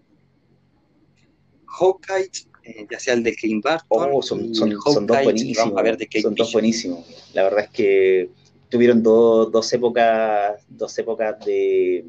[1.66, 2.30] Hawkeye
[2.70, 4.10] eh, ya sea el de King Barton.
[4.12, 4.70] Oh, son, son,
[5.08, 5.78] dos buenísimos.
[5.78, 7.06] A ver de son dos buenísimos.
[7.34, 8.30] La verdad es que
[8.70, 12.06] tuvieron dos épocas, dos épocas de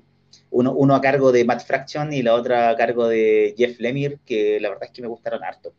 [0.50, 4.18] uno, uno a cargo de Matt Fraction y la otra a cargo de Jeff Lemire,
[4.26, 5.72] que la verdad es que me gustaron harto.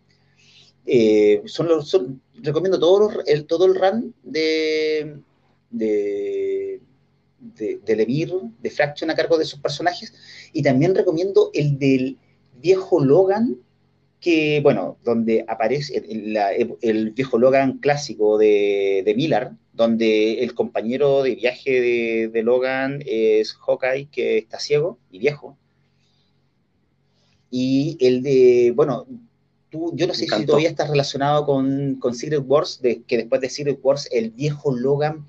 [0.85, 1.95] Eh, son los,
[2.41, 5.17] recomiendo todo, el, todo el run de,
[5.69, 6.81] de,
[7.39, 10.13] de, de Lemire, de Fraction a cargo de sus personajes,
[10.53, 12.17] y también recomiendo el del
[12.59, 13.59] viejo Logan
[14.21, 15.97] que, bueno, donde aparece
[16.81, 23.53] el, viejo Logan clásico de, de, Miller, donde el compañero de viaje de, Logan es
[23.53, 25.57] Hawkeye, que está ciego y viejo.
[27.49, 29.07] Y el de, bueno,
[29.71, 33.41] tú, yo no sé si todavía estás relacionado con, con Secret Wars, de, que después
[33.41, 35.25] de Secret Wars el viejo Logan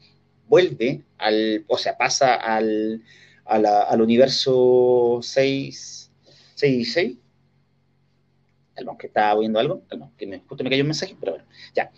[0.49, 3.03] vuelve al, o sea, pasa al,
[3.47, 6.11] al universo 6,
[6.57, 7.22] 6 6
[8.99, 9.83] que estaba viendo algo,
[10.17, 11.91] que me, justo me cayó un mensaje, pero bueno, ya.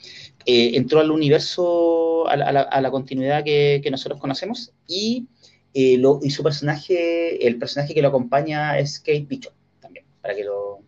[0.47, 5.27] Eh, entró al universo, a la, continuidad que, nosotros conocemos, y,
[5.73, 10.35] eh, lo, y su personaje, el personaje que lo acompaña es Kate Bishop, también, para
[10.35, 10.81] que lo...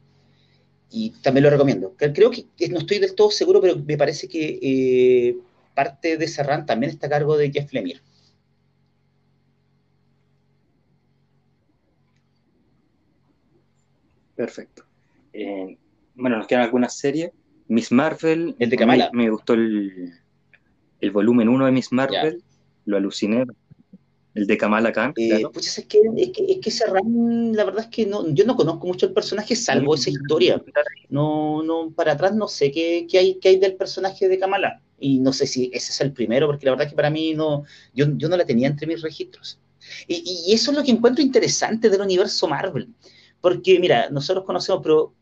[0.89, 1.95] Y también lo recomiendo.
[1.99, 5.37] Creo que no estoy del todo seguro, pero me parece que eh,
[5.75, 8.01] parte de Serran también está a cargo de Jeff Lemire.
[14.37, 14.86] Perfecto.
[15.37, 15.79] Eh,
[16.15, 17.31] bueno, nos quedan algunas series.
[17.69, 18.57] Miss Marvel.
[18.59, 19.11] El de Kamala.
[19.13, 20.13] Me, gustó el,
[21.01, 22.43] el volumen 1 de Miss Marvel.
[22.87, 23.45] Lo aluciné.
[24.35, 25.15] El de Kamala Khan.
[25.17, 26.85] Eh, pues es que, es que, es que
[27.55, 30.63] la verdad es que no, yo no conozco mucho el personaje, salvo esa historia.
[31.09, 34.83] No, no, para atrás no sé qué, qué, hay, qué hay del personaje de Kamala.
[34.99, 37.33] Y no sé si ese es el primero, porque la verdad es que para mí
[37.33, 37.65] no,
[37.95, 39.59] yo, yo no la tenía entre mis registros.
[40.07, 42.89] Y, y, eso es lo que encuentro interesante del universo Marvel.
[43.41, 45.15] Porque, mira, nosotros conocemos, pero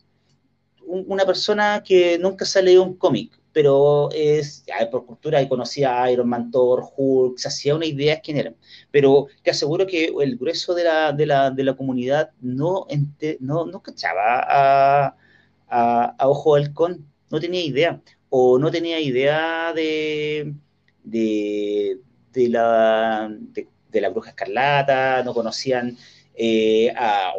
[1.07, 6.03] una persona que nunca se ha leído un cómic, pero es por cultura y conocía
[6.03, 8.57] a Iron Man, Thor, Hulk, se hacía una idea de quién eran.
[8.91, 12.87] Pero te aseguro que el grueso de la, de la, de la comunidad no,
[13.41, 15.17] no, no cachaba a,
[15.69, 18.01] a, Ojo Halcón, no tenía idea.
[18.29, 20.55] O no tenía idea de,
[21.05, 22.01] de,
[22.33, 25.97] de la, de, la bruja escarlata, no conocían
[26.35, 27.33] eh, a,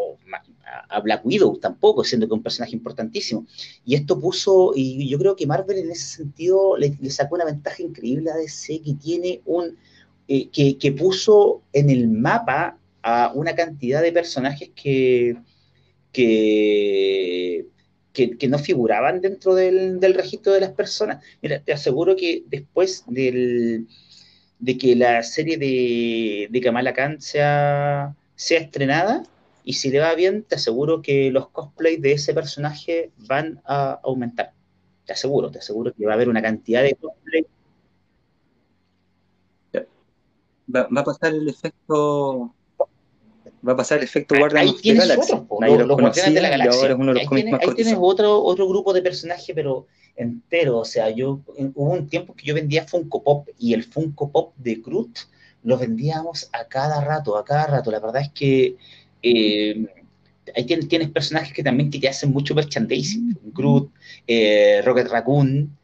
[0.89, 3.45] a Black Widow tampoco, siendo que es un personaje importantísimo.
[3.85, 7.83] Y esto puso, y yo creo que Marvel en ese sentido le, sacó una ventaja
[7.83, 9.77] increíble a DC que tiene un,
[10.27, 15.37] eh, que, puso en el mapa a una cantidad de personajes que,
[16.11, 17.67] que,
[18.13, 21.23] que, no figuraban dentro del, registro de las personas.
[21.41, 23.87] Mira, te aseguro que después del,
[24.59, 29.23] de que la serie de, de Kamala Khan sea, sea estrenada,
[29.65, 33.99] y si le va bien, te aseguro que los cosplays de ese personaje van a
[34.03, 34.53] aumentar.
[35.05, 37.47] Te aseguro, te aseguro que va a haber una cantidad de cosplays.
[40.73, 42.53] Va, a pasar el efecto
[43.67, 44.35] va a pasar el efecto.
[44.35, 44.73] Nadie
[45.85, 46.81] los, de la Galaxia.
[46.81, 50.77] ahora es uno de los ahí, ahí tienes otro, otro grupo de personajes, pero entero.
[50.77, 54.53] O sea, yo hubo un tiempo que yo vendía Funko Pop y el Funko Pop
[54.57, 55.17] de Groot
[55.63, 57.89] lo vendíamos a cada rato, a cada rato.
[57.89, 58.77] La verdad es que
[59.26, 59.88] eh,
[60.56, 63.38] ahí tienes, tienes, personajes que también que te hacen mucho merchandising.
[63.53, 63.89] Groot,
[64.27, 65.76] eh, Rocket Raccoon.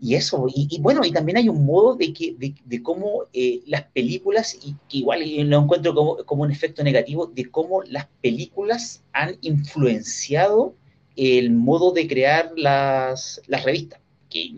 [0.00, 3.82] Y eso, y, bueno, y también hay un modo de, que, de, cómo eh, las
[3.82, 9.02] películas, y que igual lo encuentro como, como, un efecto negativo, de cómo las películas
[9.12, 10.76] han influenciado
[11.16, 13.98] el modo de crear las, las revistas,
[14.30, 14.52] que,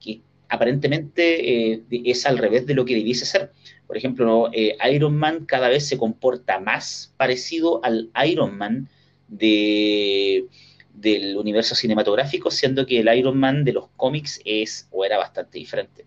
[0.00, 3.52] que aparentemente eh, es al revés de lo que debiese ser.
[3.86, 8.88] Por ejemplo, eh, Iron Man cada vez se comporta más parecido al Iron Man
[9.28, 10.46] de,
[10.92, 15.58] del universo cinematográfico, siendo que el Iron Man de los cómics es o era bastante
[15.58, 16.04] diferente.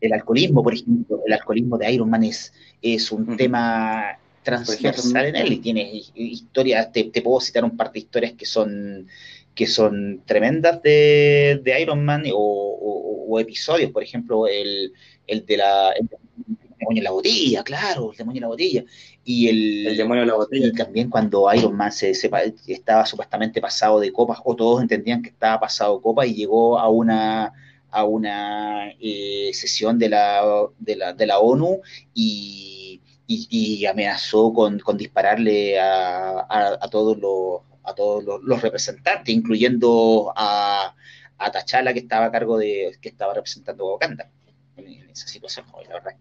[0.00, 5.36] El alcoholismo, por ejemplo, el alcoholismo de Iron Man es, es un tema transversal en
[5.36, 9.06] él y tiene historias, te, puedo citar un par de historias que son
[9.54, 14.92] que son tremendas de, Iron Man o, episodios, por ejemplo, el,
[15.28, 16.08] de la el
[16.78, 18.84] demonio en la botella, claro, el demonio en la botella.
[19.24, 20.68] Y el, demonio en la botella.
[20.68, 22.12] Y también cuando Iron Man se,
[22.66, 26.78] estaba supuestamente pasado de copas, o todos entendían que estaba pasado de copa y llegó
[26.78, 27.52] a una
[27.90, 30.42] a una eh, sesión de la,
[30.78, 31.80] de la, de la ONU
[32.12, 40.94] y y, amenazó con, dispararle a, todos los a todos los, representantes, incluyendo a,
[41.38, 44.30] a Tachala que estaba a cargo de que estaba representando a Wakanda
[45.18, 45.66] esa situación.
[45.88, 46.14] La verdad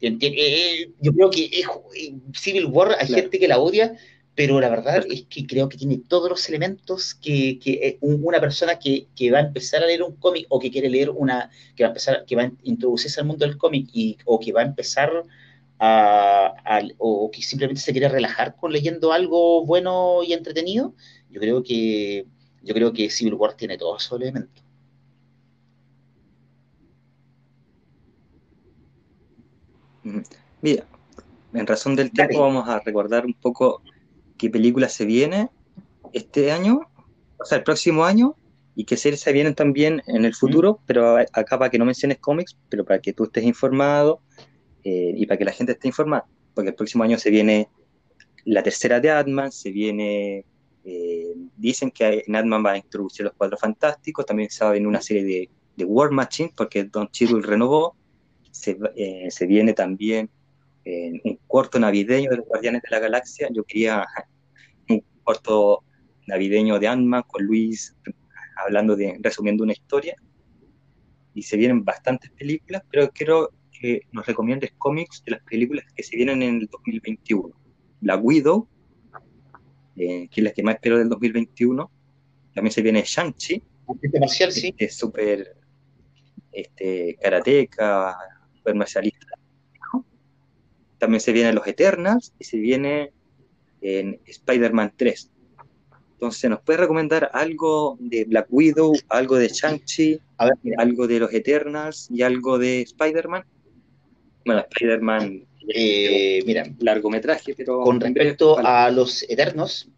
[0.00, 1.66] eh, eh, yo creo que es,
[1.96, 3.96] eh, Civil War hay gente que la odia,
[4.34, 8.78] pero la verdad es que creo que tiene todos los elementos que, que una persona
[8.78, 11.82] que, que, va a empezar a leer un cómic o que quiere leer una, que
[11.82, 14.62] va a empezar, que va a introducirse al mundo del cómic y, o que va
[14.62, 15.10] a empezar
[16.98, 20.94] o que simplemente se quiere relajar con leyendo algo bueno y entretenido,
[21.30, 22.26] yo creo que
[22.62, 24.62] yo creo que Civil War tiene todos esos elementos.
[30.62, 30.86] Mira,
[31.52, 33.82] en razón del tiempo vamos a recordar un poco
[34.36, 35.50] qué película se viene
[36.12, 36.80] este año,
[37.38, 38.36] o sea, el próximo año,
[38.74, 42.18] y qué series se vienen también en el futuro, pero acá para que no menciones
[42.18, 44.22] cómics, pero para que tú estés informado
[44.84, 47.68] eh, y para que la gente esté informada, porque el próximo año se viene
[48.44, 50.46] la tercera de Atman, se viene,
[50.84, 54.72] eh, dicen que en Atman va a introducir los cuatro fantásticos, también se va a
[54.72, 57.96] venir una serie de, de War Machine, porque Don Cheadle renovó,
[58.50, 60.30] se, eh, se viene también
[61.24, 64.04] un corto navideño de los Guardianes de la Galaxia, yo quería
[64.88, 65.84] un corto
[66.26, 67.94] navideño de Ant-Man con Luis
[68.64, 70.16] hablando de, resumiendo una historia,
[71.34, 76.02] y se vienen bastantes películas, pero quiero que nos recomiendes cómics de las películas que
[76.02, 77.54] se vienen en el 2021.
[78.02, 78.68] La Widow,
[79.96, 81.90] eh, que es la que más espero del 2021.
[82.54, 83.62] También se viene Shang-Chi.
[84.18, 84.74] marcial, sí.
[84.76, 85.56] Es súper
[86.52, 88.16] este, karateca,
[88.60, 89.36] súper marcialista.
[90.98, 93.12] También se vienen Los Eternals y se viene
[93.80, 95.30] en Spider-Man 3.
[96.12, 100.20] Entonces, ¿nos puede recomendar algo de Black Widow, algo de Shang-Chi,
[100.76, 103.42] algo de los Eternals y algo de Spider-Man?
[104.44, 107.80] Bueno, Spider-Man, eh, mira, largometraje, pero...
[107.80, 109.88] Con respecto a los Eternos,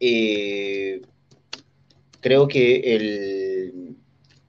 [0.00, 1.02] eh,
[2.20, 3.91] creo que el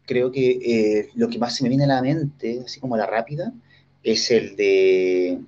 [0.05, 3.05] creo que eh, lo que más se me viene a la mente, así como la
[3.05, 3.53] rápida,
[4.03, 5.39] es el de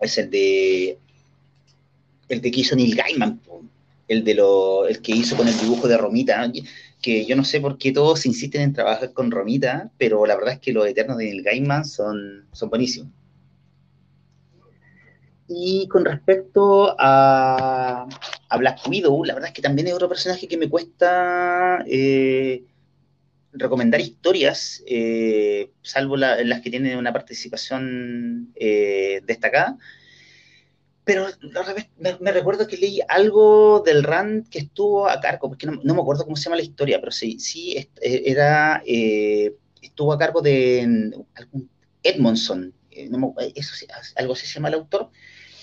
[0.00, 0.98] es el de
[2.28, 3.40] el de que hizo Neil Gaiman,
[4.08, 6.50] el de lo el que hizo con el dibujo de Romita.
[7.00, 10.54] que yo no sé por qué todos insisten en trabajar con Romita, pero la verdad
[10.54, 13.12] es que los Eternos de Neil Gaiman son, son buenísimos.
[15.48, 18.06] Y con respecto a,
[18.58, 22.64] Black Widow, la verdad es que también es otro personaje que me cuesta eh,
[23.52, 29.78] recomendar historias, eh, salvo las que tienen una participación eh, destacada
[31.04, 31.26] pero
[32.20, 36.24] me, recuerdo que leí algo del RAND que estuvo a cargo, porque no, me acuerdo
[36.24, 41.14] cómo se llama la historia, pero sí, sí eh, era, estuvo a cargo de
[42.02, 43.10] Edmondson, eh,
[43.54, 45.10] eso algo se llama el autor,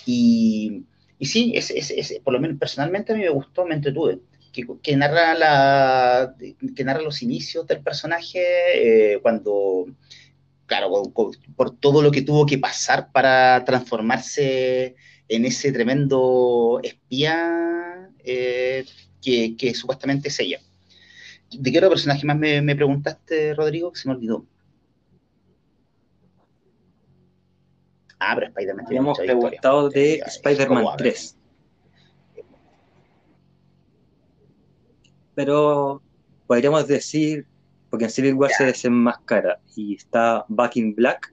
[0.04, 0.84] y,
[1.18, 4.18] y sí, es, es, por lo menos personalmente a mí me gustó, me entretuve.
[4.82, 6.34] Que, narra la
[6.74, 9.86] que narra los inicios del personaje cuando
[10.66, 10.90] claro
[11.56, 14.96] por todo lo que tuvo que pasar para transformarse
[15.28, 18.84] en ese tremendo espía eh,
[19.22, 20.60] que, supuestamente es ella.
[21.50, 23.94] ¿De qué otro personaje más me, preguntaste, Rodrigo?
[23.94, 24.44] Se me olvidó.
[28.18, 31.35] Ah, pero Spider-Man Habíamos preguntado de Spider-Man 3.
[35.36, 36.02] Pero
[36.48, 37.46] podríamos decir,
[37.88, 41.32] porque en Civil War se desenmascara y está Back in Black,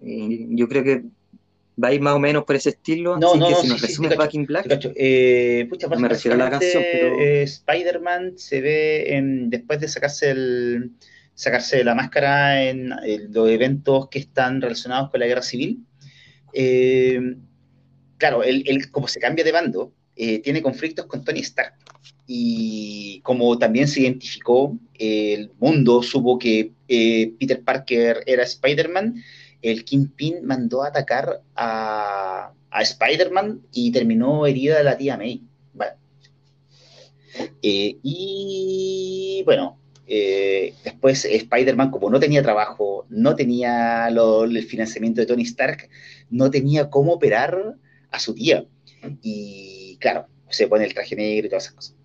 [0.00, 1.04] yo creo que
[1.82, 3.18] va a ir más o menos por ese estilo.
[3.18, 4.66] No, así no, que si nos resume Back in Black.
[4.96, 5.68] Eh,
[5.98, 7.20] me refiero a la canción, pero.
[7.20, 10.92] Eh, Spider-Man se ve después de sacarse el
[11.34, 12.94] sacarse la máscara en,
[13.30, 15.84] los eventos que están relacionados con la guerra civil.
[16.54, 17.20] Eh,
[18.16, 21.74] claro, él, como se cambia de bando, tiene conflictos con Tony Stark.
[22.26, 29.22] Y como también se identificó, el mundo supo que Peter Parker era Spider-Man,
[29.62, 35.42] el Kingpin mandó a atacar a, Spider-Man y terminó herida la tía May.
[37.62, 45.26] Eh, y bueno, eh, después Spider-Man, como no tenía trabajo, no tenía el financiamiento de
[45.26, 45.88] Tony Stark,
[46.30, 47.76] no tenía cómo operar
[48.10, 48.66] a su tía.
[49.22, 50.26] Y claro,
[50.56, 51.96] se pone el traje negro y todas esas cosas.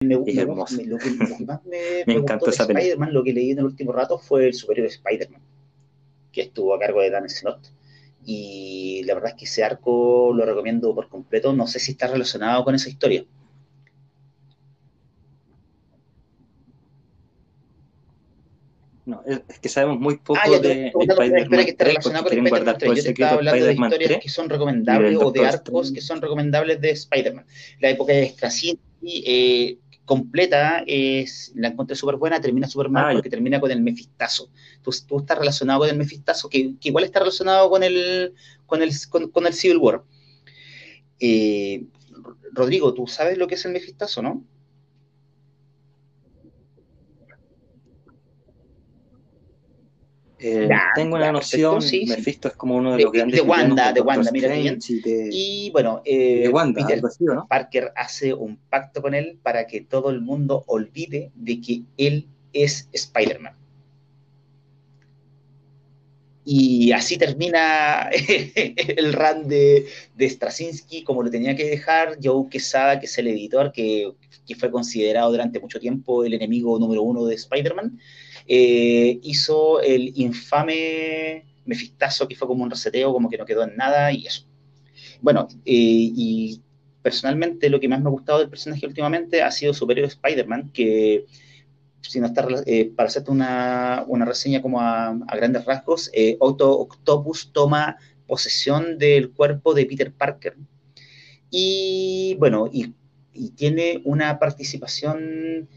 [0.00, 0.84] Me, lo, que, más me,
[2.06, 5.42] me encantó esa Spider-Man, lo que leí en el último rato fue el superior Spider-Man,
[6.30, 7.66] que estuvo a cargo de Dan Slott.
[8.24, 11.52] Y la verdad es que ese arco lo recomiendo por completo.
[11.52, 13.24] No sé si está relacionado con esa historia.
[19.08, 22.94] No, es que sabemos muy poco ah, de, Spider-Man que esté relacionado con Spider-Man 3.
[22.94, 26.78] Yo te estaba hablando de historias que son recomendables o de arcos que son recomendables
[26.78, 27.46] de Spider-Man.
[27.80, 33.30] La época de Straczynski, eh, completa, es, la encontré súper buena, termina súper mal porque
[33.30, 34.50] termina con el mefistazo.
[34.82, 38.34] Tú, tú, estás relacionado con el mefistazo, que, igual está relacionado con el,
[38.66, 38.92] con el,
[39.32, 40.02] con, el Civil War.
[41.18, 41.82] Eh,
[42.52, 44.44] Rodrigo, ¿tú sabes lo que es el mefistazo, no?
[50.40, 54.00] Eh, tengo una noción, sí, Mephisto es como uno de, los grandes de Wanda, de
[54.00, 54.78] Wanda, mira bien.
[55.32, 57.02] Y bueno, eh, Peter
[57.48, 62.28] Parker hace un pacto con él para que todo el mundo olvide de que él
[62.52, 63.54] es Spider-Man.
[66.44, 68.08] Y así termina
[68.86, 69.86] el run de,
[70.16, 74.12] de Straczynski, como lo tenía que dejar Joe Quesada, que es el editor que,
[74.46, 77.98] que fue considerado durante mucho tiempo el enemigo número uno de Spider-Man
[78.50, 83.76] eh, hizo el infame Mefistazo, que fue como un reseteo, como que no quedó en
[83.76, 84.46] nada y eso.
[85.20, 86.62] Bueno, eh, y
[87.02, 91.26] personalmente lo que más me ha gustado del personaje últimamente ha sido Superior Spider-Man, que
[92.00, 92.32] si no
[92.64, 99.32] eh, para hacerte una, una, reseña como a, grandes rasgos, Otto Octopus toma posesión del
[99.32, 100.56] cuerpo de Peter Parker.
[101.50, 102.94] Y bueno, y
[103.56, 105.68] tiene una participación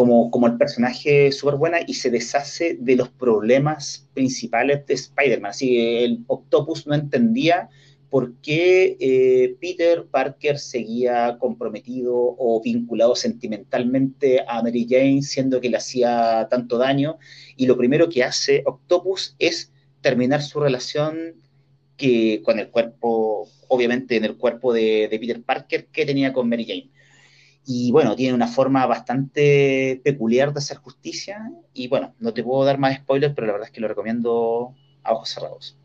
[0.00, 5.50] como, como el personaje súper buena y se deshace de los problemas principales de Spider-Man.
[5.50, 7.68] Así que el Octopus no entendía
[8.08, 15.68] por qué eh, Peter Parker seguía comprometido o vinculado sentimentalmente a Mary Jane, siendo que
[15.68, 17.18] le hacía tanto daño.
[17.58, 19.70] Y lo primero que hace Octopus es
[20.00, 21.34] terminar su relación
[21.98, 26.48] que, con el cuerpo, obviamente en el cuerpo de, de Peter Parker que tenía con
[26.48, 26.99] Mary Jane
[27.66, 31.52] y bueno, tiene una forma bastante peculiar de hacer justicia.
[31.72, 34.74] Y bueno, no te puedo dar más spoilers, pero la verdad es que lo recomiendo
[35.02, 35.76] a ojos cerrados.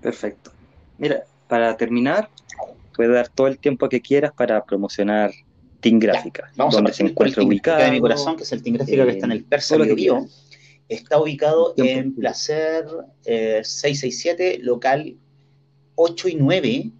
[0.00, 0.52] Perfecto.
[0.98, 2.28] Mira, para terminar,
[2.94, 5.32] puedes dar todo el tiempo que quieras para promocionar
[5.80, 7.82] Team Gráfica, donde se encuentra ubicado.
[7.82, 10.26] de mi corazón, que es el Team Gráfica que está en el Persa Bio.
[10.88, 12.84] Está ubicado en Placer
[13.24, 15.16] 667, eh, local
[15.94, 16.90] 8 y 9.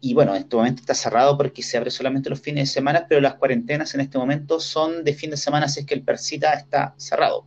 [0.00, 3.06] Y bueno, en este momento está cerrado porque se abre solamente los fines de semana,
[3.08, 6.02] pero las cuarentenas en este momento son de fin de semana, así es que el
[6.02, 7.46] Persita está cerrado.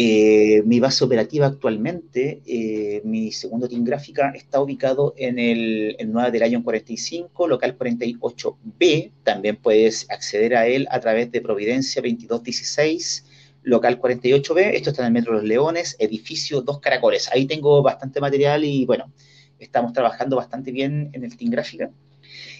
[0.00, 6.12] Eh, mi base operativa actualmente, eh, mi segundo team gráfica, está ubicado en el, el
[6.12, 9.10] 9 del año 45, local 48B.
[9.24, 13.24] También puedes acceder a él a través de Providencia 2216
[13.62, 14.74] local 48B.
[14.74, 17.28] Esto está en el Metro Los Leones, edificio Dos Caracoles.
[17.32, 19.12] Ahí tengo bastante material y bueno,
[19.58, 21.90] estamos trabajando bastante bien en el Team Gráfica.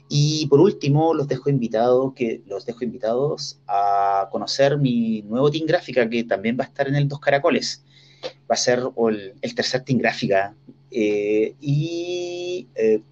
[0.09, 5.67] Y por último, los dejo invitados, que los dejo invitados a conocer mi nuevo Team
[5.67, 7.85] Gráfica, que también va a estar en el Dos Caracoles.
[8.51, 8.83] Va a ser
[9.43, 10.55] el, tercer Team Gráfica.
[10.91, 13.03] Eh, y eh,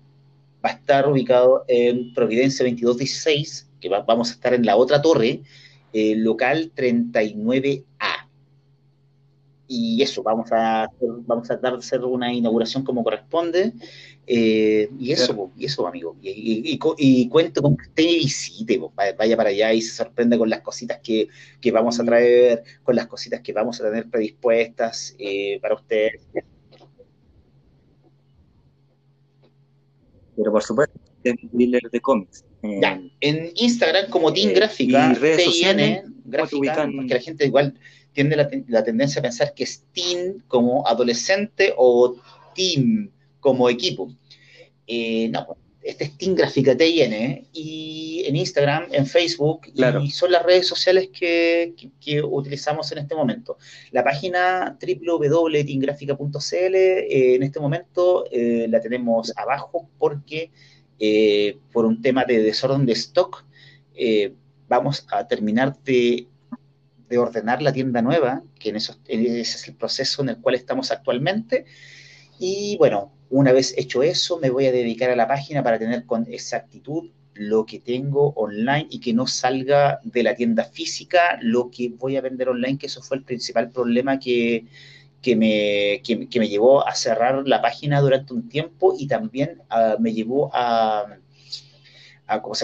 [0.64, 5.42] va a estar ubicado en Providencia 2216, que vamos a estar en la otra torre,
[5.92, 8.15] eh, local 39A.
[9.68, 13.72] Y eso, vamos a, vamos a dar hacer una inauguración como corresponde.
[14.26, 16.16] Eh, y eso, y eso, amigo.
[16.20, 18.80] Y, y, cuento con que usted visite,
[19.16, 21.28] vaya para allá y se sorprenda con las cositas que,
[21.72, 26.10] vamos a traer, con las cositas que vamos a tener predispuestas eh, para usted.
[30.36, 32.44] Pero por supuesto, es dealer de cómics.
[32.62, 37.74] en Instagram como Team eh, Gráfica, y redes sociales, gráfica, que la gente igual
[38.16, 38.34] tiene
[38.68, 42.16] la, tendencia a pensar que es team como adolescente o
[42.55, 43.10] team
[43.40, 44.10] como equipo.
[44.86, 49.66] Eh, no, este es Team Gráfica TIN y en Instagram, en Facebook,
[50.02, 51.74] y son las redes sociales que,
[52.24, 53.59] utilizamos en este momento.
[53.90, 60.51] La página www.teamgrafica.cl eh, en este momento eh, la tenemos abajo porque
[61.70, 63.44] por un tema de desorden de stock
[64.68, 66.26] vamos a terminar de
[67.08, 70.54] de ordenar la tienda nueva, que en eso, ese es el proceso en el cual
[70.54, 71.64] estamos actualmente.
[72.38, 76.04] Y bueno, una vez hecho eso, me voy a dedicar a la página para tener
[76.04, 81.70] con exactitud lo que tengo online y que no salga de la tienda física lo
[81.70, 84.64] que voy a vender online, que eso fue el principal problema que,
[85.20, 89.96] que, me, que, me llevó a cerrar la página durante un tiempo y también ah,
[89.98, 91.18] me llevó a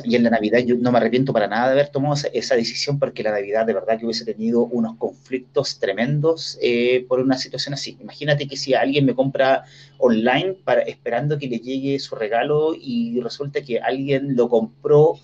[0.04, 2.98] y en la Navidad yo no me arrepiento para nada de haber tomado esa, decisión
[2.98, 7.74] porque la Navidad de verdad que hubiese tenido unos conflictos tremendos eh, por una situación
[7.74, 7.96] así.
[8.00, 9.64] Imagínate que si alguien me compra
[9.98, 15.14] online para, esperando que le llegue su regalo y resulta que alguien lo compró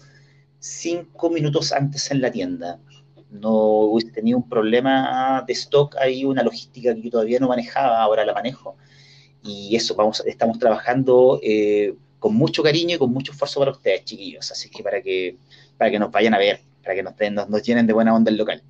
[0.60, 2.78] cinco minutos antes en la tienda.
[3.30, 8.00] No hubiese tenido un problema de stock ahí, una logística que yo todavía no manejaba,
[8.00, 8.76] ahora la manejo.
[9.42, 14.04] Y eso, vamos, estamos trabajando eh, con mucho cariño y con mucho esfuerzo para ustedes,
[14.04, 14.50] chiquillos.
[14.50, 15.36] Así que para que,
[15.76, 18.62] para que nos vayan a ver, para que nos, llenen de buena onda el local.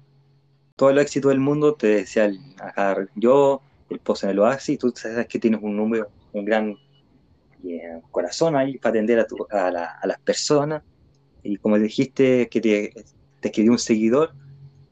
[0.77, 2.31] Todo el éxito del mundo, te decía
[3.17, 6.77] yo, el pozo en el oasis, tú sabes que tienes un número, un gran
[7.65, 10.83] eh, corazón ahí para atender a, a, las personas.
[11.43, 12.93] Y como dijiste que te,
[13.41, 14.33] te escribió un seguidor,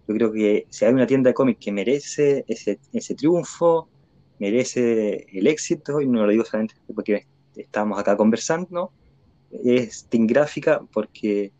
[0.08, 3.88] yo creo que si hay una tienda de cómics que merece ese, ese triunfo,
[4.38, 7.26] merece el éxito, y no lo digo solamente porque
[7.56, 8.90] estamos acá conversando,
[9.64, 11.52] es Team Gráfica porque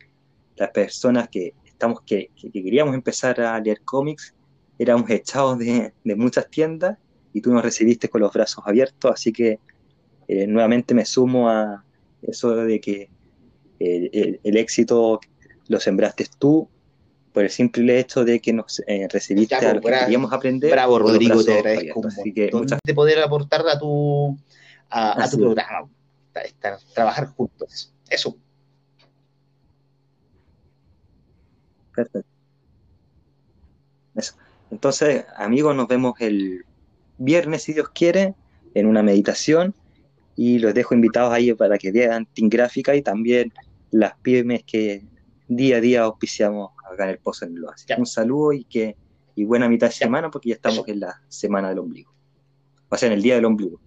[0.57, 4.35] las personas que, estamos, que, queríamos empezar a leer cómics
[4.79, 6.99] éramos echados de, muchas tiendas
[7.33, 9.59] y tú nos recibiste con los brazos abiertos, así que
[10.29, 11.85] eh, nuevamente me sumo a
[12.23, 13.09] eso de que
[13.79, 15.21] el, éxito
[15.69, 16.69] lo sembraste tú
[17.33, 20.71] por el simple hecho de que nos eh, recibiste a lo que queríamos aprender.
[20.71, 22.07] Bravo, Rodrigo, te agradezco.
[22.07, 22.51] Así que
[22.83, 24.39] de poder aportar a tu,
[24.91, 25.89] a, tu programa,
[26.45, 27.93] estar, trabajar juntos.
[28.09, 28.37] Eso.
[31.95, 32.29] Perfecto.
[34.15, 34.35] Eso.
[34.71, 36.65] Entonces, amigos, nos vemos el
[37.19, 38.35] viernes, si Dios quiere,
[38.75, 39.75] en una meditación.
[40.39, 43.53] Y los dejo invitados ahí para que vean Team Gráfica y también
[43.91, 45.07] las pymes que
[45.49, 47.87] día a día auspiciamos acá en el Pozo en el Oasis.
[47.97, 48.97] Un saludo y que
[49.35, 52.13] y buena mitad de semana porque ya estamos en la semana del ombligo.
[52.89, 53.81] O sea, en el día del ombligo.